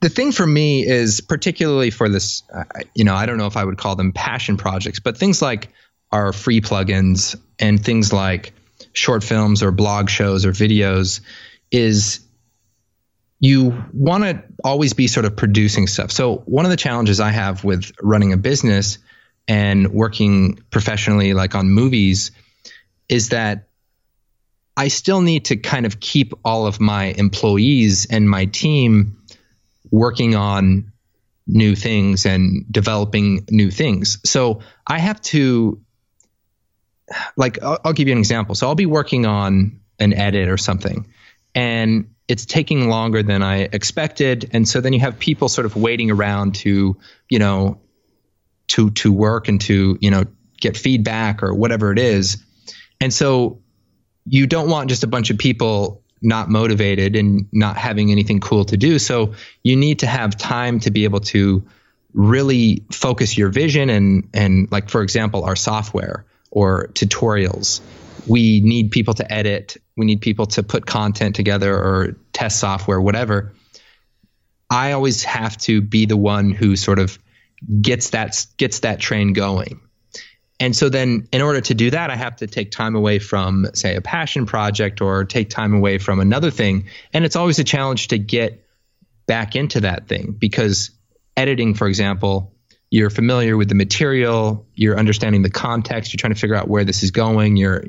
[0.00, 2.64] the thing for me is particularly for this uh,
[2.96, 5.68] you know, I don't know if I would call them passion projects, but things like
[6.10, 8.52] our free plugins and things like
[8.94, 11.20] short films or blog shows or videos
[11.70, 12.18] is
[13.42, 16.12] you want to always be sort of producing stuff.
[16.12, 18.98] So one of the challenges I have with running a business
[19.48, 22.30] and working professionally like on movies
[23.08, 23.66] is that
[24.76, 29.20] I still need to kind of keep all of my employees and my team
[29.90, 30.92] working on
[31.44, 34.20] new things and developing new things.
[34.24, 35.80] So I have to
[37.36, 38.54] like I'll, I'll give you an example.
[38.54, 41.12] So I'll be working on an edit or something,
[41.56, 44.50] and it's taking longer than I expected.
[44.52, 46.96] And so then you have people sort of waiting around to,
[47.28, 47.80] you know,
[48.68, 50.24] to to work and to you know
[50.60, 52.42] get feedback or whatever it is.
[53.00, 53.60] And so
[54.24, 58.64] you don't want just a bunch of people not motivated and not having anything cool
[58.66, 58.98] to do.
[59.00, 61.66] So you need to have time to be able to
[62.14, 67.80] really focus your vision and and like for example our software or tutorials
[68.26, 73.00] we need people to edit we need people to put content together or test software
[73.00, 73.52] whatever.
[74.70, 77.18] I always have to be the one who sort of
[77.80, 79.80] gets that gets that train going.
[80.58, 83.66] And so then in order to do that i have to take time away from
[83.74, 86.86] say a passion project or take time away from another thing.
[87.12, 88.64] And it's always a challenge to get
[89.26, 90.90] back into that thing because
[91.36, 92.54] editing, for example,
[92.90, 96.84] you're familiar with the material, you're understanding the context, you're trying to figure out where
[96.84, 97.84] this is going, you're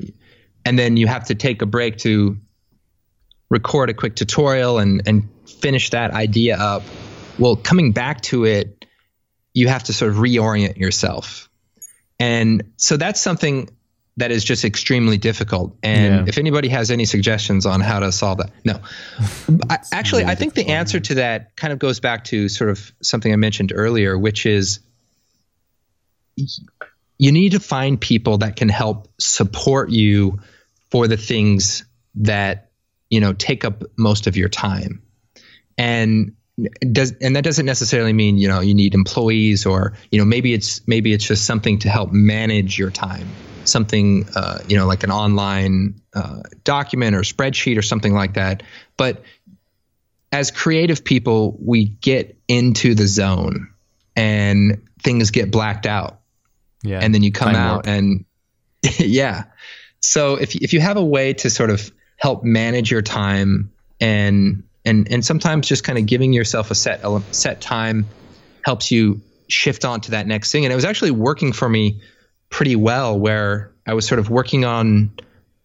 [0.64, 2.38] and then you have to take a break to
[3.50, 6.82] record a quick tutorial and and finish that idea up.
[7.38, 8.84] Well, coming back to it,
[9.52, 11.48] you have to sort of reorient yourself.
[12.18, 13.68] And so that's something
[14.16, 15.76] that is just extremely difficult.
[15.82, 16.24] And yeah.
[16.28, 18.80] if anybody has any suggestions on how to solve that, no.
[19.70, 22.70] I, actually, really I think the answer to that kind of goes back to sort
[22.70, 24.80] of something I mentioned earlier, which is
[26.36, 30.40] you need to find people that can help support you
[30.94, 31.84] for the things
[32.14, 32.70] that
[33.10, 35.02] you know take up most of your time
[35.76, 36.36] and
[36.92, 40.54] does and that doesn't necessarily mean you know you need employees or you know maybe
[40.54, 43.28] it's maybe it's just something to help manage your time
[43.68, 48.62] something, uh, you know, like an online uh, document or spreadsheet or something like that.
[48.96, 49.22] But
[50.32, 53.72] as creative people, we get into the zone
[54.16, 56.20] and things get blacked out.
[56.82, 57.00] Yeah.
[57.00, 58.24] And then you come out and
[58.98, 59.44] yeah.
[60.04, 64.64] So if if you have a way to sort of help manage your time and
[64.84, 68.06] and and sometimes just kind of giving yourself a set set time
[68.62, 70.64] helps you shift on to that next thing.
[70.64, 72.00] And it was actually working for me
[72.50, 75.10] pretty well where I was sort of working on,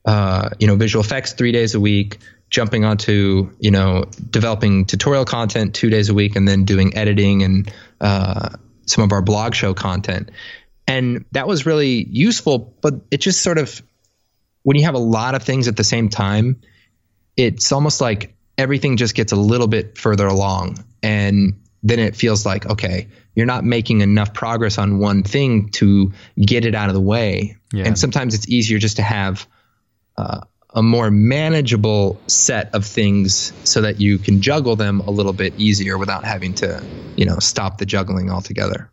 [0.06, 2.18] uh, you know, visual effects three days a week,
[2.50, 7.44] jumping onto, you know, developing tutorial content two days a week, and then doing editing
[7.44, 8.50] and uh,
[8.86, 10.32] some of our blog show content.
[10.88, 13.82] And that was really useful, but it just sort of,
[14.64, 16.62] when you have a lot of things at the same time,
[17.38, 20.84] it's almost like everything just gets a little bit further along.
[21.01, 26.12] And then it feels like, okay, you're not making enough progress on one thing to
[26.38, 27.55] get it out of the way.
[27.72, 27.86] Yeah.
[27.86, 29.47] And sometimes it's easier just to have
[30.18, 30.41] uh,
[30.72, 35.53] a more manageable set of things so that you can juggle them a little bit
[35.57, 36.84] easier without having to,
[37.16, 38.91] you know, stop the juggling altogether.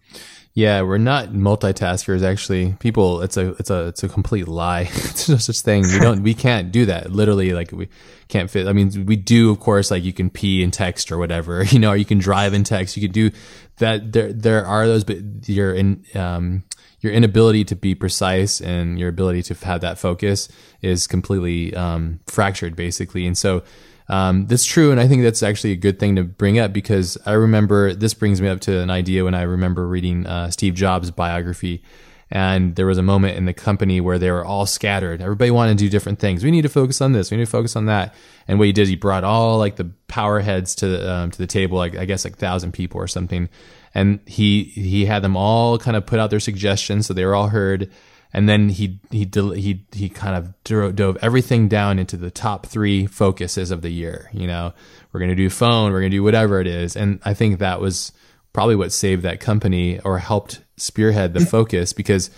[0.56, 2.22] Yeah, we're not multitaskers.
[2.22, 4.80] Actually, people, it's a it's a it's a complete lie.
[4.90, 5.82] it's no such thing.
[5.82, 7.12] We don't we can't do that.
[7.12, 7.90] Literally, like we
[8.28, 8.66] can't fit.
[8.66, 9.90] I mean, we do, of course.
[9.90, 12.64] Like you can pee and text or whatever, you know, or you can drive and
[12.64, 12.96] text.
[12.96, 13.32] You can do
[13.80, 14.12] that.
[14.12, 16.64] There there are those, but you're in um
[17.00, 20.48] your inability to be precise and your ability to have that focus
[20.80, 23.26] is completely um, fractured, basically.
[23.26, 23.62] And so
[24.08, 27.18] um, that's true, and I think that's actually a good thing to bring up because
[27.26, 30.74] I remember this brings me up to an idea when I remember reading uh, Steve
[30.74, 31.82] Jobs' biography,
[32.30, 35.20] and there was a moment in the company where they were all scattered.
[35.20, 36.44] Everybody wanted to do different things.
[36.44, 37.30] We need to focus on this.
[37.30, 38.14] We need to focus on that.
[38.46, 41.38] And what he did, he brought all like the power heads to the, um, to
[41.38, 43.48] the table, like I guess like thousand people or something,
[43.92, 47.34] and he he had them all kind of put out their suggestions, so they were
[47.34, 47.90] all heard
[48.32, 53.06] and then he he he he kind of dove everything down into the top three
[53.06, 54.30] focuses of the year.
[54.32, 54.72] You know,
[55.12, 57.58] we're going to do phone, we're going to do whatever it is, and I think
[57.58, 58.12] that was
[58.52, 62.30] probably what saved that company or helped spearhead the focus because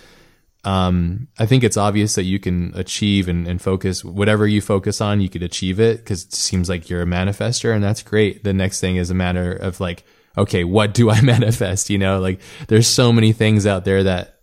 [0.65, 5.01] um, I think it's obvious that you can achieve and, and, focus whatever you focus
[5.01, 8.43] on, you could achieve it because it seems like you're a manifester, and that's great.
[8.43, 10.05] The next thing is a matter of like,
[10.37, 11.91] okay, what do I manifest?
[11.91, 14.38] You know, like there's so many things out there that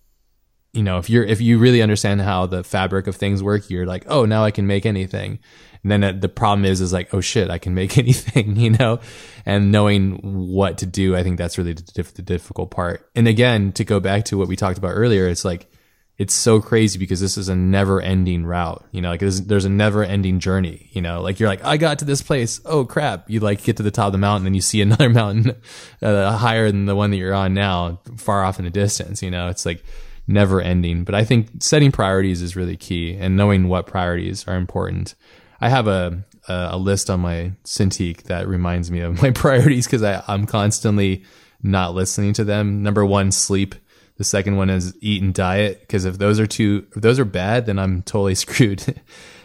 [0.75, 3.85] you know, if you're if you really understand how the fabric of things work, you're
[3.85, 5.39] like, oh, now I can make anything.
[5.83, 8.99] And then the problem is, is like, oh shit, I can make anything, you know.
[9.45, 13.09] And knowing what to do, I think that's really the, the difficult part.
[13.15, 15.71] And again, to go back to what we talked about earlier, it's like
[16.17, 18.85] it's so crazy because this is a never ending route.
[18.91, 21.77] You know, like there's, there's, a never ending journey, you know, like you're like, I
[21.77, 22.61] got to this place.
[22.65, 23.29] Oh crap.
[23.29, 25.55] You like get to the top of the mountain and you see another mountain
[26.01, 29.21] uh, higher than the one that you're on now, far off in the distance.
[29.21, 29.83] You know, it's like,
[30.27, 31.03] never ending.
[31.03, 35.15] But I think setting priorities is really key and knowing what priorities are important.
[35.61, 39.85] I have a a, a list on my Cintiq that reminds me of my priorities
[39.87, 41.23] because I'm constantly
[41.63, 42.83] not listening to them.
[42.83, 43.75] Number one, sleep.
[44.17, 47.25] The second one is eat and diet because if those are two, if those are
[47.25, 49.01] bad, then I'm totally screwed.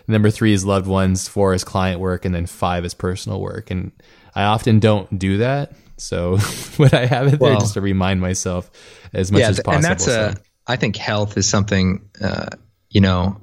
[0.07, 1.28] Number three is loved ones.
[1.28, 3.70] Four is client work, and then five is personal work.
[3.70, 3.93] And
[4.35, 6.39] I often don't do that So,
[6.78, 8.70] would I have it there well, just to remind myself
[9.12, 9.74] as much yeah, as possible?
[9.74, 10.33] And that's so.
[10.35, 12.50] a, I think health is something, uh,
[12.88, 13.40] you know,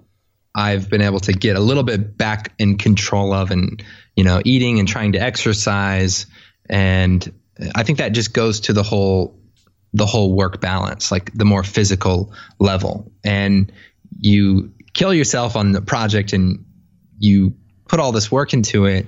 [0.56, 3.84] I've been able to get a little bit back in control of and,
[4.16, 6.26] you know, eating and trying to exercise.
[6.70, 7.32] And
[7.76, 9.40] I think that just goes to the whole,
[9.94, 13.12] the whole work balance, like the more physical level.
[13.24, 13.72] And
[14.20, 16.66] you kill yourself on the project and
[17.20, 17.56] you
[17.88, 19.06] put all this work into it,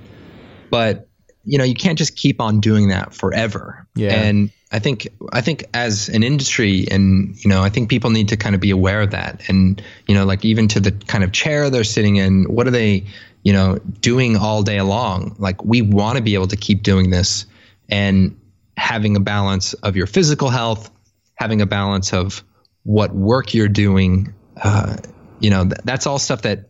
[0.70, 1.08] but
[1.44, 3.86] you know, you can't just keep on doing that forever.
[3.94, 4.14] Yeah.
[4.14, 8.28] And I think I think as an industry and you know, I think people need
[8.28, 9.48] to kind of be aware of that.
[9.48, 12.70] And, you know, like even to the kind of chair they're sitting in, what are
[12.70, 13.06] they,
[13.42, 15.34] you know, doing all day long?
[15.38, 17.46] Like we want to be able to keep doing this
[17.88, 18.38] and
[18.76, 20.90] having a balance of your physical health,
[21.34, 22.44] having a balance of
[22.84, 24.96] what work you're doing, uh,
[25.40, 26.68] you know, th- that's all stuff that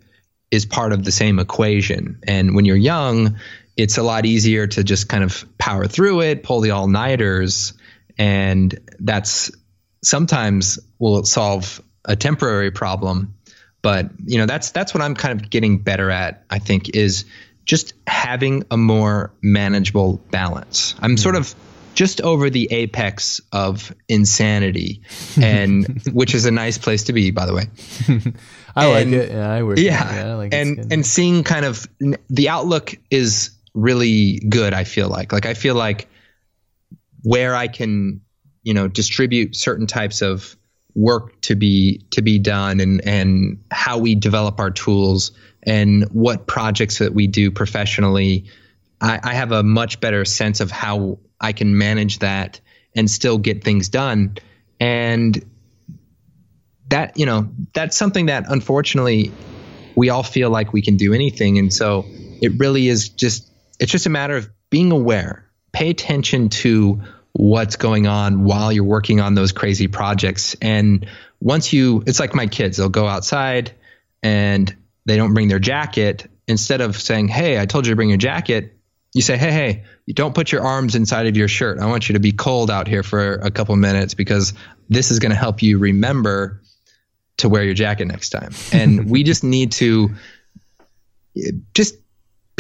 [0.50, 2.18] is part of the same equation.
[2.26, 3.36] And when you're young,
[3.76, 7.74] it's a lot easier to just kind of power through it, pull the all nighters,
[8.20, 9.50] and that's
[10.02, 13.34] sometimes will solve a temporary problem.
[13.80, 16.44] But you know, that's that's what I'm kind of getting better at.
[16.50, 17.24] I think is
[17.64, 20.94] just having a more manageable balance.
[21.00, 21.40] I'm sort hmm.
[21.40, 21.54] of
[21.94, 25.00] just over the apex of insanity,
[25.40, 27.64] and which is a nice place to be, by the way.
[28.76, 29.30] I and, like it.
[29.32, 29.78] Yeah, I work.
[29.78, 31.88] Yeah, yeah I like and and seeing kind of
[32.28, 34.74] the outlook is really good.
[34.74, 36.09] I feel like like I feel like
[37.22, 38.20] where I can
[38.62, 40.56] you know distribute certain types of
[40.94, 46.46] work to be to be done and and how we develop our tools and what
[46.46, 48.46] projects that we do professionally
[49.00, 52.60] I, I have a much better sense of how I can manage that
[52.94, 54.36] and still get things done
[54.80, 55.42] and
[56.88, 59.32] that you know that's something that unfortunately
[59.94, 62.04] we all feel like we can do anything and so
[62.42, 63.50] it really is just
[63.80, 65.49] it's just a matter of being aware.
[65.72, 67.02] Pay attention to
[67.32, 70.56] what's going on while you're working on those crazy projects.
[70.60, 71.06] And
[71.40, 73.72] once you, it's like my kids, they'll go outside
[74.22, 74.74] and
[75.06, 76.28] they don't bring their jacket.
[76.48, 78.76] Instead of saying, Hey, I told you to bring your jacket,
[79.14, 81.78] you say, Hey, hey, don't put your arms inside of your shirt.
[81.78, 84.52] I want you to be cold out here for a couple minutes because
[84.88, 86.62] this is going to help you remember
[87.38, 88.52] to wear your jacket next time.
[88.72, 90.10] And we just need to
[91.74, 91.96] just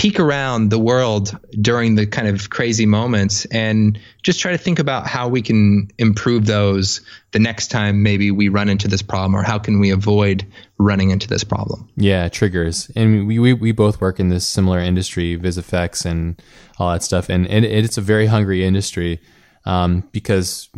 [0.00, 4.78] peek around the world during the kind of crazy moments and just try to think
[4.78, 9.36] about how we can improve those the next time maybe we run into this problem
[9.36, 10.42] or how can we avoid
[10.78, 11.86] running into this problem.
[11.96, 12.90] Yeah triggers.
[12.96, 16.40] And we, we, we both work in this similar industry visifex and
[16.78, 17.28] all that stuff.
[17.28, 19.20] And, and it's a very hungry industry
[19.66, 20.70] um, because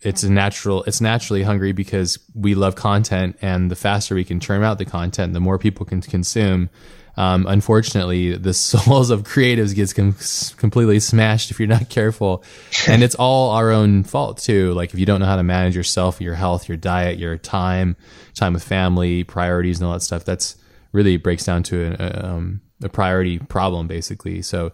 [0.00, 4.64] it's natural it's naturally hungry because we love content and the faster we can churn
[4.64, 6.68] out the content the more people can consume
[7.16, 10.16] um, unfortunately, the souls of creatives gets com-
[10.56, 12.42] completely smashed if you're not careful,
[12.88, 14.72] and it's all our own fault too.
[14.72, 17.96] Like if you don't know how to manage yourself, your health, your diet, your time,
[18.34, 20.24] time with family, priorities, and all that stuff.
[20.24, 20.56] That's
[20.92, 24.42] really breaks down to a, um, a priority problem, basically.
[24.42, 24.72] So,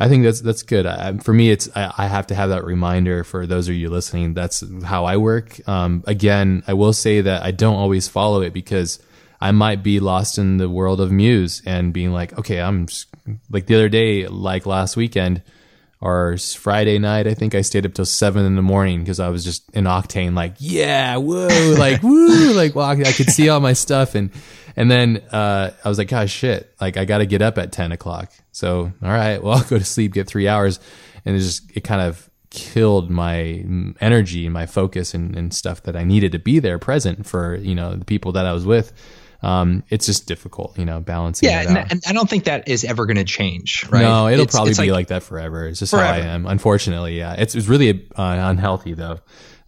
[0.00, 0.86] I think that's that's good.
[0.86, 3.90] I, for me, it's I, I, have to have that reminder for those of you
[3.90, 4.32] listening.
[4.32, 5.60] That's how I work.
[5.68, 8.98] Um, again, I will say that I don't always follow it because
[9.40, 13.06] I might be lost in the world of Muse and being like, okay, I'm just,
[13.50, 15.42] like the other day, like last weekend
[16.00, 19.28] or Friday night, I think I stayed up till seven in the morning because I
[19.28, 23.60] was just in octane, like, yeah, whoa, like, woo, like, well, I could see all
[23.60, 24.14] my stuff.
[24.14, 24.30] And,
[24.76, 27.72] and then, uh, I was like, gosh, shit, like, I got to get up at
[27.72, 28.32] 10 o'clock.
[28.52, 30.80] So, all right, well, I'll go to sleep, get three hours.
[31.24, 33.64] And it just, it kind of killed my
[34.00, 37.56] energy and my focus and, and stuff that I needed to be there present for,
[37.56, 38.92] you know, the people that I was with
[39.42, 41.48] um, it's just difficult, you know, balancing.
[41.48, 43.86] Yeah, and, and, I don't think that is ever going to change.
[43.88, 44.02] Right?
[44.02, 45.66] No, it'll it's, probably it's be like, like, that forever.
[45.66, 46.06] It's just forever.
[46.06, 46.46] how I am.
[46.46, 49.18] Unfortunately, yeah, it's it's really uh, unhealthy though.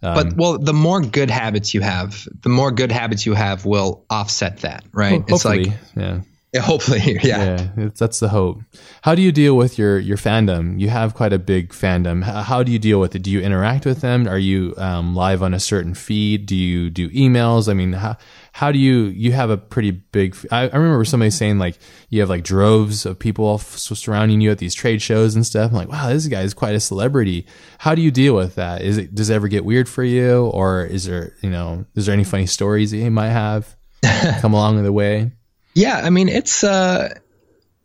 [0.03, 3.65] Um, but well, the more good habits you have, the more good habits you have
[3.65, 5.23] will offset that, right?
[5.27, 6.21] it's like yeah.
[6.53, 7.71] Yeah, hopefully, yeah.
[7.75, 8.61] Yeah, that's the hope.
[9.01, 10.79] How do you deal with your your fandom?
[10.79, 12.23] You have quite a big fandom.
[12.23, 13.23] How, how do you deal with it?
[13.23, 14.27] Do you interact with them?
[14.27, 16.45] Are you um, live on a certain feed?
[16.45, 17.67] Do you do emails?
[17.67, 18.17] I mean, how
[18.53, 21.75] how do you you have a pretty big I, I remember somebody saying like
[22.09, 25.71] you have like droves of people all surrounding you at these trade shows and stuff.
[25.71, 27.47] I'm like wow this guy is quite a celebrity.
[27.79, 28.83] How do you deal with that?
[28.83, 30.45] Is it does it ever get weird for you?
[30.45, 33.75] Or is there you know is there any funny stories that you might have
[34.39, 35.31] come along the way?
[35.73, 37.09] Yeah i mean it's uh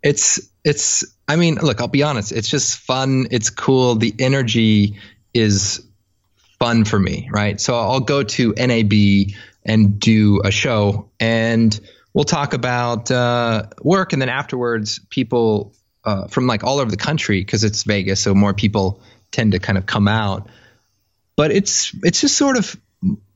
[0.02, 2.30] it's it's i mean look i'll be honest.
[2.30, 3.28] It's just fun.
[3.30, 3.94] It's cool.
[3.94, 4.98] The energy
[5.32, 5.82] is
[6.58, 7.58] fun for me right?
[7.58, 9.32] So i'll go to NAB
[9.68, 11.78] and do a show and
[12.12, 15.72] we'll talk about uh, work and then afterwards people
[16.04, 19.00] uh, from like all over the country because it's Vegas, so more people
[19.30, 20.48] tend to kind of come out.
[21.36, 22.76] But it's it's just sort of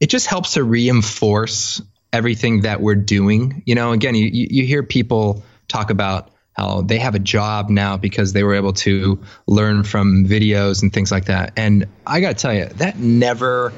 [0.01, 3.63] it just helps to reinforce everything that we're doing.
[3.67, 7.97] You know, again, you you hear people talk about how they have a job now
[7.97, 11.53] because they were able to learn from videos and things like that.
[11.57, 13.73] And I got to tell you, that never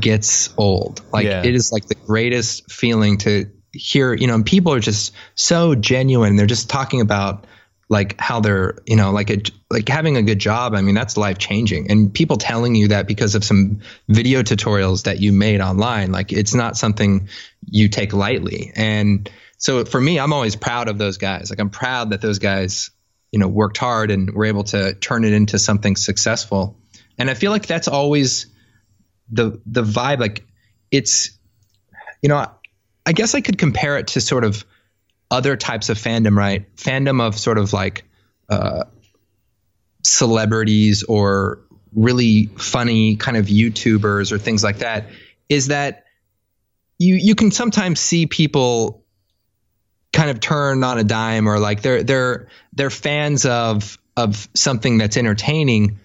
[0.00, 1.02] gets old.
[1.12, 1.44] Like Yeah.
[1.44, 5.74] it is like the greatest feeling to hear, you know, and people are just so
[5.74, 6.36] genuine.
[6.36, 7.46] They're just talking about
[7.88, 10.74] like how they're, you know, like a, like having a good job.
[10.74, 11.90] I mean, that's life changing.
[11.90, 16.32] And people telling you that because of some video tutorials that you made online, like
[16.32, 17.28] it's not something
[17.66, 18.72] you take lightly.
[18.74, 21.50] And so for me, I'm always proud of those guys.
[21.50, 22.90] Like I'm proud that those guys,
[23.30, 26.78] you know, worked hard and were able to turn it into something successful.
[27.18, 28.46] And I feel like that's always
[29.32, 30.20] the the vibe.
[30.20, 30.46] Like
[30.90, 31.36] it's,
[32.20, 32.46] you know,
[33.04, 34.64] I guess I could compare it to sort of
[35.30, 36.74] other types of fandom, right?
[36.76, 38.04] Fandom of sort of like
[38.48, 38.84] uh,
[40.04, 41.60] celebrities or
[41.94, 45.06] really funny kind of YouTubers or things like that.
[45.48, 46.04] Is that
[46.98, 49.02] you you can sometimes see people
[50.12, 54.98] kind of turn on a dime or like they're they're they're fans of of something
[54.98, 55.98] that's entertaining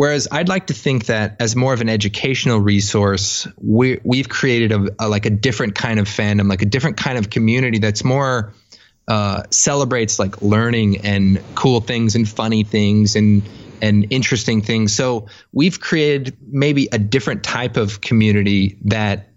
[0.00, 4.72] whereas i'd like to think that as more of an educational resource we we've created
[4.72, 8.04] a, a like a different kind of fandom like a different kind of community that's
[8.04, 8.52] more
[9.08, 13.42] uh, celebrates like learning and cool things and funny things and
[13.82, 14.94] and interesting things.
[14.94, 19.28] So we've created maybe a different type of community that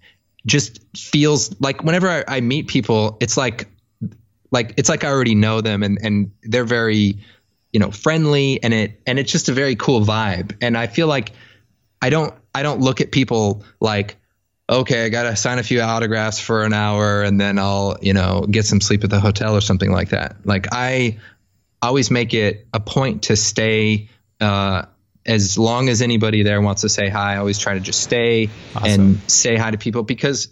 [0.45, 3.67] just feels like whenever I, I meet people, it's like
[4.51, 7.19] like it's like I already know them and and they're very
[7.73, 10.55] you know friendly and it and it's just a very cool vibe.
[10.61, 11.31] And I feel like
[12.01, 14.15] I don't I don't look at people like
[14.69, 18.13] okay, I got to sign a few autographs for an hour and then I'll, you
[18.13, 20.37] know, get some sleep at the hotel or something like that.
[20.45, 21.19] Like I
[21.81, 24.09] always make it a point to stay
[24.39, 24.85] uh
[25.25, 28.49] as long as anybody there wants to say hi, I always try to just stay
[28.75, 29.01] Awesome.
[29.01, 30.49] and say hi to people because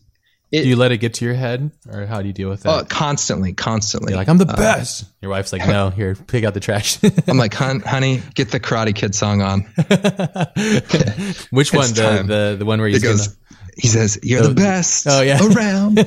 [0.51, 2.63] it Do you let it get to your head, or how do you deal with
[2.63, 2.69] that?
[2.69, 4.11] uh, constantly, constantly.
[4.11, 5.05] You're like, I'm the best.
[5.21, 6.99] Your wife's like, no, here, pick out the trash.
[7.27, 9.61] I'm like, Hon, honey, get the Karate Kid song on.
[11.51, 11.87] Which one?
[11.93, 13.37] The, the the one where He he's goes,
[13.77, 15.39] he says, "You're the best Oh, yeah.
[15.41, 15.99] around."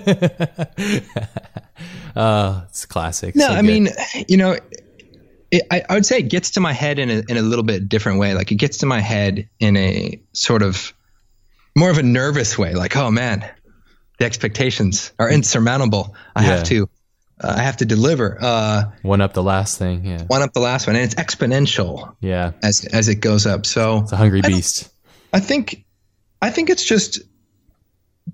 [2.17, 3.35] oh, it's classic.
[3.37, 3.67] No, So I good.
[3.67, 3.89] mean,
[4.29, 4.59] you know,
[5.51, 7.65] it, I, I would say it gets to my head in a, in a little
[7.65, 8.35] bit different way.
[8.35, 10.93] Like it gets to my head in a sort of
[11.77, 12.75] more of a nervous way.
[12.75, 13.49] Like, oh man,
[14.19, 16.15] the expectations are insurmountable.
[16.37, 16.57] I Yeah.
[16.57, 16.89] have to,
[17.41, 18.39] uh, I have to deliver.
[18.41, 20.05] Uh, one up the last thing.
[20.05, 22.53] Yeah, one up the last one, and it's exponential yeah.
[22.63, 23.67] as as it goes up.
[23.67, 24.89] So It's a hungry I beast.
[25.33, 25.85] I think
[26.41, 27.21] I think it's just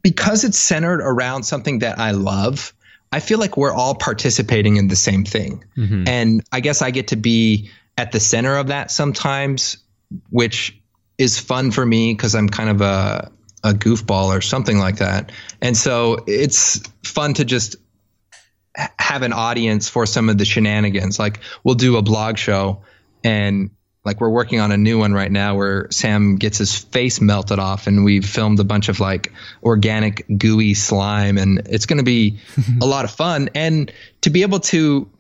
[0.02, 2.72] because it's centered around something that I love.
[3.12, 5.64] I feel like we're all participating in the same thing.
[5.76, 6.08] Mhm.
[6.08, 9.78] And I guess I get to be at the center of that sometimes,
[10.30, 10.80] which
[11.18, 13.30] is fun for me because I'm kind of a
[13.62, 15.32] a goofball or something like that.
[15.60, 17.76] And so it's fun to just
[18.76, 21.18] have an audience for some of the shenanigans.
[21.18, 22.82] Like we'll do a blog show
[23.22, 23.70] and
[24.04, 27.58] like we're working on a new one right now where Sam gets his face melted
[27.58, 29.32] off and we've filmed a bunch of like
[29.62, 32.40] organic gooey slime and it's going to be
[32.80, 33.92] a lot of fun and
[34.22, 35.10] to be able to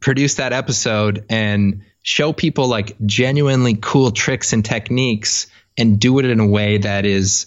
[0.00, 6.24] produce that episode and show people like genuinely cool tricks and techniques and do it
[6.24, 7.46] in a way that is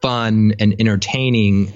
[0.00, 1.72] fun and entertaining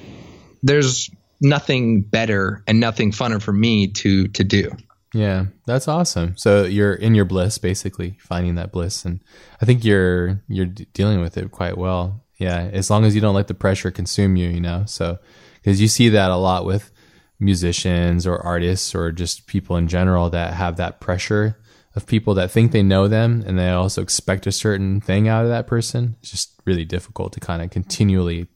[0.63, 1.11] there's
[1.41, 4.71] nothing better and nothing funner for me to to do
[5.13, 6.37] Yeah, that's awesome.
[6.37, 9.21] So you're in your bliss, basically finding that bliss, and
[9.63, 12.25] I think you're you're d- dealing with it quite well.
[12.37, 14.85] Yeah, as long as you don't let the pressure consume you, you know.
[14.87, 15.19] So
[15.55, 16.91] because you see that a lot with
[17.39, 21.59] musicians or artists or just people in general that have that pressure
[21.95, 25.45] of people that think they know them and they also expect a certain thing out
[25.45, 26.17] of that person.
[26.21, 28.49] It's just really difficult to kind of continually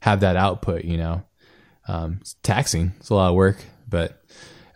[0.00, 1.22] have that output, you know.
[1.86, 2.92] Um, it's taxing.
[2.98, 3.58] It's a lot of work,
[3.88, 4.22] but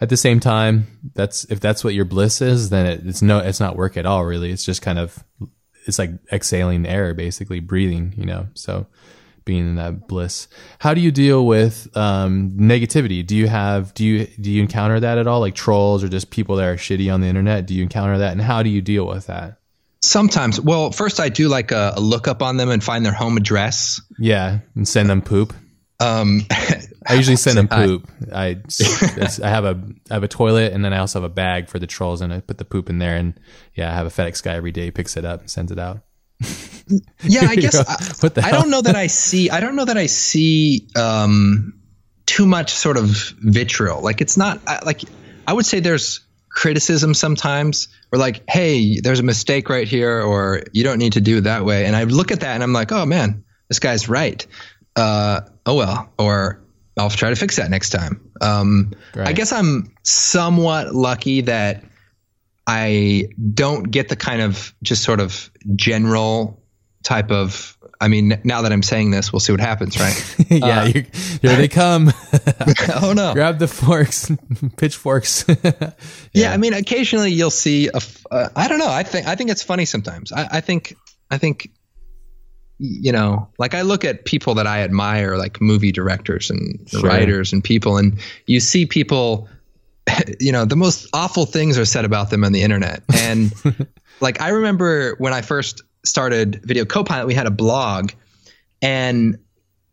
[0.00, 3.38] at the same time, that's if that's what your bliss is, then it, it's no,
[3.38, 4.24] it's not work at all.
[4.24, 5.22] Really, it's just kind of,
[5.86, 8.14] it's like exhaling air, basically breathing.
[8.16, 8.86] You know, so
[9.44, 10.48] being in that bliss.
[10.78, 13.26] How do you deal with um, negativity?
[13.26, 16.30] Do you have do you do you encounter that at all, like trolls or just
[16.30, 17.66] people that are shitty on the internet?
[17.66, 19.58] Do you encounter that, and how do you deal with that?
[20.04, 23.36] sometimes well first i do like a, a lookup on them and find their home
[23.36, 25.54] address Yeah, and send them poop.
[26.00, 26.40] um
[27.06, 28.10] I usually send them poop.
[28.34, 28.58] I
[29.42, 29.80] I have a
[30.10, 32.32] I have a toilet and then I also have a bag for the trolls and
[32.34, 33.38] I put the poop in there and
[33.74, 36.00] yeah I have a FedEx guy every day picks it up and sends it out.
[37.22, 38.24] Yeah i guess.
[38.38, 41.74] I, I don't know that i see i don't know that i see um
[42.26, 43.08] too much sort of
[43.40, 44.00] vitriol.
[44.00, 45.02] Like it's not I, like
[45.46, 50.62] i would say there's criticism sometimes or like hey there's a mistake right here or
[50.72, 51.84] you don't need to do it that way.
[51.84, 54.46] And i look at that and i'm like oh man this guy's right.
[54.94, 56.62] Uh, oh well or
[56.98, 58.30] i'll try to fix that next time.
[58.40, 61.84] Um, i guess i'm somewhat lucky that
[62.66, 66.62] i don't get the kind of just sort of general
[67.02, 70.82] type of i mean now that i'm saying this we'll see what happens right yeah,
[70.82, 71.04] Uh, you
[71.40, 72.12] here they come.
[73.02, 74.30] oh no Grab the forks,
[74.76, 75.44] pitchforks.
[76.32, 78.00] Yeah, I mean, occasionally you'll see a.
[78.30, 78.88] Uh, I don't know.
[78.88, 80.30] I think I think it's funny sometimes.
[80.32, 80.94] I, I think
[81.30, 81.70] I think
[82.78, 87.00] you know, like I look at people that I admire, like movie directors and Sure.
[87.02, 89.48] writers and people, and you see people.
[90.40, 93.52] You know, the most awful things are said about them on the internet, and
[94.20, 98.12] like I remember when I first started Video Copilot, we had a blog,
[98.80, 99.38] and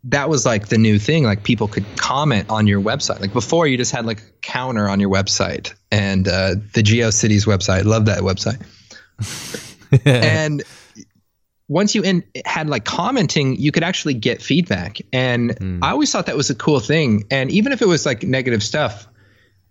[0.05, 1.23] that was like the new thing.
[1.23, 3.21] Like people could comment on your website.
[3.21, 7.45] Like before, you just had like a counter on your website, and uh, the GeoCities
[7.45, 7.85] website.
[7.85, 8.61] Love that website.
[10.05, 10.63] and
[11.67, 14.99] once you in, had like commenting, you could actually get feedback.
[15.13, 17.25] And I always thought that was a cool thing.
[17.29, 19.07] And even if it was like negative stuff,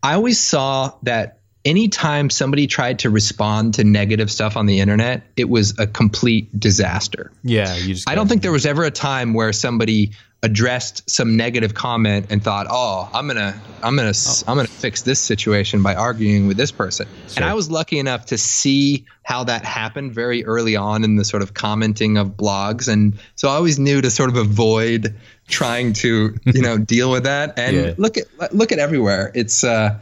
[0.03, 5.25] I always saw that anytime somebody tried to respond to negative stuff on the internet,
[5.37, 7.33] it was a complete disaster.
[7.43, 8.09] yeah, you just.
[8.09, 10.13] I don't think there was ever a time where somebody
[10.43, 14.13] addressed some negative comment and thought, "Oh, I'm gonna, I'm gonna,
[14.47, 18.27] I'm gonna fix this situation by arguing with this person." And I was lucky enough
[18.27, 22.89] to see how that happened very early on in the sort of commenting of blogs,
[22.89, 25.17] and so I always knew to sort of avoid
[25.49, 27.59] trying to, you know, deal with that.
[27.59, 27.95] And Yeah.
[27.99, 29.33] look at look at everywhere.
[29.35, 29.99] It's uh,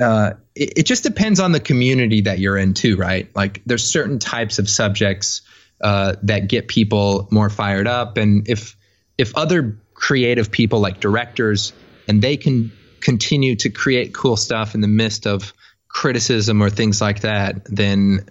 [0.00, 3.28] uh, it, it just depends on the community that you're in too, right?
[3.34, 5.42] Like there's certain types of subjects
[5.82, 8.76] uh, that get people more fired up, and if
[9.18, 11.72] if other creative people like directors
[12.08, 15.52] and they can continue to create cool stuff in the midst of
[15.88, 18.26] criticism or things like that, then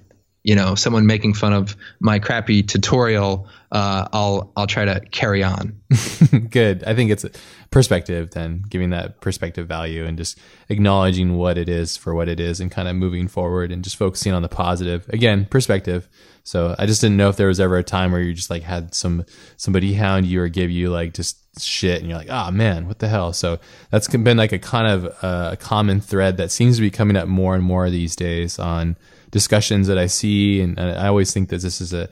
[0.46, 5.44] you know someone making fun of my crappy tutorial, uh, I'll I'll try to carry
[5.44, 5.82] on.
[6.52, 6.84] good.
[6.84, 7.26] I think it's
[7.72, 10.38] perspective then, giving that perspective value and just
[10.70, 13.98] acknowledging what it is for what it is and kind of moving forward and just
[13.98, 15.10] focusing on the positive.
[15.10, 16.08] Again, perspective.
[16.44, 18.62] So I just didn't know if there was ever a time where you just like
[18.62, 19.26] had some
[19.58, 23.00] somebody hound you or give you like just shit and you're like, oh man, what
[23.00, 23.34] the hell?
[23.34, 23.58] So
[23.90, 27.18] that's been like a kind of uh, a common thread that seems to be coming
[27.18, 28.96] up more and more these days on
[29.36, 30.62] discussions that I see.
[30.62, 32.08] And I always think that this is a,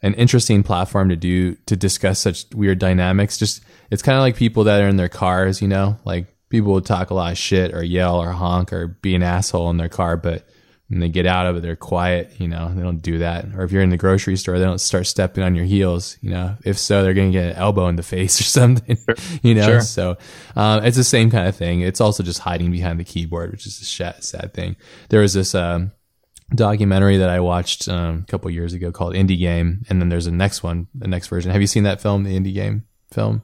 [0.00, 3.36] an interesting platform to do to discuss such weird dynamics.
[3.36, 6.70] Just it's kind of like people that are in their cars, you know, like people
[6.70, 9.76] will talk a lot of shit or yell or honk or be an asshole in
[9.76, 10.46] their car, but
[10.86, 13.46] when they get out of it, they're quiet, you know, they don't do that.
[13.56, 16.30] Or if you're in the grocery store, they don't start stepping on your heels, you
[16.30, 18.96] know, if so, they're going to get an elbow in the face or something,
[19.42, 19.66] you know?
[19.66, 19.80] Sure.
[19.80, 20.16] So,
[20.54, 21.80] um, it's the same kind of thing.
[21.80, 24.76] It's also just hiding behind the keyboard, which is a sad, sad thing.
[25.08, 25.90] There was this, um,
[26.54, 30.26] documentary that I watched um, a couple years ago called Indie Game, and then there's
[30.26, 31.50] a next one, the next version.
[31.50, 33.42] Have you seen that film, the Indie Game film?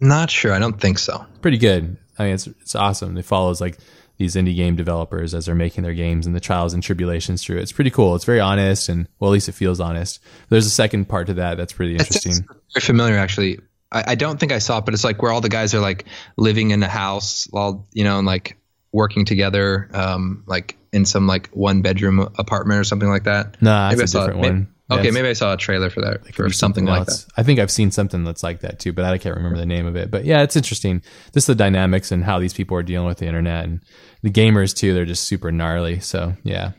[0.00, 0.52] Not sure.
[0.52, 1.26] I don't think so.
[1.42, 1.96] Pretty good.
[2.18, 3.16] I mean, it's it's awesome.
[3.16, 3.78] It follows like
[4.18, 7.58] these indie game developers as they're making their games and the trials and tribulations through
[7.58, 7.62] it.
[7.62, 8.16] It's pretty cool.
[8.16, 10.20] It's very honest, and well, at least it feels honest.
[10.48, 12.32] There's a second part to that that's pretty interesting.
[12.74, 13.60] Very familiar, actually.
[13.90, 15.80] I, I don't think I saw it, but it's like where all the guys are
[15.80, 16.04] like
[16.36, 18.57] living in a house while you know, and like
[18.92, 23.60] working together, um, like in some like one bedroom apartment or something like that.
[23.60, 24.20] Nah, Maybe that's a it.
[24.20, 24.74] different May- one.
[24.90, 27.26] Okay, maybe I saw a trailer for that for be something, like that.
[27.36, 29.84] I think I've seen something that's like that too, but I can't remember the name
[29.84, 30.10] of it.
[30.10, 31.02] But yeah, it's interesting.
[31.34, 33.82] Just the dynamics and how these people are dealing with the internet and
[34.22, 34.94] the gamers too.
[34.94, 36.00] They're just super gnarly.
[36.00, 36.72] So yeah.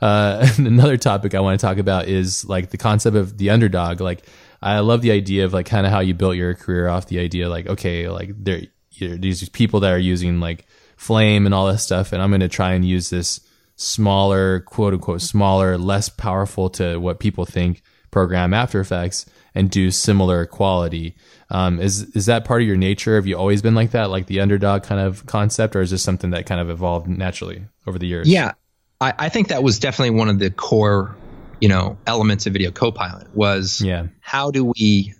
[0.00, 4.00] Uh, another topic I want to talk about is like the concept of the underdog.
[4.00, 4.24] Like
[4.62, 7.18] I love the idea of like kind of how you built your career off the
[7.18, 10.64] idea like okay, like there you're, these people that are using like
[10.98, 13.40] flame and all this stuff, and I'm going to try and use this
[13.76, 19.24] smaller, quote unquote, smaller, less powerful to what people think program After Effects
[19.54, 21.14] and do similar quality.
[21.50, 23.14] Um, is is that part of your nature?
[23.14, 26.02] Have you always been like that, like the underdog kind of concept, or is this
[26.02, 28.28] something that kind of evolved naturally over the years?
[28.28, 28.52] Yeah,
[29.00, 31.14] I, I think that was definitely one of the core,
[31.60, 34.08] you know, elements of Video Copilot was Yeah.
[34.20, 35.14] how do we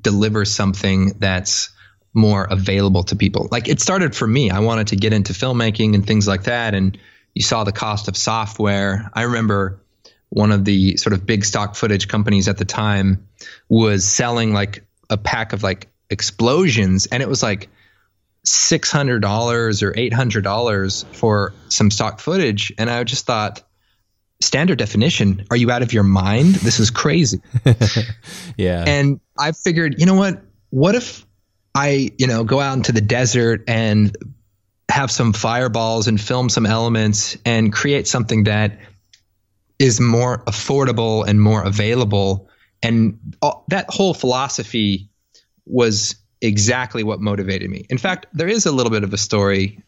[0.00, 1.70] deliver something that's
[2.16, 3.48] more available to people?
[3.50, 4.50] Like it started for me.
[4.50, 6.98] I wanted to get into filmmaking and things like that, and
[7.34, 9.10] you saw the cost of software.
[9.12, 9.80] I remember
[10.30, 13.28] one of the sort of big stock footage companies at the time
[13.68, 17.68] was selling like a pack of like explosions, and it was like
[18.44, 23.62] six hundred dollars or eight hundred dollars for some stock footage, and I just thought,
[24.40, 26.54] standard definition, are you out of your mind?
[26.54, 27.40] This is crazy.
[28.56, 28.84] yeah.
[28.86, 30.42] And I figured, you know what?
[30.70, 31.25] What if
[31.76, 34.16] I, you know, go out into the desert and
[34.88, 38.78] have some fireballs and film some elements and create something that
[39.78, 42.48] is more affordable and more available.
[42.82, 43.34] And
[43.68, 45.10] that whole philosophy
[45.66, 47.84] was exactly what motivated me.
[47.90, 49.82] In fact, there is a little bit of a story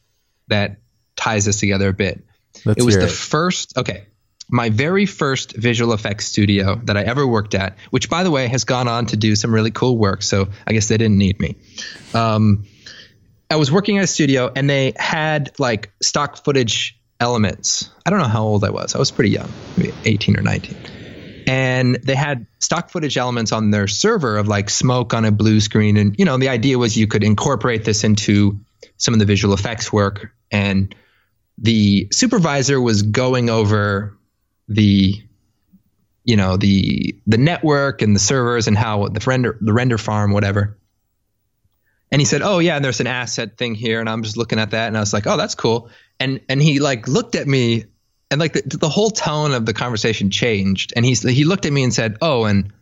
[0.49, 0.77] that
[1.17, 2.23] ties this together a bit.
[2.67, 3.11] Let's it was the it.
[3.11, 4.05] first, okay,
[4.51, 8.49] my very first visual effects studio that I ever worked at, which by the way
[8.49, 10.23] has gone on to do some really cool work.
[10.23, 11.57] So I guess they didn't need me.
[12.15, 12.65] Um,
[13.51, 17.91] I was working at a studio and they had like stock footage elements.
[18.05, 18.95] I don't know how old I was.
[18.95, 20.77] I was pretty young, maybe 18 or 19.
[21.47, 25.61] And they had stock footage elements on their server of like smoke on a blue
[25.61, 25.97] screen.
[25.97, 28.61] And, you know, the idea was you could incorporate this into
[28.99, 30.31] some of the visual effects work.
[30.51, 30.95] And
[31.57, 34.18] the supervisor was going over
[34.69, 35.23] the
[36.25, 40.33] you know the the network and the servers and how the render the render farm
[40.33, 40.77] whatever.
[42.11, 44.59] And he said oh yeah and there's an asset thing here and i'm just looking
[44.59, 45.91] at that and i was like oh that's cool.
[46.21, 47.85] And and he like looked at me
[48.31, 51.73] and like the, the whole tone of the conversation changed and he's he looked at
[51.73, 52.73] me and said oh and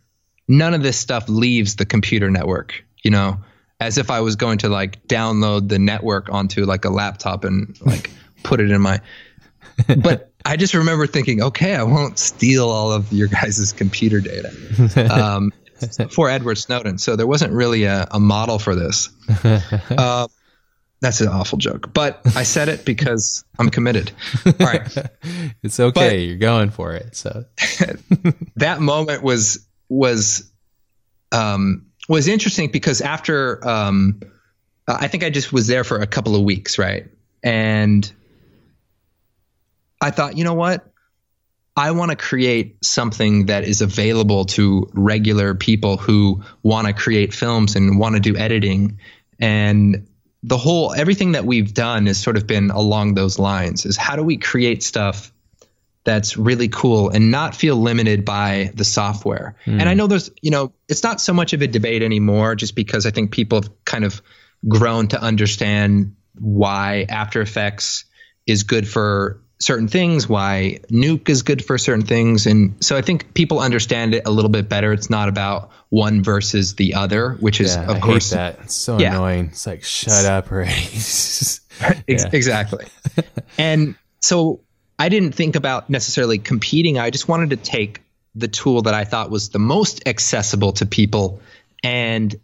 [0.49, 3.39] none of this stuff leaves the computer network you know
[3.80, 7.78] as if i was going to like download the network onto like a laptop and
[7.82, 8.11] like
[8.43, 9.01] put it in my
[9.99, 15.11] but I just remember thinking, okay, I won't steal all of your guys' computer data
[15.12, 15.53] um,
[16.11, 16.99] for Edward Snowden.
[16.99, 19.09] So there wasn't really a, a model for this.
[19.90, 20.28] Uh,
[21.01, 24.12] that's an awful joke, but I said it because I'm committed.
[24.47, 24.97] All right,
[25.62, 25.92] it's okay.
[25.92, 27.16] But You're going for it.
[27.16, 27.44] So
[28.57, 30.51] that moment was was
[31.32, 34.20] um, was interesting because after um,
[34.86, 37.07] I think I just was there for a couple of weeks, right?
[37.42, 38.11] And
[40.01, 40.86] I thought, you know what?
[41.76, 47.34] I want to create something that is available to regular people who want to create
[47.34, 48.99] films and want to do editing.
[49.38, 50.09] And
[50.42, 54.16] the whole everything that we've done has sort of been along those lines is how
[54.16, 55.32] do we create stuff
[56.05, 59.57] that's really cool and not feel limited by the software.
[59.66, 59.80] Mm.
[59.80, 62.76] And I know there's, you know, it's not so much of a debate anymore just
[62.76, 64.22] because I think people have kind of
[64.66, 68.05] grown to understand why After Effects
[68.47, 72.47] is good for certain things, why Nuke is good for certain things.
[72.47, 74.93] And so I think people understand it a little bit better.
[74.93, 78.59] It's not about one versus the other, which is, yeah, of I course, that.
[78.65, 79.15] It's so yeah.
[79.15, 79.47] annoying.
[79.47, 80.73] It's like, shut up already.
[82.09, 82.87] exactly.
[83.59, 84.61] and so
[84.99, 86.99] I didn't think about necessarily competing.
[86.99, 88.03] I just wanted to take
[88.35, 91.41] the tool that I thought was the most accessible to people
[91.83, 92.35] and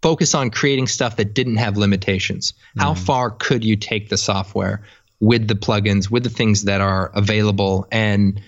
[0.00, 2.54] focus on creating stuff that didn't have limitations.
[2.76, 2.82] Mm.
[2.82, 4.82] How far could you take the software?
[5.22, 7.86] With the plugins, with the things that are available.
[7.92, 8.42] And,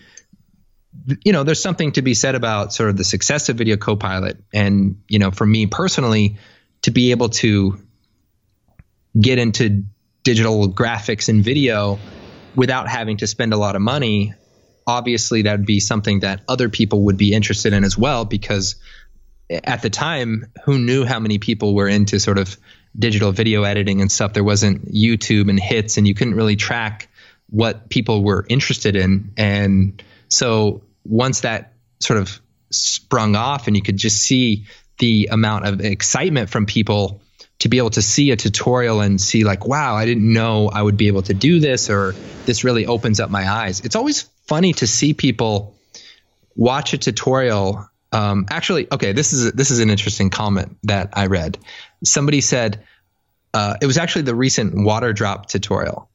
[1.25, 4.43] you know, there's something to be said about sort of the success of Video Copilot.
[4.53, 6.37] And, you know, for me personally,
[6.83, 7.79] to be able to
[9.19, 9.85] get into
[10.25, 12.01] digital graphics and video
[12.57, 14.35] without having to spend a lot of money,
[14.85, 18.75] obviously that would be something that other people would be interested in as well because
[19.49, 22.57] at the time who knew how many people were into sort of
[22.99, 27.09] digital video editing and stuff, there wasn't YouTube and hits, and you couldn't really track
[27.51, 29.33] what people were interested in.
[29.37, 32.41] And so once that sort of
[32.71, 34.67] sprung off, and you could just see
[34.99, 37.21] the amount of excitement from people
[37.61, 40.81] to be able to see a tutorial and see like wow i didn't know i
[40.81, 42.15] would be able to do this or
[42.47, 43.81] this really opens up my eyes.
[43.81, 45.75] It's always funny to see people
[46.55, 47.89] watch a tutorial.
[48.13, 51.59] Um, actually okay this is this is an interesting comment that i read
[52.05, 52.85] somebody said
[53.53, 56.09] uh, it was actually the recent water drop tutorial,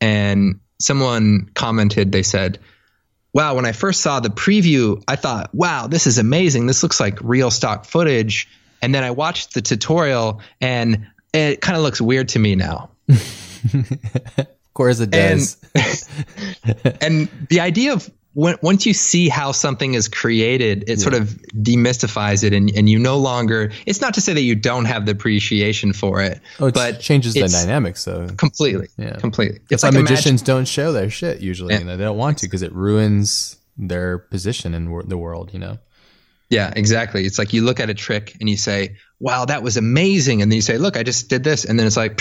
[0.00, 2.12] and someone commented.
[2.12, 2.58] They said,
[3.32, 6.66] "Wow, when I first saw the preview, I thought, wow, this is amazing.
[6.66, 8.48] This looks like real stock footage."
[8.82, 12.90] And then I watched the tutorial, and it kind of looks weird to me now.
[13.08, 15.56] of course, it does.
[15.74, 20.96] And, and the idea of when, once you see how something is created, it yeah.
[20.96, 23.72] sort of demystifies it, and, and you no longer.
[23.86, 27.00] It's not to say that you don't have the appreciation for it, oh, it but
[27.00, 28.00] changes the dynamics.
[28.00, 29.60] So completely, yeah, completely.
[29.70, 31.74] It's like magicians imagine, don't show their shit usually.
[31.74, 31.80] Yeah.
[31.80, 35.52] You know, they don't want to because it ruins their position in wor- the world.
[35.52, 35.78] You know.
[36.48, 37.24] Yeah, exactly.
[37.24, 40.50] It's like you look at a trick and you say, "Wow, that was amazing," and
[40.50, 42.20] then you say, "Look, I just did this," and then it's like,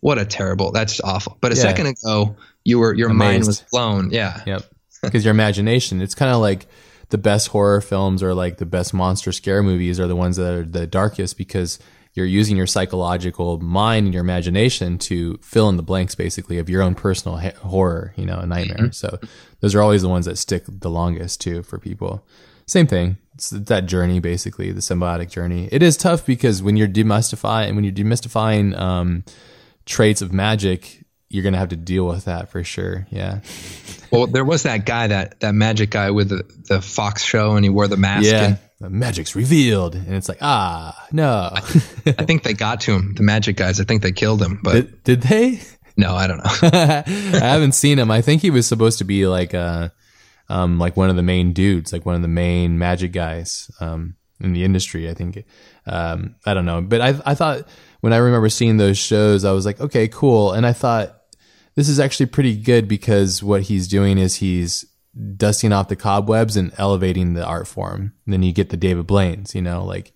[0.00, 0.72] "What a terrible!
[0.72, 1.62] That's awful." But a yeah.
[1.62, 3.30] second ago, you were your Amazed.
[3.30, 4.10] mind was blown.
[4.10, 4.42] Yeah.
[4.46, 4.64] Yep
[5.02, 6.00] because your imagination.
[6.00, 6.66] It's kind of like
[7.10, 10.54] the best horror films or like the best monster scare movies are the ones that
[10.54, 11.78] are the darkest because
[12.14, 16.68] you're using your psychological mind and your imagination to fill in the blanks basically of
[16.68, 18.88] your own personal ha- horror, you know, a nightmare.
[18.88, 18.90] Mm-hmm.
[18.90, 19.18] So
[19.60, 22.26] those are always the ones that stick the longest too for people.
[22.66, 23.18] Same thing.
[23.34, 25.68] It's that journey basically, the symbiotic journey.
[25.70, 29.24] It is tough because when you're demystifying when you're demystifying um,
[29.86, 30.97] traits of magic,
[31.30, 33.06] you're gonna have to deal with that for sure.
[33.10, 33.40] Yeah.
[34.10, 37.62] Well, there was that guy that that magic guy with the, the Fox show, and
[37.64, 38.24] he wore the mask.
[38.24, 38.44] Yeah.
[38.44, 41.50] and The magic's revealed, and it's like ah no.
[41.52, 41.60] I
[42.24, 43.12] think they got to him.
[43.16, 43.80] The magic guys.
[43.80, 45.60] I think they killed him, but did, did they?
[45.98, 46.44] no, I don't know.
[46.72, 48.10] I haven't seen him.
[48.10, 49.90] I think he was supposed to be like uh
[50.48, 54.16] um like one of the main dudes, like one of the main magic guys um
[54.40, 55.44] in the industry, I think.
[55.84, 57.68] Um I don't know, but I I thought
[58.00, 61.17] when I remember seeing those shows, I was like, okay, cool, and I thought
[61.78, 64.84] this is actually pretty good because what he's doing is he's
[65.36, 68.12] dusting off the cobwebs and elevating the art form.
[68.24, 70.12] And then you get the David Blaine's, you know, like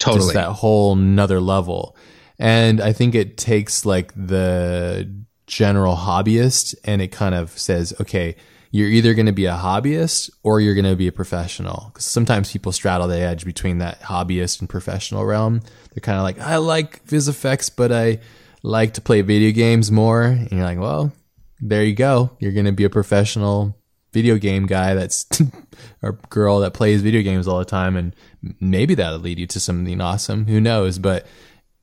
[0.00, 0.34] totally.
[0.34, 1.96] that whole nother level.
[2.36, 5.08] And I think it takes like the
[5.46, 8.34] general hobbyist and it kind of says, okay,
[8.72, 11.92] you're either going to be a hobbyist or you're going to be a professional.
[11.92, 15.60] Because sometimes people straddle the edge between that hobbyist and professional realm.
[15.92, 18.18] They're kind of like, I like Viz effects, but I
[18.64, 20.22] like to play video games more.
[20.22, 21.12] And you're like, well,
[21.60, 22.30] there you go.
[22.40, 23.78] You're going to be a professional
[24.12, 25.26] video game guy that's
[26.02, 27.96] or girl that plays video games all the time.
[27.96, 28.16] And
[28.60, 30.46] maybe that'll lead you to something awesome.
[30.46, 30.98] Who knows?
[30.98, 31.26] But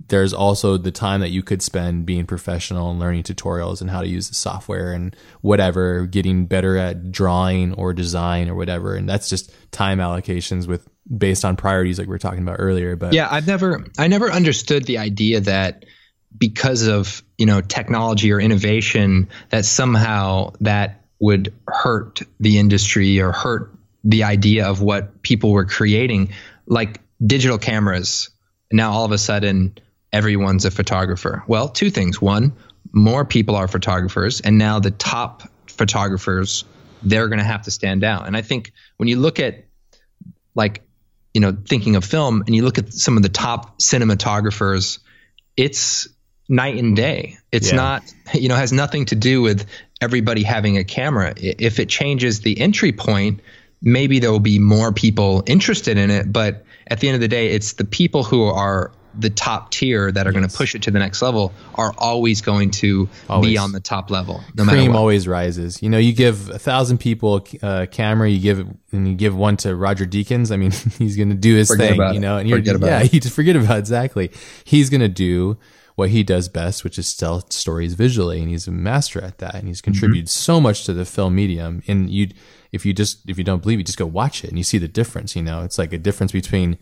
[0.07, 4.01] there's also the time that you could spend being professional and learning tutorials and how
[4.01, 8.95] to use the software and whatever getting better at drawing or design or whatever.
[8.95, 12.95] And that's just time allocations with based on priorities like we were talking about earlier.
[12.95, 15.85] But yeah i've never i never understood the idea that
[16.37, 23.31] because of you know technology or innovation that somehow that would hurt the industry or
[23.31, 26.33] hurt the idea of what people were creating.
[26.65, 28.29] Like digital cameras.
[28.71, 29.77] Now all of a sudden
[30.11, 31.43] everyone's a photographer.
[31.47, 32.21] Well two things.
[32.21, 32.53] One
[32.91, 36.65] more people are photographers and now the top photographers
[37.03, 39.65] they're going to have to stand out and i think when you look at
[40.55, 40.81] like
[41.33, 44.99] you know thinking of film and you look at some of the top cinematographers
[45.55, 46.09] it's
[46.51, 47.77] night and day it's Yeah.
[47.77, 49.65] not you know has nothing to do with
[50.01, 53.39] everybody having a camera if it changes the entry point
[53.81, 57.27] maybe there will be more people interested in it but at the end of the
[57.29, 60.81] day it's the people who are the top tier that are going to push it
[60.83, 63.49] to the next level are always going to Always.
[63.51, 65.81] be on the top level no cream always rises.
[65.83, 69.35] You know, you give a thousand people a uh, camera, you give and you give
[69.35, 70.49] one to Roger Deakins.
[70.49, 72.13] I mean, he's going to do his Forget thing.
[72.13, 73.13] You know, and Forget you're about yeah, it.
[73.13, 74.31] you just forget about it, exactly.
[74.63, 75.57] He's going to do
[75.95, 79.55] what he does best, which is tell stories visually, and he's a master at that.
[79.55, 79.91] And he's mm-hmm.
[79.91, 81.83] contributed so much to the film medium.
[81.87, 82.29] And you,
[82.71, 84.77] if you just if you don't believe it, just go watch it, and you see
[84.77, 85.35] the difference.
[85.35, 86.77] You know, it's like a difference between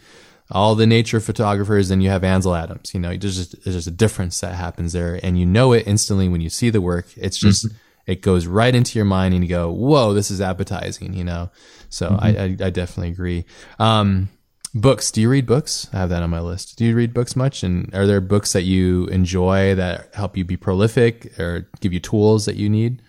[0.52, 2.94] all the nature photographers and you have Ansel Adams.
[2.94, 5.88] You know, there's just, there's just a difference that happens there, and you know it
[5.88, 7.08] instantly when you see the work.
[7.16, 7.50] It's mm-hmm.
[7.50, 7.68] just
[8.08, 11.52] it goes right into your mind, and you go, "Whoa, this is appetizing." You know,
[11.90, 12.64] so I, mm-hmm.
[12.64, 13.46] I I definitely agree.
[13.78, 14.30] Um,
[14.74, 15.12] books?
[15.12, 15.88] Do you read books?
[15.94, 16.78] I have that on my list.
[16.78, 17.64] Do you read books much?
[17.64, 22.00] And are there books that you enjoy that help you be prolific or give you
[22.00, 23.02] tools that you need?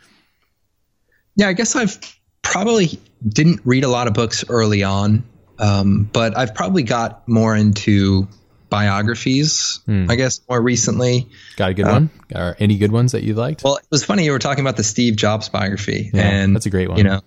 [1.36, 1.98] Yeah, I guess I've
[2.42, 5.24] probably didn't read a lot of books early on,
[5.58, 8.28] um, but I've probably got more into
[8.68, 9.80] biographies.
[9.88, 11.28] I guess more recently.
[11.56, 12.10] Got a good one?
[12.34, 13.64] Or any good ones that you liked?
[13.64, 16.66] Well, it was funny you were talking about the Steve Jobs biography, Yeah, and that's
[16.66, 16.98] a great one.
[16.98, 17.20] You know,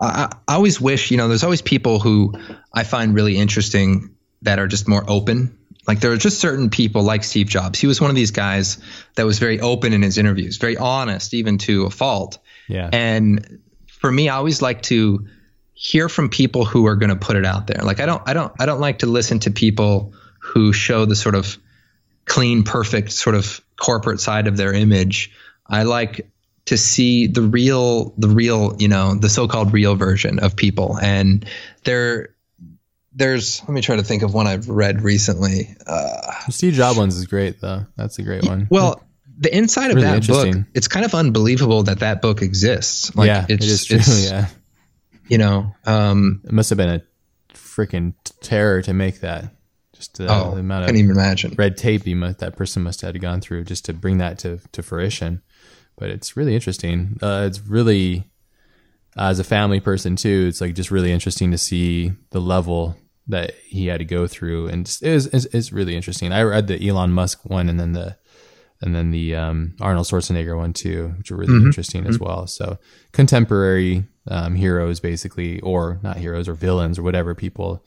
[0.00, 2.34] I, I always wish you know there's always people who
[2.72, 5.58] I find really interesting that are just more open.
[5.86, 7.78] Like there are just certain people like Steve Jobs.
[7.78, 8.78] He was one of these guys
[9.16, 12.38] that was very open in his interviews, very honest, even to a fault.
[12.68, 12.88] yeah.
[12.92, 15.26] And for me, I always like to
[15.74, 17.82] hear from people who are going to put it out there.
[17.82, 21.16] Like I don't, I don't, I don't like to listen to people who show the
[21.16, 21.58] sort of
[22.24, 25.32] clean, perfect sort of corporate side of their image.
[25.66, 26.29] I like
[26.70, 30.96] to see the real, the real, you know, the so-called real version of people.
[31.02, 31.44] And
[31.82, 32.36] there,
[33.12, 35.74] there's, let me try to think of one I've read recently.
[35.84, 37.86] Uh, Steve Jobs ones is great though.
[37.96, 38.68] That's a great one.
[38.70, 39.02] well,
[39.36, 43.16] the inside of Really that book, it's kind of unbelievable that that book exists.
[43.16, 43.96] Like yeah, it's, it is true.
[43.96, 44.46] it's, yeah,
[45.28, 47.02] you know, um, it must have been a
[47.52, 49.56] freaking terror to make that.
[49.92, 51.54] Just uh, oh, the I amount can't of even imagine.
[51.58, 54.60] red tape you must, that person must have gone through just to bring that to
[54.70, 55.42] to fruition.
[56.00, 57.18] But it's really interesting.
[57.22, 58.24] Uh, it's really
[59.16, 60.46] as a family person too.
[60.48, 62.96] It's like just really interesting to see the level
[63.28, 66.32] that he had to go through, and just, it was, it's, it's really interesting.
[66.32, 68.16] I read the Elon Musk one, and then the
[68.82, 71.66] and then the um, Arnold Schwarzenegger one too, which are really Mm-hmm.
[71.66, 72.46] interesting as well.
[72.46, 72.78] So
[73.12, 77.84] contemporary um, heroes, basically, or not heroes or villains or whatever people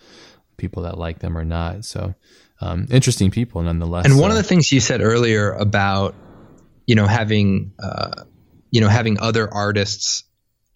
[0.57, 1.83] people that like them or not.
[1.83, 2.13] So
[2.61, 4.05] um, interesting people nonetheless.
[4.05, 6.13] And one So- of the things you said earlier about,
[6.85, 8.23] you know, having, uh,
[8.71, 10.23] you know, having other artists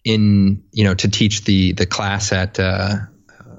[0.04, 2.96] in, you know, to teach the the class at uh,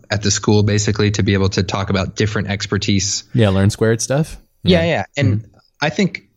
[0.10, 3.24] at the school, basically to be able to talk about different expertise.
[3.34, 4.38] yeah, learn squared stuff.
[4.64, 5.50] Yeah, yeah, and
[5.82, 6.30] I think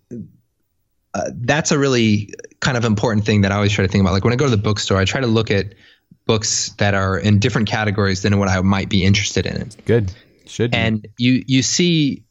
[1.14, 4.12] uh, that's a really kind of important thing that I always try to think about.
[4.12, 5.74] Like when I go to the bookstore, I try to look at
[6.26, 9.70] books that are in different categories than what I might be interested in.
[9.84, 10.12] Good.
[10.46, 10.76] Should be.
[10.76, 12.24] And you you see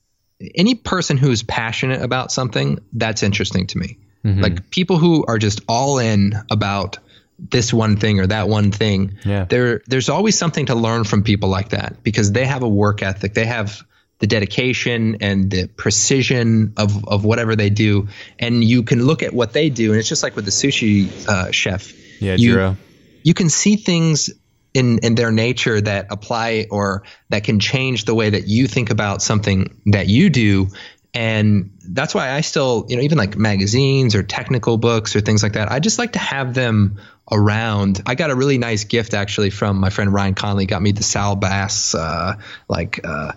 [0.56, 3.98] any person who's passionate about something that's interesting to me.
[4.24, 4.42] Mm-hmm.
[4.42, 7.00] Like people who are just all in about
[7.40, 9.18] this one thing or that one thing.
[9.26, 9.46] Yeah.
[9.46, 13.02] There there's always something to learn from people like that because they have a work
[13.02, 13.34] ethic.
[13.34, 13.82] They have
[14.20, 18.08] the dedication and the precision of, of whatever they do.
[18.38, 21.28] And you can look at what they do, and it's just like with the sushi
[21.28, 21.92] uh, chef.
[22.22, 22.78] Yeah, you, Jiro.
[23.24, 24.30] You can see things
[24.74, 28.90] in, in their nature that apply or that can change the way that you think
[28.90, 30.70] about something that you do.
[31.14, 35.44] And that's why I still, you know, even like magazines or technical books or things
[35.44, 38.02] like that, I just like to have them around.
[38.06, 40.68] I got a really nice gift actually from my friend Ryan Conley.
[40.68, 42.36] Got me the Saul Bass, uh,
[42.70, 43.34] like, uh,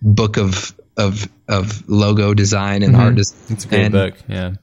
[0.00, 3.02] book of of of logo design and mm-hmm.
[3.02, 3.38] art design.
[3.50, 4.54] It's a great and, book, yeah.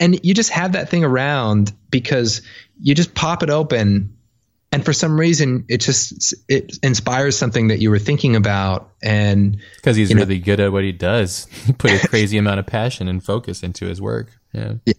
[0.00, 2.42] And you just have that thing around because
[2.80, 4.16] you just pop it open
[4.70, 9.58] and for some reason it just it inspires something that you were thinking about and
[9.76, 11.46] because he's really know, good at what he does.
[11.66, 14.28] He put a crazy amount of passion and focus into his work.
[14.52, 14.74] Yeah.
[14.84, 14.94] Yeah,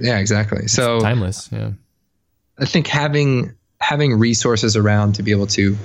[0.00, 0.64] yeah exactly.
[0.64, 1.72] It's so timeless yeah.
[2.58, 5.76] I think having having resources around to be able to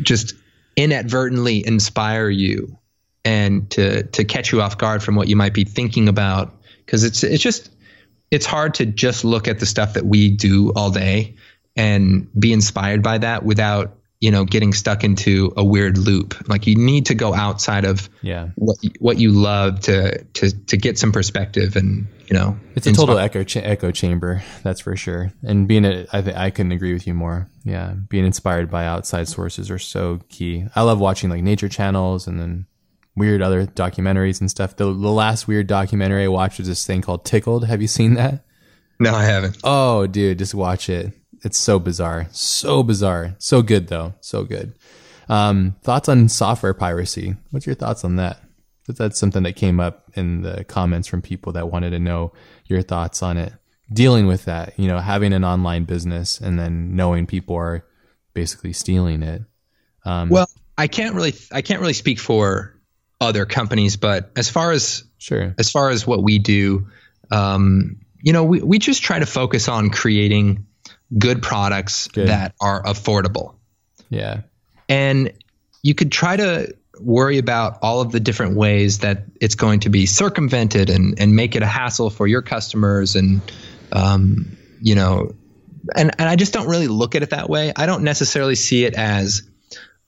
[0.00, 0.34] just
[0.76, 2.78] inadvertently inspire you
[3.24, 6.54] and to to catch you off guard from what you might be thinking about
[6.84, 7.70] because it's it's just
[8.30, 11.36] it's hard to just look at the stuff that we do all day
[11.76, 16.66] and be inspired by that without you know getting stuck into a weird loop like
[16.66, 20.98] you need to go outside of yeah what what you love to to to get
[20.98, 25.32] some perspective and you know it's a total echo cha- echo chamber that's for sure
[25.42, 28.86] and being a I th- I couldn't agree with you more yeah being inspired by
[28.86, 32.66] outside sources are so key I love watching like nature channels and then
[33.16, 34.76] weird other documentaries and stuff.
[34.76, 37.66] The, the last weird documentary I watched was this thing called Tickled.
[37.66, 38.44] Have you seen that?
[38.98, 39.58] No, I haven't.
[39.64, 41.12] Oh, dude, just watch it.
[41.44, 42.26] It's so bizarre.
[42.32, 43.36] So bizarre.
[43.38, 44.14] So good though.
[44.20, 44.74] So good.
[45.28, 47.36] Um, thoughts on software piracy?
[47.50, 48.40] What's your thoughts on that?
[48.88, 52.32] That's something that came up in the comments from people that wanted to know
[52.66, 53.52] your thoughts on it.
[53.92, 57.84] Dealing with that, you know, having an online business and then knowing people are
[58.32, 59.42] basically stealing it.
[60.04, 62.78] Um, well, I can't really, I can't really speak for
[63.20, 66.88] other companies, but as far as sure, as far as what we do,
[67.30, 70.66] um, you know, we, we just try to focus on creating
[71.16, 72.28] good products good.
[72.28, 73.54] that are affordable.
[74.10, 74.42] Yeah.
[74.88, 75.32] And
[75.82, 79.90] you could try to worry about all of the different ways that it's going to
[79.90, 83.40] be circumvented and, and make it a hassle for your customers and
[83.90, 85.34] um, you know
[85.94, 87.72] and, and I just don't really look at it that way.
[87.74, 89.42] I don't necessarily see it as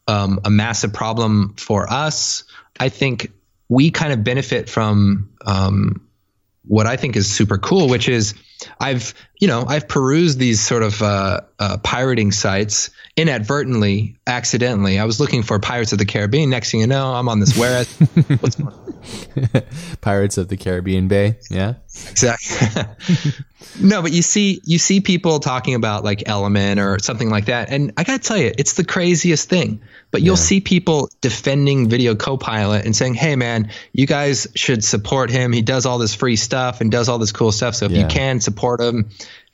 [0.09, 2.45] um, a massive problem for us
[2.79, 3.33] I think
[3.69, 6.06] we kind of benefit from um,
[6.67, 8.35] what I think is super cool, which is
[8.81, 14.99] I've you know I've perused these sort of uh, uh, pirating sites inadvertently, accidentally.
[14.99, 16.51] I was looking for Pirates of the Caribbean.
[16.51, 17.89] Next thing you know, I'm on this whereas.
[18.41, 19.63] What's going on?
[20.01, 21.39] Pirates of the Caribbean Bay.
[21.51, 21.75] Yeah.
[22.11, 22.83] Exactly.
[23.81, 27.71] no, but you see, you see people talking about like Element or something like that,
[27.71, 29.81] and I gotta tell you, it's the craziest thing.
[30.17, 30.41] But you'll yeah.
[30.41, 35.53] see people defending Video Copilot and saying, "Hey, man, you guys should support him.
[35.53, 37.75] He does all this free stuff and does all this cool stuff.
[37.75, 37.99] So if yeah.
[37.99, 39.11] you can support him."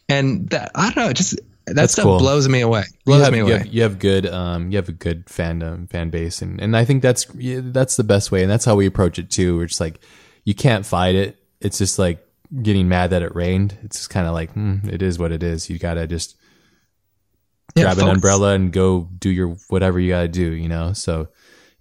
[0.08, 1.34] And that I don't know, just
[1.66, 2.20] that That's stuff cool.
[2.20, 2.84] blows me away.
[3.04, 3.50] Blows you have, me away.
[3.50, 6.76] You have, you have, good, um, you have a good fandom, fan base, and and
[6.76, 9.56] I think that's that's the best way, and that's how we approach it too.
[9.56, 9.98] We're just like,
[10.44, 11.38] you can't fight it.
[11.60, 12.24] It's just like
[12.62, 13.76] getting mad that it rained.
[13.82, 15.68] It's just kind of like, mm, it is what it is.
[15.68, 16.36] You gotta just
[17.82, 20.52] yeah, grab an umbrella and go do your whatever you gotta do.
[20.52, 21.28] You know, so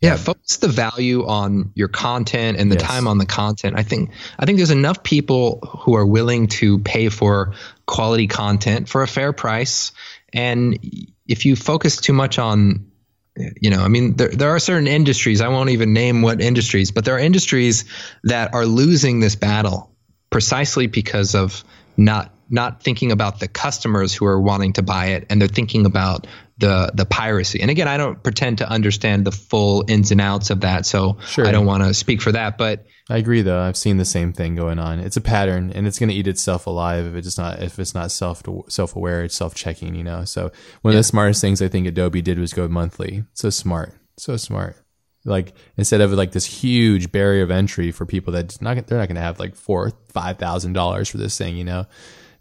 [0.02, 2.88] yeah, focus the value on your content and the yes.
[2.88, 3.78] time on the content.
[3.78, 7.53] I think I think there's enough people who are willing to pay for
[7.86, 9.91] quality content for a fair price.
[10.34, 10.80] And
[11.28, 12.91] if you focus too much on
[13.36, 16.91] you know, I mean, there, there are certain industries, I won't even name what industries,
[16.91, 17.86] but there are industries
[18.23, 19.91] that are losing this battle
[20.30, 21.64] precisely because of
[21.98, 25.86] not not thinking about the customers who are wanting to buy it and they're thinking
[25.86, 26.28] about
[26.62, 27.62] the the piracy.
[27.62, 31.18] And again, I don't pretend to understand the full ins and outs of that, so
[31.26, 31.46] sure.
[31.46, 32.58] I don't want to speak for that.
[32.58, 33.60] But I agree, though.
[33.60, 35.00] I've seen the same thing going on.
[35.00, 37.94] It's a pattern, and it's going to eat itself alive if it's not if it's
[37.94, 39.96] not self self aware, it's self checking.
[39.96, 40.24] You know.
[40.24, 40.52] So
[40.82, 41.00] one yeah.
[41.00, 43.24] of the smartest things I think Adobe did was go monthly.
[43.34, 44.78] So smart, so smart.
[45.23, 49.07] Like instead of like this huge barrier of entry for people that not they're not
[49.07, 51.56] going to have like four five thousand dollars for this thing.
[51.56, 51.85] You know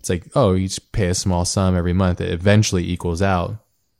[0.00, 2.20] it's like, oh, you just pay a small sum every month.
[2.20, 3.56] It eventually equals out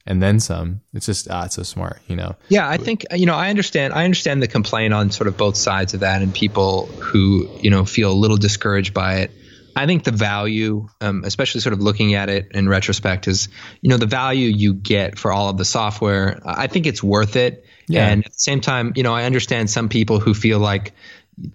[0.06, 0.80] and then some.
[0.94, 2.36] It's just, ah, it's so smart, you know?
[2.48, 5.56] Yeah, I think, you know, I understand, I understand the complaint on sort of both
[5.56, 9.30] sides of that and people who, you know, feel a little discouraged by it.
[9.76, 13.48] I think the value, um, especially sort of looking at it in retrospect, is
[13.80, 16.40] you know the value you get for all of the software.
[16.44, 17.64] I think it's worth it.
[17.88, 18.08] Yeah.
[18.08, 20.92] And at the same time, you know, I understand some people who feel like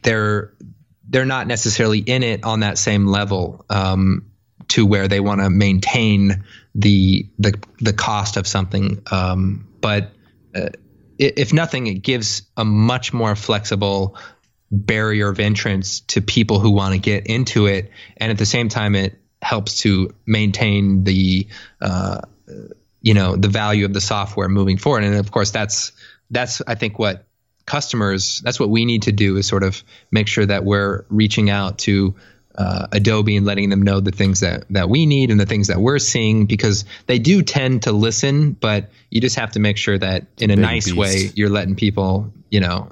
[0.02, 0.54] they're
[1.08, 4.32] they're not necessarily in it on that same level um,
[4.70, 6.44] to where they want to maintain
[6.74, 9.02] the the the cost of something.
[9.12, 10.12] Um, but
[10.54, 10.70] uh,
[11.18, 14.18] if nothing, it gives a much more flexible
[14.72, 18.70] barrier of entrance to people who want to get into it, and at the same
[18.70, 21.48] time, it helps to maintain the
[21.82, 22.22] uh,
[23.02, 25.04] you know the value of the software moving forward.
[25.04, 25.92] And of course, that's
[26.32, 27.26] that's I think what
[27.66, 31.50] customers that's what we need to do is sort of make sure that we're reaching
[31.50, 32.16] out to
[32.58, 35.68] uh, Adobe and letting them know the things that that we need and the things
[35.68, 39.78] that we're seeing because they do tend to listen, but you just have to make
[39.78, 40.98] sure that in a nice beast.
[40.98, 42.90] way you're letting people, you know,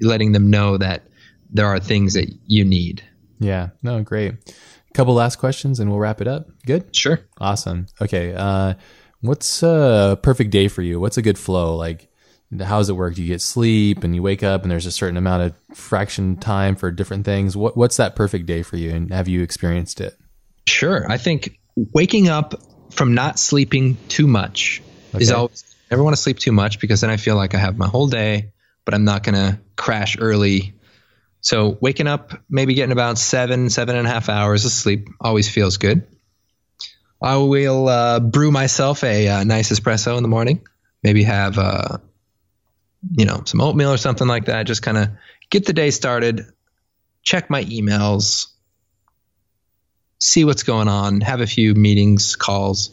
[0.00, 1.02] letting them know that
[1.50, 3.02] there are things that you need.
[3.38, 3.70] Yeah.
[3.82, 4.32] No, great.
[4.32, 6.48] A couple last questions and we'll wrap it up.
[6.66, 6.94] Good?
[6.94, 7.20] Sure.
[7.38, 7.86] Awesome.
[8.00, 8.34] Okay.
[8.34, 8.74] Uh,
[9.20, 11.00] what's a perfect day for you?
[11.00, 11.76] What's a good flow?
[11.76, 12.08] Like,
[12.60, 13.14] how does it work?
[13.14, 16.36] Do you get sleep and you wake up and there's a certain amount of fraction
[16.36, 17.56] time for different things?
[17.56, 18.90] What, what's that perfect day for you?
[18.90, 20.16] And have you experienced it?
[20.68, 21.10] Sure.
[21.10, 22.54] I think waking up
[22.90, 24.82] from not sleeping too much
[25.14, 25.22] okay.
[25.22, 27.58] is always, I never want to sleep too much because then I feel like I
[27.58, 28.52] have my whole day,
[28.84, 30.74] but I'm not going to crash early
[31.44, 35.46] so waking up, maybe getting about seven, seven and a half hours of sleep always
[35.46, 36.06] feels good.
[37.20, 40.66] I will uh, brew myself a, uh, nice espresso in the morning.
[41.02, 41.98] Maybe have, uh,
[43.12, 44.62] you know, some oatmeal or something like that.
[44.62, 45.10] Just kind of
[45.50, 46.46] get the day started.
[47.22, 48.46] Check my emails.
[50.20, 51.20] See what's going on.
[51.20, 52.88] Have a few meetings, calls.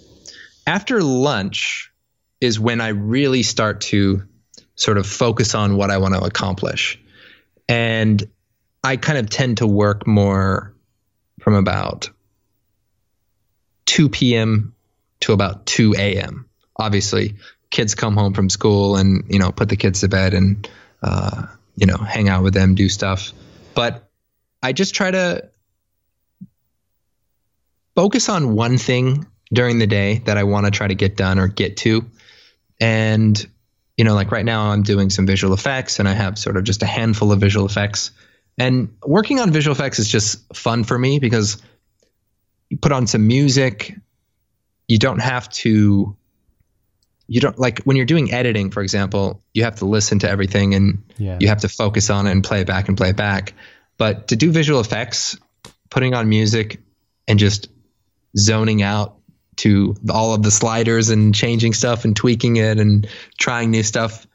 [0.68, 1.90] After lunch
[2.42, 4.24] is when I really start to
[4.82, 7.00] sort of focus on what I want to accomplish.
[7.70, 8.24] And
[8.84, 10.74] I kind of tend to work more
[11.40, 12.10] from about
[13.86, 14.74] 2 p.m.
[15.20, 16.50] to about 2 a.m.
[16.76, 17.36] Obviously,
[17.70, 20.68] kids come home from school and you know put the kids to bed and
[21.04, 21.46] uh,
[21.76, 23.34] you know hang out with them, do stuff.
[23.76, 24.10] But
[24.64, 25.48] I just try to
[27.96, 31.38] focus on one thing during the day that I want to try to get done
[31.38, 32.10] or get to,
[32.80, 33.48] and
[33.98, 36.64] you know, like right now I'm doing some visual effects and I have sort of
[36.64, 38.12] just a handful of visual effects
[38.58, 41.62] and working on visual effects is just fun for me because
[42.70, 43.96] you put on some music.
[44.88, 46.16] You don't have to,
[47.28, 50.76] you don't like when you're doing editing, for example, you have to listen to everything
[50.76, 51.38] and yeah.
[51.40, 53.54] you have to focus on it and play it back and play it back.
[53.98, 55.38] But to do visual effects,
[55.90, 56.82] putting on music
[57.28, 57.70] and just
[58.38, 59.18] zoning out
[59.58, 63.08] to all of the sliders and changing stuff and tweaking it and
[63.40, 64.26] trying new stuff,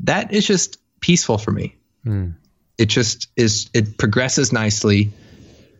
[0.00, 1.76] that is just peaceful for me.
[2.04, 2.34] Mm
[2.78, 5.12] it just is it progresses nicely.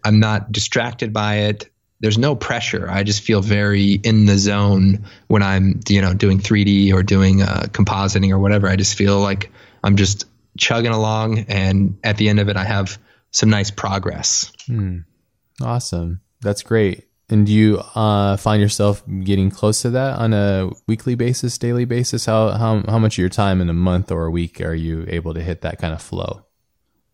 [0.05, 1.71] I'm not distracted by it.
[2.01, 2.89] There's no pressure.
[2.91, 7.43] I just feel very in the zone when i'm you know doing 3d or doing
[7.43, 8.69] uh, compositing or whatever.
[8.69, 9.51] I just feel like
[9.83, 10.27] i'm just
[10.59, 12.99] chugging along and at the end of it i have
[13.31, 14.53] some nice progress.
[14.67, 15.01] Hmm.
[15.61, 16.21] awesome.
[16.41, 21.15] That's great and do you uh, find yourself getting close to that on a weekly
[21.15, 24.31] basis daily basis how, how, how much of your time in a month or a
[24.31, 26.47] week are you able to hit that kind of flow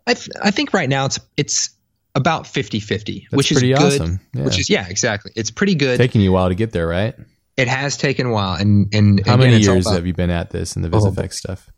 [0.07, 1.71] I, th- I think right now it's it's
[2.15, 3.75] about 50-50, which is good.
[3.75, 4.21] Awesome.
[4.35, 4.45] Yeah.
[4.45, 5.33] Which is yeah, exactly.
[5.35, 5.99] It's pretty good.
[5.99, 7.15] Taking you a while to get there, right?
[7.57, 10.31] It has taken a while, and and how again, many years about, have you been
[10.31, 11.71] at this and the VisFX oh, stuff?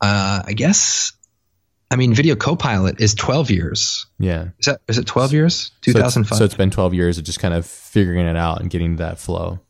[0.00, 1.12] Uh, I guess.
[1.94, 4.06] I mean, Video Copilot is twelve years.
[4.18, 4.48] Yeah.
[4.58, 5.70] Is that is it twelve years?
[5.80, 6.38] Two thousand five.
[6.38, 8.96] So, so it's been twelve years of just kind of figuring it out and getting
[8.96, 9.60] that flow.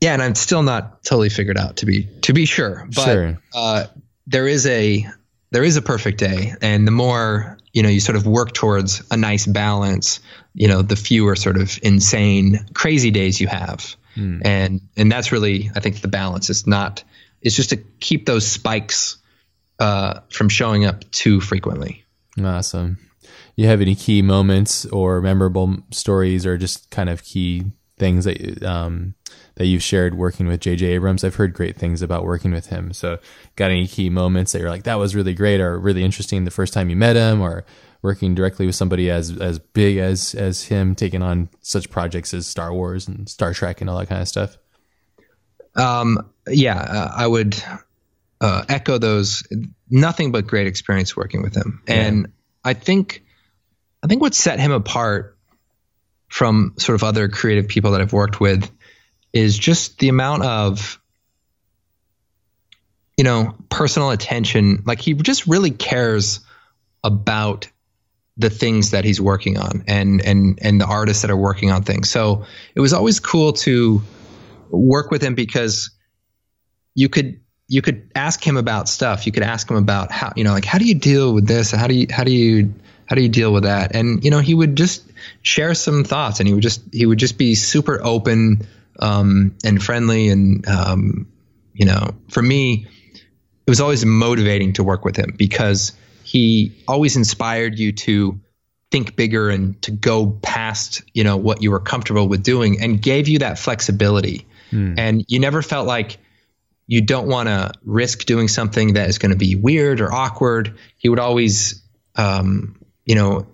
[0.00, 3.38] Yeah, and I'm still not totally figured out to be to be sure, but sure.
[3.54, 3.84] Uh,
[4.26, 5.06] there is a
[5.50, 9.02] there is a perfect day and the more you know you sort of work towards
[9.10, 10.20] a nice balance
[10.54, 14.40] you know the fewer sort of insane crazy days you have mm.
[14.42, 17.04] and and that's really i think the balance is not
[17.42, 19.18] it's just to keep those spikes
[19.82, 22.04] uh, from showing up too frequently
[22.42, 22.98] awesome
[23.56, 27.64] you have any key moments or memorable stories or just kind of key
[27.98, 29.14] things that um,
[29.56, 31.24] that you've shared working with JJ Abrams.
[31.24, 32.92] I've heard great things about working with him.
[32.92, 33.18] So,
[33.56, 36.50] got any key moments that you're like that was really great or really interesting the
[36.50, 37.64] first time you met him, or
[38.00, 42.46] working directly with somebody as as big as as him, taking on such projects as
[42.46, 44.56] Star Wars and Star Trek and all that kind of stuff.
[45.74, 47.62] Um, yeah, uh, I would
[48.42, 49.44] uh, echo those.
[49.88, 51.94] Nothing but great experience working with him, yeah.
[51.94, 52.32] and
[52.64, 53.24] I think
[54.02, 55.38] I think what set him apart
[56.28, 58.70] from sort of other creative people that I've worked with
[59.32, 61.00] is just the amount of
[63.16, 66.40] you know personal attention like he just really cares
[67.04, 67.68] about
[68.36, 71.82] the things that he's working on and and and the artists that are working on
[71.82, 72.10] things.
[72.10, 72.44] So
[72.74, 74.02] it was always cool to
[74.70, 75.90] work with him because
[76.94, 77.41] you could
[77.72, 79.24] you could ask him about stuff.
[79.24, 81.70] You could ask him about how you know like how do you deal with this?
[81.70, 82.74] How do you how do you
[83.06, 83.96] how do you deal with that?
[83.96, 87.16] And you know he would just share some thoughts and he would just he would
[87.16, 88.66] just be super open
[88.98, 91.26] um, and friendly and um,
[91.72, 95.92] you know for me it was always motivating to work with him because
[96.24, 98.38] he always inspired you to
[98.90, 103.00] think bigger and to go past you know what you were comfortable with doing and
[103.00, 104.94] gave you that flexibility mm.
[104.98, 106.18] and you never felt like
[106.92, 110.76] you don't want to risk doing something that is going to be weird or awkward.
[110.98, 111.82] He would always
[112.16, 113.46] um, you know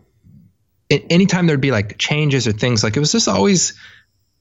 [0.91, 3.79] anytime there'd be like changes or things like it was just always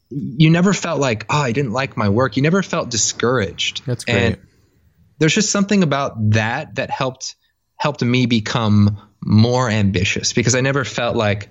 [0.10, 2.38] you never felt like oh i didn't like my work.
[2.38, 3.86] You never felt discouraged.
[3.86, 4.18] That's great.
[4.18, 4.38] and
[5.20, 7.36] there's just something about that that helped
[7.76, 11.50] helped me become more ambitious because I never felt like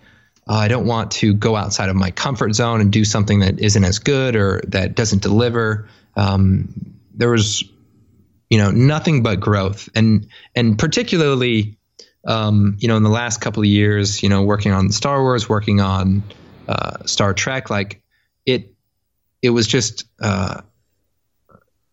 [0.48, 3.60] oh, I don't want to go outside of my comfort zone and do something that
[3.60, 5.89] isn't as good or that doesn't deliver.
[6.16, 7.64] Um, there was,
[8.51, 11.78] you know, nothing but growth, and and particularly,
[12.26, 15.48] um, you know, in the last couple of years, you know, working on Star Wars,
[15.48, 16.22] working on
[16.68, 18.02] uh, Star Trek, like
[18.44, 18.74] it,
[19.43, 20.05] it was just.
[20.20, 20.60] Uh,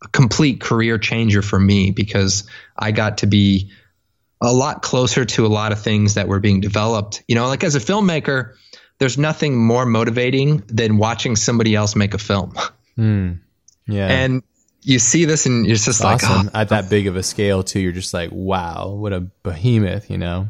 [0.03, 2.43] a complete career changer for me because
[2.77, 3.71] I got to be
[4.41, 7.23] a lot closer to a lot of things that were being developed.
[7.27, 8.55] You know, like as a filmmaker,
[8.99, 12.53] there's nothing more motivating than watching somebody else make a film.
[12.97, 13.39] Mm,
[13.87, 14.07] yeah.
[14.07, 14.43] And
[14.84, 16.49] you see this and you're just like, oh.
[16.53, 17.80] at that big of a scale too.
[17.80, 20.49] You're just like, wow, what a behemoth, you know?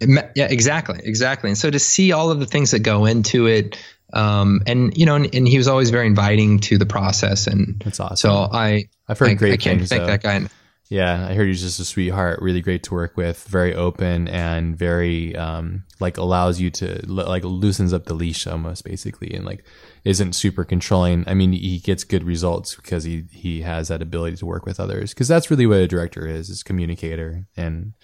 [0.00, 1.00] Yeah, exactly.
[1.02, 1.50] Exactly.
[1.50, 3.78] And so to see all of the things that go into it,
[4.12, 7.46] um, and you know, and, and, he was always very inviting to the process.
[7.46, 8.16] And that's awesome.
[8.16, 10.48] So I, I've heard I, great I can't things, thank that guy.
[10.88, 14.76] Yeah, I heard he's just a sweetheart, really great to work with, very open and
[14.76, 19.64] very um, like allows you to like loosens up the leash almost basically, and like
[20.04, 21.24] isn't super controlling.
[21.26, 24.80] I mean, he gets good results because he he has that ability to work with
[24.80, 27.94] others because that's really what a director is: is communicator and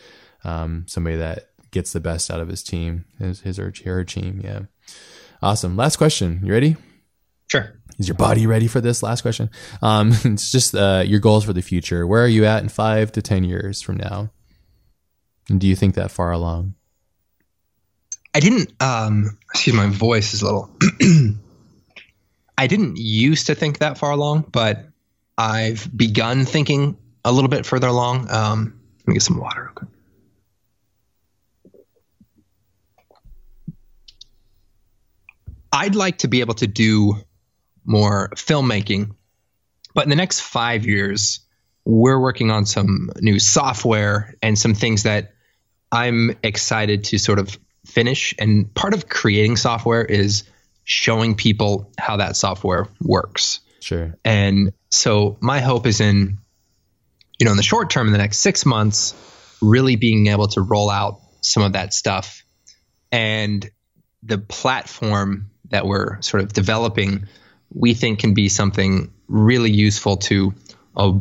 [0.45, 4.41] um, somebody that gets the best out of his team, his his or her team.
[4.43, 4.61] Yeah,
[5.43, 5.77] awesome.
[5.77, 6.41] Last question.
[6.45, 6.77] You ready?
[7.49, 7.75] Sure.
[7.99, 9.03] Is your body ready for this?
[9.03, 9.51] Last question.
[9.81, 12.07] Um, it's just uh, your goals for the future.
[12.07, 14.31] Where are you at in five to 10 years from now?
[15.49, 16.75] And do you think that far along?
[18.35, 20.71] I didn't, um, excuse my voice is a little.
[22.57, 24.87] I didn't used to think that far along, but
[25.37, 28.31] I've begun thinking a little bit further along.
[28.31, 29.71] Um, let me get some water.
[29.71, 29.87] Okay.
[35.73, 37.17] I'd like to be able to do
[37.85, 39.17] more filmmaking.
[39.93, 41.41] But in the next five years,
[41.85, 45.35] we're working on some new software and some things that
[45.91, 48.35] I'm excited to sort of finish.
[48.39, 50.45] And part of creating software is
[50.85, 53.61] showing people how that software works.
[53.81, 54.15] Sure.
[54.25, 56.39] And so my hope is in,
[57.39, 59.15] you know, in the short term, in the next six months,
[59.61, 62.45] really being able to roll out some of that stuff.
[63.11, 63.69] And
[64.23, 67.27] the platform that we're sort of developing
[67.73, 70.55] we think can be something really useful to
[70.97, 71.15] a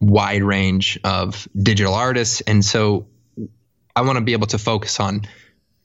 [0.00, 2.40] wide range of digital artists.
[2.40, 3.08] And so
[3.94, 5.22] I want to be able to focus on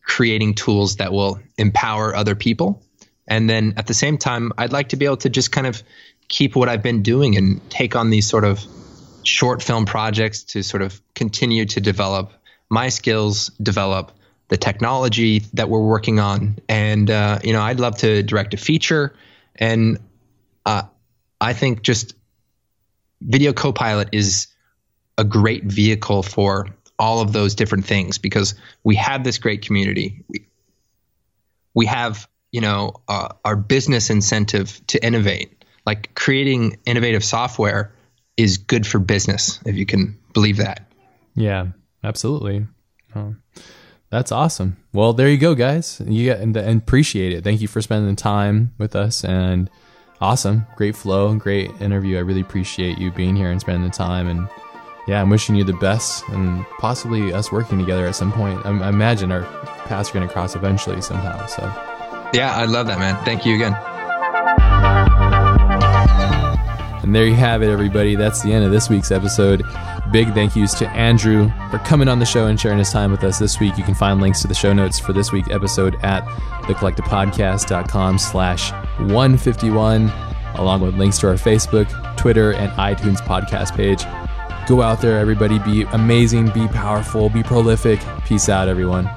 [0.04, 2.84] creating tools that will empower other people.
[3.28, 5.82] And then at the same time, I'd like to be able to just kind of
[6.28, 8.64] keep what I've been doing and take on these sort of
[9.24, 12.34] short film projects to sort of continue to develop
[12.70, 14.12] my skills, develop
[14.50, 16.58] the technology that we're working on.
[16.68, 19.16] And, uh, you know, I'd love to direct a feature.
[19.56, 20.00] And
[20.66, 20.84] uh,
[21.40, 22.16] I think just
[23.22, 24.48] Video Copilot is
[25.18, 26.68] a great vehicle for
[27.00, 30.24] all of those different things because we have this great community.
[30.28, 30.48] We,
[31.74, 35.66] we have, you know, uh, our business incentive to innovate.
[35.86, 37.94] Like creating innovative software
[38.38, 40.88] is good for business, if you can believe that.
[41.36, 41.68] Yeah,
[42.04, 42.68] absolutely.
[43.16, 43.36] Oh,
[44.12, 44.78] that's awesome.
[44.94, 46.00] Well, there you go, guys.
[46.06, 47.44] You get, and, and appreciate it.
[47.44, 49.70] Thank you for spending the time with us and
[50.22, 50.68] awesome.
[50.78, 52.18] Great flow, great interview.
[52.18, 54.28] I really appreciate you being here and spending the time.
[54.28, 54.48] And
[55.08, 58.64] yeah, I'm wishing you the best and possibly us working together at some point.
[58.64, 59.42] I, I imagine our
[59.86, 61.46] paths are going to cross eventually somehow.
[61.48, 61.93] So
[62.34, 63.24] yeah, I love that, man.
[63.24, 63.76] Thank you again.
[67.04, 68.16] And there you have it, everybody.
[68.16, 69.62] That's the end of this week's episode.
[70.12, 73.24] Big thank yous to Andrew for coming on the show and sharing his time with
[73.24, 73.78] us this week.
[73.78, 76.24] You can find links to the show notes for this week's episode at
[76.64, 80.12] thecollectivepodcast.com slash 151,
[80.56, 84.04] along with links to our Facebook, Twitter, and iTunes podcast page.
[84.68, 85.60] Go out there, everybody.
[85.60, 88.00] Be amazing, be powerful, be prolific.
[88.26, 89.10] Peace out, everyone.